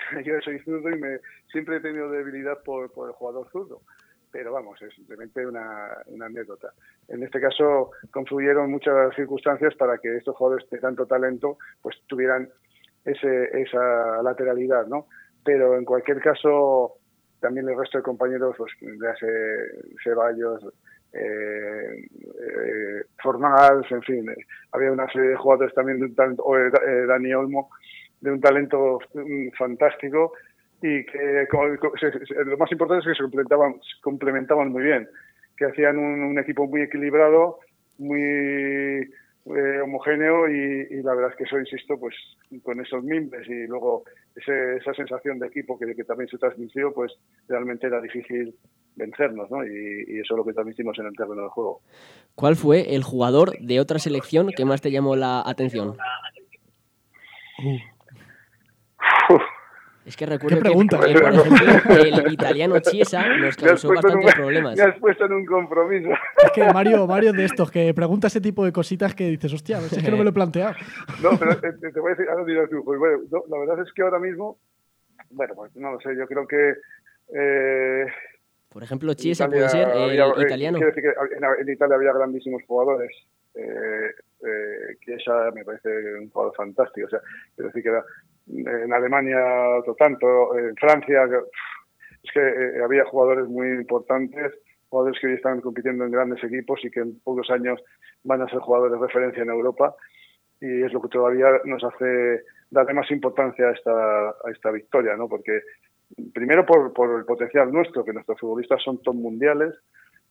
yo 0.24 0.40
soy 0.40 0.58
zurdo 0.60 0.90
y 0.90 0.98
me, 0.98 1.18
siempre 1.50 1.76
he 1.76 1.80
tenido 1.80 2.10
debilidad 2.10 2.62
por, 2.62 2.92
por 2.92 3.08
el 3.08 3.14
jugador 3.14 3.48
zurdo, 3.50 3.82
pero 4.30 4.52
vamos, 4.52 4.80
es 4.82 4.94
simplemente 4.94 5.46
una, 5.46 5.88
una 6.06 6.26
anécdota. 6.26 6.72
En 7.08 7.22
este 7.22 7.40
caso, 7.40 7.90
confluyeron 8.10 8.70
muchas 8.70 9.14
circunstancias 9.14 9.74
para 9.76 9.98
que 9.98 10.16
estos 10.16 10.36
jugadores 10.36 10.68
de 10.70 10.78
tanto 10.78 11.06
talento 11.06 11.58
pues 11.82 11.96
tuvieran 12.06 12.48
ese, 13.04 13.60
esa 13.60 14.22
lateralidad, 14.22 14.86
¿no? 14.86 15.06
Pero 15.44 15.76
en 15.76 15.84
cualquier 15.84 16.20
caso, 16.20 16.94
también 17.40 17.68
el 17.68 17.78
resto 17.78 17.98
de 17.98 18.04
compañeros, 18.04 18.56
pues, 18.58 18.72
Ceballos, 20.02 20.64
eh, 21.12 22.08
eh, 22.12 23.04
Fornals, 23.22 23.90
en 23.90 24.02
fin, 24.02 24.28
eh, 24.28 24.36
había 24.72 24.92
una 24.92 25.10
serie 25.10 25.30
de 25.30 25.36
jugadores 25.36 25.74
también 25.74 26.14
o, 26.38 26.56
eh, 26.58 27.06
Dani 27.06 27.32
Olmo, 27.32 27.70
de 28.26 28.32
un 28.32 28.40
talento 28.40 28.98
mm, 29.14 29.48
fantástico 29.56 30.32
y 30.82 31.04
que 31.06 31.46
lo 32.44 32.58
más 32.58 32.70
importante 32.72 33.00
es 33.00 33.06
que 33.06 33.14
se 33.16 33.22
complementaban, 33.22 33.74
se 33.74 34.00
complementaban 34.02 34.70
muy 34.72 34.82
bien, 34.82 35.08
que 35.56 35.64
hacían 35.64 35.96
un, 35.96 36.22
un 36.22 36.38
equipo 36.38 36.66
muy 36.66 36.82
equilibrado, 36.82 37.60
muy 37.98 38.20
eh, 38.20 39.80
homogéneo 39.82 40.48
y, 40.48 40.88
y 40.90 41.02
la 41.02 41.14
verdad 41.14 41.30
es 41.30 41.36
que 41.36 41.44
eso, 41.44 41.58
insisto, 41.58 41.98
pues 41.98 42.14
con 42.62 42.80
esos 42.80 43.02
mimbres 43.04 43.48
y 43.48 43.66
luego 43.66 44.02
ese- 44.34 44.76
esa 44.76 44.92
sensación 44.92 45.38
de 45.38 45.46
equipo 45.46 45.78
que, 45.78 45.94
que 45.94 46.04
también 46.04 46.28
se 46.28 46.36
transmitió, 46.36 46.92
pues 46.92 47.12
realmente 47.48 47.86
era 47.86 48.00
difícil 48.00 48.54
vencernos, 48.96 49.50
¿no? 49.50 49.64
Y, 49.64 50.04
y 50.08 50.18
eso 50.20 50.34
es 50.34 50.36
lo 50.38 50.44
que 50.44 50.52
transmitimos 50.52 50.98
en 50.98 51.06
el 51.06 51.14
terreno 51.16 51.42
del 51.42 51.50
juego. 51.50 51.80
¿Cuál 52.34 52.56
fue 52.56 52.94
el 52.96 53.02
jugador 53.02 53.56
de 53.60 53.78
otra 53.80 53.98
selección 53.98 54.50
que 54.54 54.64
más 54.64 54.82
te 54.82 54.90
llamó 54.90 55.14
la 55.16 55.42
atención? 55.46 55.96
Es 60.06 60.16
que 60.16 60.24
recuerdo 60.24 60.58
que, 60.58 60.62
pregunta? 60.62 60.96
eh, 61.04 61.14
por 61.20 61.32
ejemplo, 61.34 61.96
el 61.96 62.32
italiano 62.32 62.78
Chiesa 62.78 63.26
nos 63.38 63.56
causó 63.56 63.88
un- 63.88 63.94
bastantes 63.96 64.34
problemas. 64.36 64.76
Me 64.76 64.82
has 64.84 64.98
puesto 65.00 65.24
en 65.24 65.32
un 65.32 65.44
compromiso. 65.44 66.10
Es 66.44 66.50
que 66.54 66.64
Mario, 66.72 67.06
Mario 67.08 67.30
es 67.30 67.36
de 67.36 67.44
estos 67.44 67.70
que 67.72 67.92
pregunta 67.92 68.28
ese 68.28 68.40
tipo 68.40 68.64
de 68.64 68.70
cositas 68.72 69.14
que 69.16 69.24
dices, 69.28 69.52
hostia, 69.52 69.78
es 69.78 70.02
que 70.02 70.10
no 70.10 70.16
me 70.16 70.22
lo 70.24 70.30
he 70.30 70.32
planteado. 70.32 70.74
No, 71.22 71.30
pero 71.38 71.56
te, 71.58 71.72
te 71.72 71.98
voy 72.00 72.12
a 72.12 72.14
decir, 72.14 72.30
ahora 72.30 72.44
dirás 72.44 72.70
tú, 72.70 72.84
pues, 72.84 72.98
bueno, 73.00 73.18
no, 73.30 73.42
la 73.48 73.58
verdad 73.58 73.84
es 73.84 73.92
que 73.92 74.02
ahora 74.02 74.20
mismo, 74.20 74.58
bueno, 75.30 75.54
pues 75.56 75.74
no 75.74 75.90
lo 75.92 76.00
sé, 76.00 76.16
yo 76.16 76.26
creo 76.28 76.46
que... 76.46 76.74
Eh, 77.34 78.06
Por 78.68 78.84
ejemplo, 78.84 79.12
Chiesa 79.14 79.46
Italia 79.46 79.66
puede 79.66 79.68
ser 79.70 79.88
eh, 79.88 80.02
había- 80.04 80.26
eh, 80.26 80.42
italiano. 80.46 80.78
quiero 80.78 80.92
decir 80.94 81.02
que 81.02 81.36
en, 81.36 81.44
en 81.66 81.72
Italia 81.74 81.96
había 81.96 82.12
grandísimos 82.12 82.62
jugadores. 82.68 83.10
Eh, 83.54 84.10
eh, 84.46 84.96
Chiesa 85.04 85.50
me 85.52 85.64
parece 85.64 85.88
un 86.20 86.30
jugador 86.30 86.54
fantástico. 86.54 87.06
O 87.06 87.10
sea, 87.10 87.20
quiero 87.56 87.68
decir 87.70 87.82
que 87.82 87.88
era, 87.88 88.04
en 88.48 88.92
Alemania 88.92 89.38
otro 89.78 89.94
tanto, 89.94 90.56
en 90.56 90.74
Francia, 90.76 91.24
es 92.22 92.30
que 92.32 92.40
eh, 92.40 92.82
había 92.84 93.04
jugadores 93.04 93.48
muy 93.48 93.68
importantes, 93.68 94.52
jugadores 94.88 95.20
que 95.20 95.28
hoy 95.28 95.34
están 95.34 95.60
compitiendo 95.60 96.04
en 96.04 96.12
grandes 96.12 96.42
equipos 96.44 96.84
y 96.84 96.90
que 96.90 97.00
en 97.00 97.20
pocos 97.20 97.50
años 97.50 97.80
van 98.24 98.42
a 98.42 98.48
ser 98.48 98.60
jugadores 98.60 98.98
de 98.98 99.06
referencia 99.06 99.42
en 99.42 99.50
Europa. 99.50 99.94
Y 100.60 100.82
es 100.82 100.92
lo 100.92 101.02
que 101.02 101.08
todavía 101.08 101.46
nos 101.64 101.84
hace 101.84 102.42
darle 102.70 102.94
más 102.94 103.10
importancia 103.10 103.68
a 103.68 103.72
esta, 103.72 104.28
a 104.28 104.50
esta 104.50 104.70
victoria, 104.70 105.16
¿no? 105.16 105.28
Porque 105.28 105.60
primero 106.32 106.64
por, 106.64 106.92
por 106.92 107.18
el 107.18 107.24
potencial 107.24 107.70
nuestro, 107.72 108.04
que 108.04 108.12
nuestros 108.12 108.40
futbolistas 108.40 108.82
son 108.82 109.02
top 109.02 109.14
mundiales, 109.14 109.74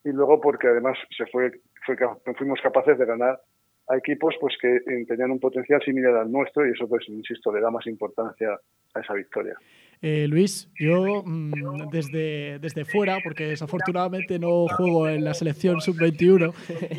y 0.04 0.12
luego 0.12 0.40
porque 0.40 0.68
además 0.68 0.98
se 1.18 1.26
fue, 1.28 1.52
fue 1.86 1.98
fuimos 2.38 2.62
capaces 2.62 2.98
de 2.98 3.06
ganar 3.06 3.40
a 3.88 3.98
equipos 3.98 4.36
pues 4.40 4.56
que 4.62 4.80
tenían 5.08 5.32
un 5.32 5.40
potencial 5.40 5.82
similar 5.84 6.16
al 6.16 6.32
nuestro 6.32 6.68
y 6.68 6.72
eso 6.72 6.88
pues 6.88 7.08
insisto 7.08 7.54
le 7.54 7.62
da 7.62 7.70
más 7.70 7.86
importancia 7.88 8.50
a 8.94 9.00
esa 9.00 9.14
victoria. 9.14 9.56
Eh, 10.02 10.28
Luis, 10.28 10.70
yo 10.80 11.24
mm, 11.26 11.90
desde, 11.92 12.60
desde 12.60 12.86
fuera, 12.86 13.18
porque 13.24 13.48
desafortunadamente 13.48 14.38
no 14.40 14.68
juego 14.68 15.08
en 15.08 15.24
la 15.24 15.34
selección 15.34 15.82
sub-21, 15.82 16.54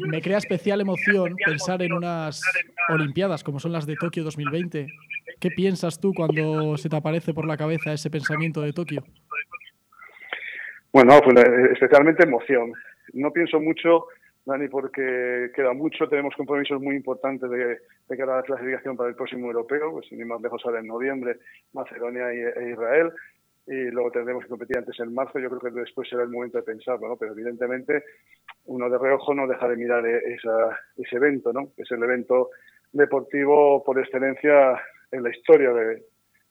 me 0.09 0.21
crea 0.23 0.39
especial 0.39 0.81
emoción 0.81 1.37
pensar 1.45 1.83
en 1.83 1.93
unas 1.93 2.43
Olimpiadas 2.89 3.43
como 3.43 3.59
son 3.59 3.73
las 3.73 3.87
de 3.87 3.97
Tokio 3.97 4.23
2020. 4.25 4.87
¿Qué 5.41 5.51
piensas 5.51 6.01
tú 6.01 6.13
cuando 6.15 6.77
se 6.77 6.89
te 6.89 6.97
aparece 6.97 7.35
por 7.35 7.47
la 7.47 7.57
cabeza 7.57 7.93
ese 7.93 8.11
pensamiento 8.11 8.61
de 8.61 8.73
Tokio? 8.73 9.03
Bueno, 10.93 11.21
pues 11.23 11.37
eh, 11.45 11.73
especialmente 11.73 12.25
emoción. 12.25 12.73
No 13.13 13.33
pienso 13.33 13.61
mucho, 13.61 14.07
Dani, 14.47 14.69
porque 14.69 15.51
queda 15.55 15.75
mucho, 15.75 16.09
tenemos 16.09 16.35
compromisos 16.37 16.81
muy 16.81 16.97
importantes 16.97 17.51
de, 17.51 17.79
de 18.09 18.17
cara 18.19 18.35
a 18.35 18.37
la 18.39 18.45
clasificación 18.45 18.97
para 18.97 19.11
el 19.11 19.17
próximo 19.17 19.49
europeo, 19.49 19.93
pues 19.93 20.11
ir 20.13 20.25
más 20.27 20.41
lejos 20.41 20.63
ahora 20.65 20.81
en 20.81 20.87
noviembre, 20.89 21.39
Macedonia 21.75 22.33
y- 22.33 22.39
e 22.41 22.71
Israel, 22.73 23.13
y 23.67 23.91
luego 23.91 24.13
tendremos 24.13 24.45
que 24.45 24.51
competir 24.51 24.79
antes 24.79 24.99
en 25.01 25.13
marzo, 25.15 25.41
yo 25.41 25.51
creo 25.51 25.75
que 25.75 25.81
después 25.81 26.09
será 26.09 26.23
el 26.23 26.31
momento 26.31 26.59
de 26.59 26.65
pensarlo, 26.65 27.09
¿no? 27.09 27.17
Pero 27.17 27.33
evidentemente 27.33 28.05
uno 28.67 28.89
de 28.89 28.99
reojo 28.99 29.35
no 29.35 29.49
deja 29.49 29.69
de 29.69 29.77
mirar 29.77 30.07
e- 30.07 30.35
esa, 30.35 30.79
ese 30.97 31.17
evento, 31.17 31.53
¿no? 31.53 31.73
Es 31.77 31.91
el 31.91 32.03
evento 32.03 32.51
deportivo 32.93 33.83
por 33.85 33.99
excelencia 33.99 34.81
en 35.11 35.25
la 35.25 35.31
historia 35.31 35.73
de, 35.73 36.03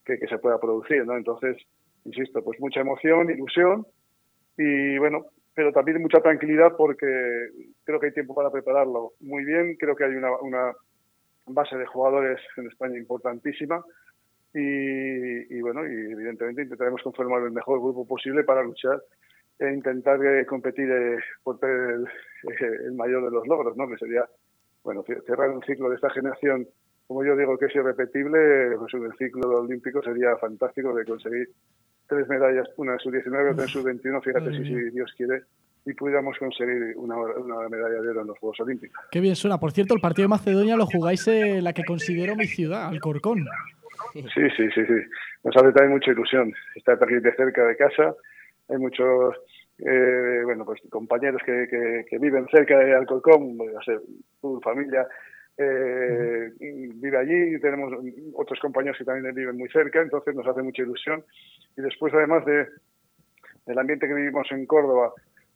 que, 0.06 0.20
que 0.20 0.28
se 0.28 0.38
pueda 0.40 0.60
producir, 0.60 1.06
¿no? 1.06 1.18
Entonces, 1.18 1.58
insisto, 2.06 2.44
pues 2.44 2.60
mucha 2.60 2.82
emoción, 2.82 3.30
ilusión, 3.30 3.88
y 4.58 4.98
bueno, 4.98 5.28
pero 5.56 5.72
también 5.72 6.02
mucha 6.02 6.22
tranquilidad 6.22 6.76
porque 6.78 7.50
creo 7.86 8.00
que 8.00 8.08
hay 8.08 8.14
tiempo 8.14 8.36
para 8.36 8.52
prepararlo 8.52 9.14
muy 9.22 9.44
bien, 9.46 9.76
creo 9.80 9.96
que 9.96 10.04
hay 10.04 10.14
una, 10.16 10.32
una 10.42 10.74
base 11.48 11.78
de 11.78 11.86
jugadores 11.86 12.40
en 12.58 12.68
España 12.68 12.98
importantísima 12.98 13.84
y, 14.54 15.60
bueno, 15.62 15.86
y 15.86 16.12
evidentemente 16.12 16.62
intentaremos 16.64 17.02
conformar 17.04 17.42
el 17.44 17.52
mejor 17.52 17.80
grupo 17.82 18.08
posible 18.08 18.44
para 18.44 18.64
luchar 18.64 19.02
e 19.60 19.72
intentar 19.74 20.24
eh, 20.26 20.46
competir 20.46 20.90
eh, 20.92 21.18
por 21.44 21.58
el, 21.64 22.06
eh, 22.06 22.78
el 22.86 22.94
mayor 22.94 23.24
de 23.26 23.32
los 23.32 23.48
logros, 23.48 23.76
¿no? 23.78 23.88
Que 23.88 23.98
sería, 23.98 24.26
bueno, 24.84 25.04
ce- 25.08 25.22
cerrar 25.28 25.50
un 25.50 25.62
ciclo 25.64 25.90
de 25.90 25.96
esta 25.96 26.10
generación, 26.10 26.68
como 27.08 27.24
yo 27.24 27.36
digo 27.36 27.58
que 27.58 27.66
es 27.66 27.76
irrepetible, 27.76 28.76
pues 28.78 28.94
el 28.94 29.12
ciclo 29.18 29.60
olímpico 29.62 30.02
sería 30.02 30.36
fantástico 30.38 30.94
de 30.94 31.06
conseguir 31.06 31.50
tres 32.08 32.28
medallas, 32.28 32.68
una 32.78 32.94
en 32.94 33.00
sub-19, 33.00 33.54
otra 33.54 33.64
en 33.64 33.70
sub-21, 33.70 34.24
fíjate 34.24 34.52
si, 34.52 34.90
Dios 34.92 35.14
quiere, 35.18 35.44
y 35.86 35.94
pudiéramos 35.94 36.38
conseguir 36.38 36.94
una, 36.98 37.16
una 37.18 37.70
medalla 37.70 38.02
de 38.02 38.10
oro 38.10 38.22
en 38.22 38.28
los 38.28 38.40
Juegos 38.40 38.60
Olímpicos. 38.62 39.04
Qué 39.12 39.20
bien 39.20 39.36
suena. 39.36 39.60
Por 39.60 39.72
cierto, 39.72 39.94
el 39.94 40.02
partido 40.02 40.26
de 40.26 40.30
Macedonia 40.30 40.76
lo 40.76 40.86
jugáis 40.86 41.28
en 41.28 41.64
la 41.64 41.74
que 41.74 41.84
considero 41.84 42.36
mi 42.36 42.48
ciudad, 42.48 42.88
Alcorcón. 42.88 43.46
Sí, 44.14 44.24
sí, 44.34 44.70
sí, 44.74 44.86
sí. 44.86 44.94
Nos 45.44 45.56
hace 45.56 45.72
también 45.72 45.92
mucha 45.92 46.12
ilusión 46.12 46.54
estar 46.76 47.02
aquí 47.02 47.16
de 47.16 47.36
cerca 47.36 47.66
de 47.66 47.76
casa. 47.76 48.16
Hay 48.70 48.78
muchos, 48.78 49.36
eh, 49.80 50.42
bueno, 50.44 50.66
pues 50.66 50.82
compañeros 50.90 51.42
que, 51.46 51.68
que, 51.70 52.06
que 52.10 52.18
viven 52.18 52.48
cerca 52.48 52.80
de 52.80 52.96
Alcorcón, 52.96 53.58
no 53.58 53.82
sé, 53.86 54.00
tu 54.42 54.60
familia 54.62 55.08
eh, 55.58 56.52
vive 56.60 57.18
allí, 57.18 57.60
tenemos 57.60 57.94
otros 58.34 58.60
compañeros 58.60 58.98
que 58.98 59.06
también 59.06 59.34
viven 59.34 59.58
muy 59.58 59.70
cerca, 59.70 60.02
entonces 60.02 60.36
nos 60.36 60.48
hace 60.48 60.62
mucha 60.62 60.82
ilusión. 60.84 61.24
Y 61.78 61.82
después, 61.82 62.14
además 62.14 62.46
de 62.46 62.68
del 63.66 63.80
ambiente 63.80 64.08
que 64.08 64.14
vivimos 64.14 64.48
en 64.52 64.66
Córdoba, 64.68 65.12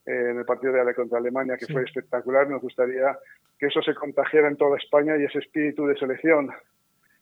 eh, 0.05 0.29
en 0.31 0.39
el 0.39 0.45
partido 0.45 0.73
de 0.73 0.81
Ale 0.81 0.95
contra 0.95 1.19
Alemania, 1.19 1.57
que 1.57 1.65
Sí. 1.65 1.73
fue 1.73 1.83
espectacular, 1.83 2.49
nos 2.49 2.62
gustaría 2.62 3.15
que 3.59 3.67
eso 3.67 3.81
se 3.83 3.93
contagiara 3.93 4.47
en 4.47 4.55
toda 4.57 4.77
España 4.77 5.15
y 5.17 5.25
ese 5.25 5.38
espíritu 5.39 5.85
de 5.85 5.95
selección 5.95 6.49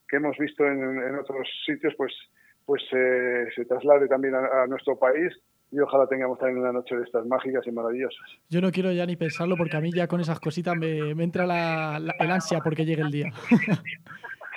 que 0.07 0.15
hemos 0.15 0.37
visto 0.37 0.65
en, 0.65 0.79
en 1.01 1.15
otros 1.15 1.45
sitios, 1.65 1.93
pues, 1.97 2.13
pues 2.65 2.81
eh, 2.93 3.47
se 3.53 3.65
traslade 3.65 4.07
también 4.07 4.35
a, 4.35 4.63
a 4.63 4.67
nuestro 4.67 4.97
país 4.97 5.33
y 5.71 5.79
ojalá 5.79 6.07
tengamos 6.07 6.39
también 6.39 6.59
una 6.59 6.71
noche 6.71 6.95
de 6.95 7.03
estas 7.03 7.25
mágicas 7.25 7.65
y 7.67 7.71
maravillosas. 7.71 8.25
Yo 8.49 8.61
no 8.61 8.71
quiero 8.71 8.91
ya 8.91 9.05
ni 9.05 9.15
pensarlo 9.15 9.55
porque 9.57 9.77
a 9.77 9.81
mí 9.81 9.91
ya 9.93 10.07
con 10.07 10.21
esas 10.21 10.39
cositas 10.39 10.75
me, 10.75 11.13
me 11.13 11.23
entra 11.23 11.45
la, 11.45 11.99
la- 11.99 12.15
el 12.19 12.31
ansia 12.31 12.59
porque 12.61 12.85
llegue 12.85 13.01
el 13.01 13.11
día. 13.11 13.31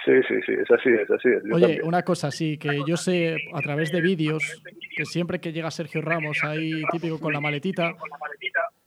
Sí, 0.03 0.13
sí, 0.27 0.35
sí, 0.47 0.53
es 0.53 0.71
así, 0.71 0.89
es 0.89 1.11
así. 1.11 1.29
es. 1.29 1.45
Oye, 1.53 1.61
también. 1.61 1.85
una 1.87 2.03
cosa, 2.03 2.31
sí, 2.31 2.57
que 2.57 2.81
yo 2.87 2.97
sé 2.97 3.37
a 3.53 3.61
través 3.61 3.93
de 3.93 4.01
vídeos 4.01 4.63
que 4.97 5.05
siempre 5.05 5.41
que 5.43 5.53
llega 5.53 5.71
Sergio 5.71 6.01
Ramos 6.01 6.43
ahí 6.43 6.83
típico 6.91 7.21
con 7.21 7.35
la 7.35 7.41
maletita, 7.41 7.93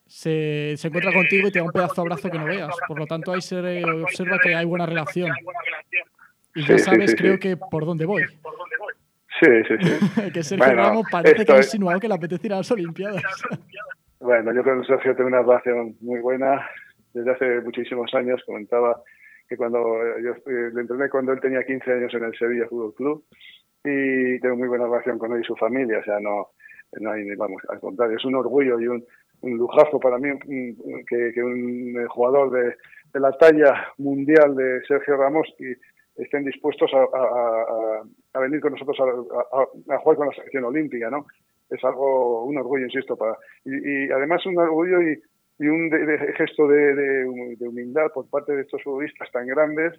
se, 0.08 0.74
se 0.76 0.88
encuentra 0.88 1.14
contigo 1.14 1.48
y 1.48 1.52
te 1.52 1.60
da 1.60 1.66
un 1.66 1.72
pedazo 1.72 1.94
de 1.96 2.02
abrazo 2.02 2.32
que 2.32 2.40
no 2.40 2.46
veas. 2.46 2.76
Por 2.88 2.98
lo 2.98 3.06
tanto, 3.06 3.32
ahí 3.32 3.42
se 3.42 3.84
observa 3.86 4.40
que 4.40 4.56
hay 4.56 4.66
buena 4.66 4.88
relación. 4.88 5.32
Y 6.56 6.66
ya 6.66 6.80
sabes, 6.80 7.14
creo 7.16 7.38
que 7.38 7.58
por 7.58 7.86
dónde 7.86 8.06
voy. 8.06 8.24
Sí, 9.44 9.64
sí, 9.68 9.76
sí. 9.82 10.32
que 10.34 10.44
Sergio 10.44 10.66
Bueno, 10.66 10.84
Ramos 10.84 11.06
parece 11.12 11.36
que 11.36 11.42
esto 11.42 11.54
ha 11.54 11.58
insinuado 11.58 12.00
que 12.00 12.08
le 12.08 12.14
apetece 12.16 12.48
ir 12.48 12.54
a 12.54 12.58
las 12.58 12.72
Olimpiadas. 12.72 13.24
Bueno, 14.20 14.54
yo 14.54 14.64
con 14.64 14.86
Sergio 14.86 15.14
tengo 15.18 15.28
una 15.28 15.42
relación 15.42 15.98
muy 16.00 16.22
buena. 16.22 16.66
Desde 17.14 17.32
hace 17.32 17.60
muchísimos 17.60 18.10
años 18.14 18.42
comentaba 18.46 19.02
que 19.50 19.58
cuando 19.58 19.80
eh, 20.02 20.24
yo 20.24 20.32
eh, 20.50 20.72
le 20.74 20.80
entrené 20.80 21.10
cuando 21.10 21.34
él 21.34 21.42
tenía 21.42 21.66
15 21.66 21.92
años 21.92 22.14
en 22.14 22.24
el 22.24 22.38
Sevilla 22.38 22.66
Fútbol 22.70 22.94
Club 22.96 23.26
y 23.84 24.40
tengo 24.40 24.56
muy 24.56 24.70
buena 24.70 24.86
relación 24.86 25.20
con 25.20 25.34
él 25.34 25.42
y 25.42 25.44
su 25.46 25.58
familia. 25.58 26.00
O 26.00 26.04
sea, 26.06 26.22
no, 26.22 26.52
no 27.02 27.12
hay, 27.12 27.26
ni- 27.26 27.36
vamos, 27.36 27.62
al 27.68 27.82
contrario, 27.82 28.16
es 28.16 28.24
un 28.24 28.36
orgullo 28.36 28.80
y 28.80 28.88
un, 28.88 29.04
un 29.42 29.58
lujazo 29.58 30.00
para 30.00 30.18
mí 30.18 30.30
que, 31.06 31.32
que 31.34 31.44
un 31.44 31.94
eh, 32.00 32.06
jugador 32.08 32.50
de, 32.52 32.76
de 33.14 33.20
la 33.20 33.34
talla 33.34 33.88
mundial 33.98 34.56
de 34.56 34.82
Sergio 34.88 35.18
Ramos 35.18 35.54
y 35.60 35.66
estén 36.16 36.44
dispuestos 36.46 36.92
a, 36.94 36.98
a- 37.00 38.04
a- 38.34 38.40
venir 38.40 38.60
con 38.62 38.72
nosotros 38.74 38.98
a, 39.00 39.94
a- 39.94 39.98
jugar 40.00 40.18
con 40.18 40.28
la 40.28 40.34
selección 40.34 40.64
olímpica, 40.66 41.10
¿no? 41.10 41.26
Es 41.70 41.84
algo, 41.84 42.44
un 42.46 42.58
orgullo, 42.58 42.86
insisto, 42.86 43.16
para 43.18 43.38
y, 43.66 44.06
y 44.06 44.12
además 44.12 44.46
un 44.46 44.58
orgullo 44.58 45.02
y, 45.02 45.20
y 45.60 45.68
un 45.68 45.90
de- 45.90 46.06
de 46.06 46.34
gesto 46.34 46.68
de, 46.68 46.94
de 46.96 47.26
hum- 47.26 47.58
de 47.58 47.68
humildad 47.68 48.12
por 48.14 48.30
parte 48.30 48.54
de 48.56 48.62
estos 48.62 48.84
futbolistas 48.84 49.32
tan 49.32 49.48
grandes 49.48 49.94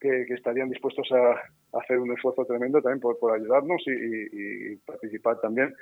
que, 0.00 0.24
que 0.26 0.34
estarían 0.34 0.68
dispuestos 0.68 1.08
a, 1.12 1.32
a 1.76 1.80
hacer 1.80 1.98
un 1.98 2.10
esfuerzo 2.12 2.44
tremendo 2.44 2.82
también 2.82 3.00
por, 3.00 3.18
por 3.20 3.32
ayudarnos 3.34 3.82
y, 3.86 3.90
y- 3.92 4.72
y 4.72 4.76
participar 4.78 5.40
también 5.40 5.72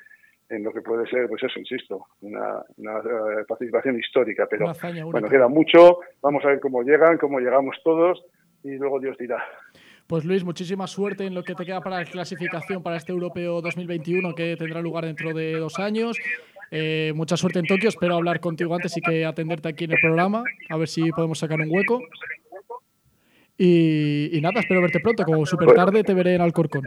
en 0.51 0.64
lo 0.64 0.72
que 0.72 0.83
puede 0.83 1.07
ser, 1.09 1.28
pues 1.28 1.43
eso, 1.45 1.61
insisto, 1.61 2.07
una, 2.22 2.61
una, 2.76 2.99
eh, 2.99 3.45
participación 3.47 3.97
histórica. 3.99 4.47
Pero 4.51 4.66
bueno, 5.12 5.28
queda 5.31 5.47
mucho, 5.49 6.01
vamos 6.20 6.45
a 6.45 6.49
ver 6.49 6.59
cómo 6.61 6.83
llegan, 6.83 7.18
cómo 7.18 7.39
llegamos 7.39 7.76
todos 7.85 8.22
y 8.63 8.77
luego 8.77 9.01
Dios 9.01 9.17
dirá. 9.19 9.43
Pues 10.07 10.25
Luis, 10.25 10.45
muchísima 10.45 10.87
suerte 10.87 11.25
en 11.25 11.35
lo 11.35 11.45
que 11.45 11.55
te 11.55 11.65
queda 11.65 11.81
para 11.81 11.99
la 11.99 12.05
clasificación 12.05 12.83
para 12.83 12.97
este 12.97 13.13
Europeo 13.13 13.61
2021 13.61 14.35
que 14.35 14.57
tendrá 14.57 14.81
lugar 14.81 15.05
dentro 15.05 15.33
de 15.33 15.53
dos 15.53 15.79
años. 15.79 16.17
Eh, 16.73 17.13
mucha 17.15 17.37
suerte 17.37 17.59
en 17.59 17.67
Tokio, 17.67 17.89
espero 17.89 18.17
hablar 18.17 18.41
contigo 18.41 18.75
antes 18.75 18.97
y 18.97 19.01
que 19.01 19.25
atenderte 19.25 19.69
aquí 19.69 19.85
en 19.85 19.93
el 19.93 20.01
programa, 20.01 20.45
a 20.69 20.77
ver 20.77 20.89
si 20.89 21.11
podemos 21.11 21.39
sacar 21.39 21.61
un 21.61 21.71
hueco. 21.71 22.01
Y, 23.57 24.37
y 24.37 24.41
nada, 24.41 24.61
espero 24.61 24.81
verte 24.81 25.01
pronto, 25.01 25.25
como 25.25 25.45
súper 25.47 25.75
tarde 25.75 26.03
te 26.03 26.15
veré 26.15 26.35
en 26.35 26.41
Alcorcón. 26.41 26.83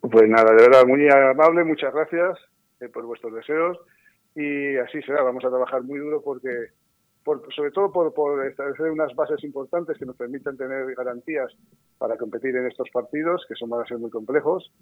Pues 0.00 0.28
nada, 0.28 0.54
de 0.54 0.62
verdad, 0.62 0.86
muy 0.86 1.08
amable, 1.08 1.64
muchas 1.64 1.92
gracias 1.92 2.38
eh, 2.80 2.88
por 2.88 3.04
vuestros 3.06 3.34
deseos 3.34 3.78
y 4.34 4.76
así 4.76 5.00
será, 5.02 5.22
vamos 5.22 5.44
a 5.44 5.48
trabajar 5.48 5.82
muy 5.82 5.98
duro 5.98 6.22
porque, 6.22 6.68
por, 7.26 7.42
sobre 7.52 7.72
todo 7.72 7.90
por, 7.90 8.14
por 8.14 8.46
establecer 8.46 8.88
unas 8.88 9.12
bases 9.16 9.42
importantes 9.42 9.98
que 9.98 10.06
nos 10.06 10.14
permitan 10.14 10.56
tener 10.56 10.94
garantías 10.94 11.52
para 11.98 12.16
competir 12.16 12.54
en 12.54 12.68
estos 12.68 12.88
partidos, 12.92 13.44
que 13.48 13.56
son 13.56 13.68
van 13.68 13.82
a 13.82 13.84
ser 13.84 13.98
muy 13.98 14.10
complejos 14.10 14.72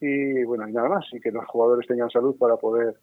y 0.00 0.42
bueno, 0.42 0.68
y 0.68 0.72
nada 0.72 0.88
más, 0.88 1.04
y 1.12 1.20
que 1.20 1.30
los 1.30 1.46
jugadores 1.46 1.86
tengan 1.86 2.10
salud 2.10 2.36
para 2.36 2.56
poder 2.56 2.94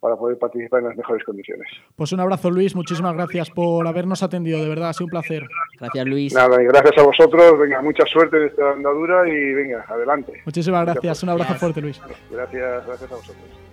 para 0.00 0.16
poder 0.16 0.38
participar 0.38 0.80
en 0.80 0.88
las 0.88 0.96
mejores 0.96 1.24
condiciones. 1.24 1.66
Pues 1.96 2.12
un 2.12 2.20
abrazo 2.20 2.50
Luis, 2.50 2.74
muchísimas 2.74 3.14
gracias 3.14 3.50
por 3.50 3.86
habernos 3.86 4.22
atendido, 4.22 4.62
de 4.62 4.68
verdad, 4.68 4.90
ha 4.90 4.92
sido 4.92 5.06
un 5.06 5.10
placer. 5.10 5.42
Gracias, 5.78 6.06
Luis. 6.06 6.34
Nada, 6.34 6.62
y 6.62 6.66
gracias 6.66 6.98
a 6.98 7.02
vosotros, 7.02 7.58
venga, 7.58 7.82
mucha 7.82 8.04
suerte 8.06 8.38
en 8.38 8.44
esta 8.44 8.72
andadura 8.72 9.28
y 9.28 9.52
venga, 9.52 9.84
adelante. 9.86 10.32
Muchísimas 10.46 10.84
gracias, 10.86 11.22
un 11.22 11.28
abrazo 11.28 11.54
fuerte 11.54 11.82
Luis. 11.82 12.00
Gracias, 12.30 12.86
gracias 12.86 13.12
a 13.12 13.16
vosotros. 13.16 13.65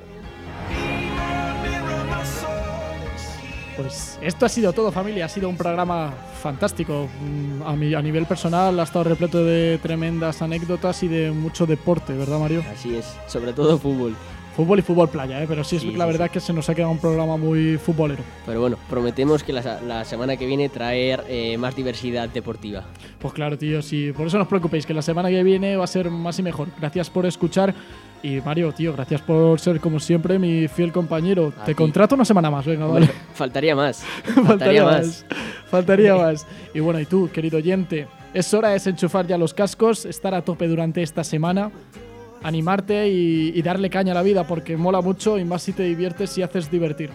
Pues 3.77 4.19
esto 4.21 4.45
ha 4.45 4.49
sido 4.49 4.71
todo, 4.73 4.91
familia. 4.91 5.25
Ha 5.25 5.29
sido 5.29 5.49
un 5.49 5.57
programa 5.57 6.13
fantástico. 6.41 7.07
Mm, 7.21 7.61
A, 7.65 7.75
mi- 7.75 7.93
a 7.93 8.01
nivel 8.01 8.25
personal 8.25 8.79
ha 8.79 8.83
estado 8.83 9.05
repleto 9.05 9.43
de 9.43 9.79
tremendas 9.81 10.41
anécdotas 10.41 11.01
y 11.03 11.07
de 11.07 11.31
mucho 11.31 11.65
deporte, 11.65 12.13
¿verdad, 12.13 12.39
Mario? 12.39 12.63
Así 12.71 12.95
es, 12.95 13.05
sobre 13.27 13.53
todo 13.53 13.77
fútbol. 13.79 14.15
Fútbol 14.55 14.79
y 14.79 14.81
fútbol 14.83 15.09
playa, 15.09 15.41
¿eh? 15.41 15.45
pero 15.47 15.63
sí, 15.63 15.79
Sí, 15.79 15.89
es 15.89 15.95
la 15.95 16.05
sí, 16.05 16.11
verdad 16.11 16.29
que 16.29 16.39
se 16.39 16.53
nos 16.53 16.69
ha 16.69 16.75
quedado 16.75 16.91
un 16.91 16.99
programa 16.99 17.37
muy 17.37 17.77
futbolero. 17.77 18.21
Pero 18.45 18.61
bueno, 18.61 18.77
prometemos 18.89 19.43
que 19.43 19.51
la, 19.51 19.81
la 19.81 20.05
semana 20.05 20.37
que 20.37 20.45
viene 20.45 20.69
traer 20.69 21.23
eh, 21.27 21.57
más 21.57 21.75
diversidad 21.75 22.29
deportiva. 22.29 22.83
Pues 23.19 23.33
claro, 23.33 23.57
tío, 23.57 23.81
sí. 23.81 24.11
Por 24.11 24.27
eso 24.27 24.37
no 24.37 24.43
os 24.43 24.49
preocupéis, 24.49 24.85
que 24.85 24.93
la 24.93 25.01
semana 25.01 25.29
que 25.29 25.41
viene 25.43 25.75
va 25.75 25.85
a 25.85 25.87
ser 25.87 26.09
más 26.11 26.37
y 26.37 26.43
mejor. 26.43 26.67
Gracias 26.79 27.09
por 27.09 27.25
escuchar. 27.25 27.73
Y 28.21 28.39
Mario, 28.41 28.71
tío, 28.71 28.93
gracias 28.93 29.21
por 29.21 29.59
ser, 29.59 29.79
como 29.81 29.99
siempre, 29.99 30.37
mi 30.39 30.67
fiel 30.67 30.91
compañero. 30.93 31.51
A 31.59 31.65
Te 31.65 31.71
ti. 31.71 31.75
contrato 31.75 32.15
una 32.15 32.23
semana 32.23 32.49
más, 32.51 32.65
venga, 32.65 32.85
vale. 32.85 33.09
Faltaría 33.33 33.75
más. 33.75 34.05
Faltaría 34.45 34.83
más. 34.85 35.25
Faltaría 35.65 36.15
más. 36.17 36.45
Y 36.73 36.79
bueno, 36.79 36.99
y 36.99 37.05
tú, 37.05 37.29
querido 37.33 37.57
oyente, 37.57 38.07
es 38.33 38.53
hora 38.53 38.69
de 38.69 38.75
desenchufar 38.75 39.25
ya 39.27 39.37
los 39.37 39.53
cascos, 39.53 40.05
estar 40.05 40.33
a 40.35 40.41
tope 40.41 40.67
durante 40.67 41.01
esta 41.03 41.23
semana, 41.23 41.69
animarte 42.43 43.09
y, 43.09 43.51
y 43.55 43.61
darle 43.61 43.89
caña 43.89 44.11
a 44.11 44.15
la 44.15 44.21
vida 44.21 44.45
porque 44.45 44.77
mola 44.77 45.01
mucho 45.01 45.37
y 45.39 45.45
más 45.45 45.63
si 45.63 45.73
te 45.73 45.83
diviertes 45.83 46.37
y 46.37 46.43
haces 46.43 46.69
divertir. 46.69 47.09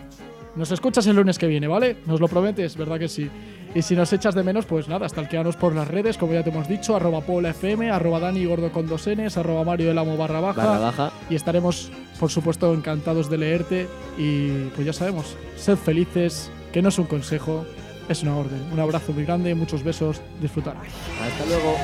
Nos 0.56 0.72
escuchas 0.72 1.06
el 1.06 1.14
lunes 1.14 1.38
que 1.38 1.46
viene, 1.46 1.68
¿vale? 1.68 1.98
¿Nos 2.06 2.20
lo 2.20 2.26
prometes? 2.26 2.76
¿Verdad 2.76 2.98
que 2.98 3.08
sí? 3.08 3.30
Y 3.76 3.82
si 3.82 3.94
nos 3.94 4.12
echas 4.12 4.34
de 4.34 4.42
menos, 4.42 4.64
pues 4.64 4.88
nada, 4.88 5.08
stalkeanos 5.08 5.56
por 5.56 5.74
las 5.74 5.86
redes, 5.86 6.18
como 6.18 6.32
ya 6.32 6.42
te 6.42 6.50
hemos 6.50 6.66
dicho, 6.66 6.96
arroba 6.96 7.22
FM, 7.48 7.90
arroba 7.90 8.18
Dani 8.18 8.44
Gordo 8.44 8.72
con 8.72 8.88
dos 8.88 9.06
Ns, 9.08 9.36
arroba 9.36 9.62
Mario 9.62 9.88
del 9.88 9.98
Amo 9.98 10.16
barra 10.16 10.40
baja. 10.40 10.64
Barra 10.64 10.78
baja. 10.78 11.12
Y 11.30 11.36
estaremos, 11.36 11.92
por 12.18 12.30
supuesto, 12.30 12.74
encantados 12.74 13.30
de 13.30 13.38
leerte. 13.38 13.86
Y 14.16 14.68
pues 14.74 14.86
ya 14.86 14.92
sabemos, 14.92 15.36
sed 15.56 15.76
felices, 15.76 16.50
que 16.72 16.82
no 16.82 16.88
es 16.88 16.98
un 16.98 17.06
consejo, 17.06 17.64
es 18.08 18.22
una 18.22 18.36
orden. 18.36 18.60
Un 18.72 18.80
abrazo 18.80 19.12
muy 19.12 19.24
grande, 19.24 19.54
muchos 19.54 19.84
besos, 19.84 20.20
disfrutar. 20.40 20.76
Hasta 20.76 21.46
luego. 21.46 21.76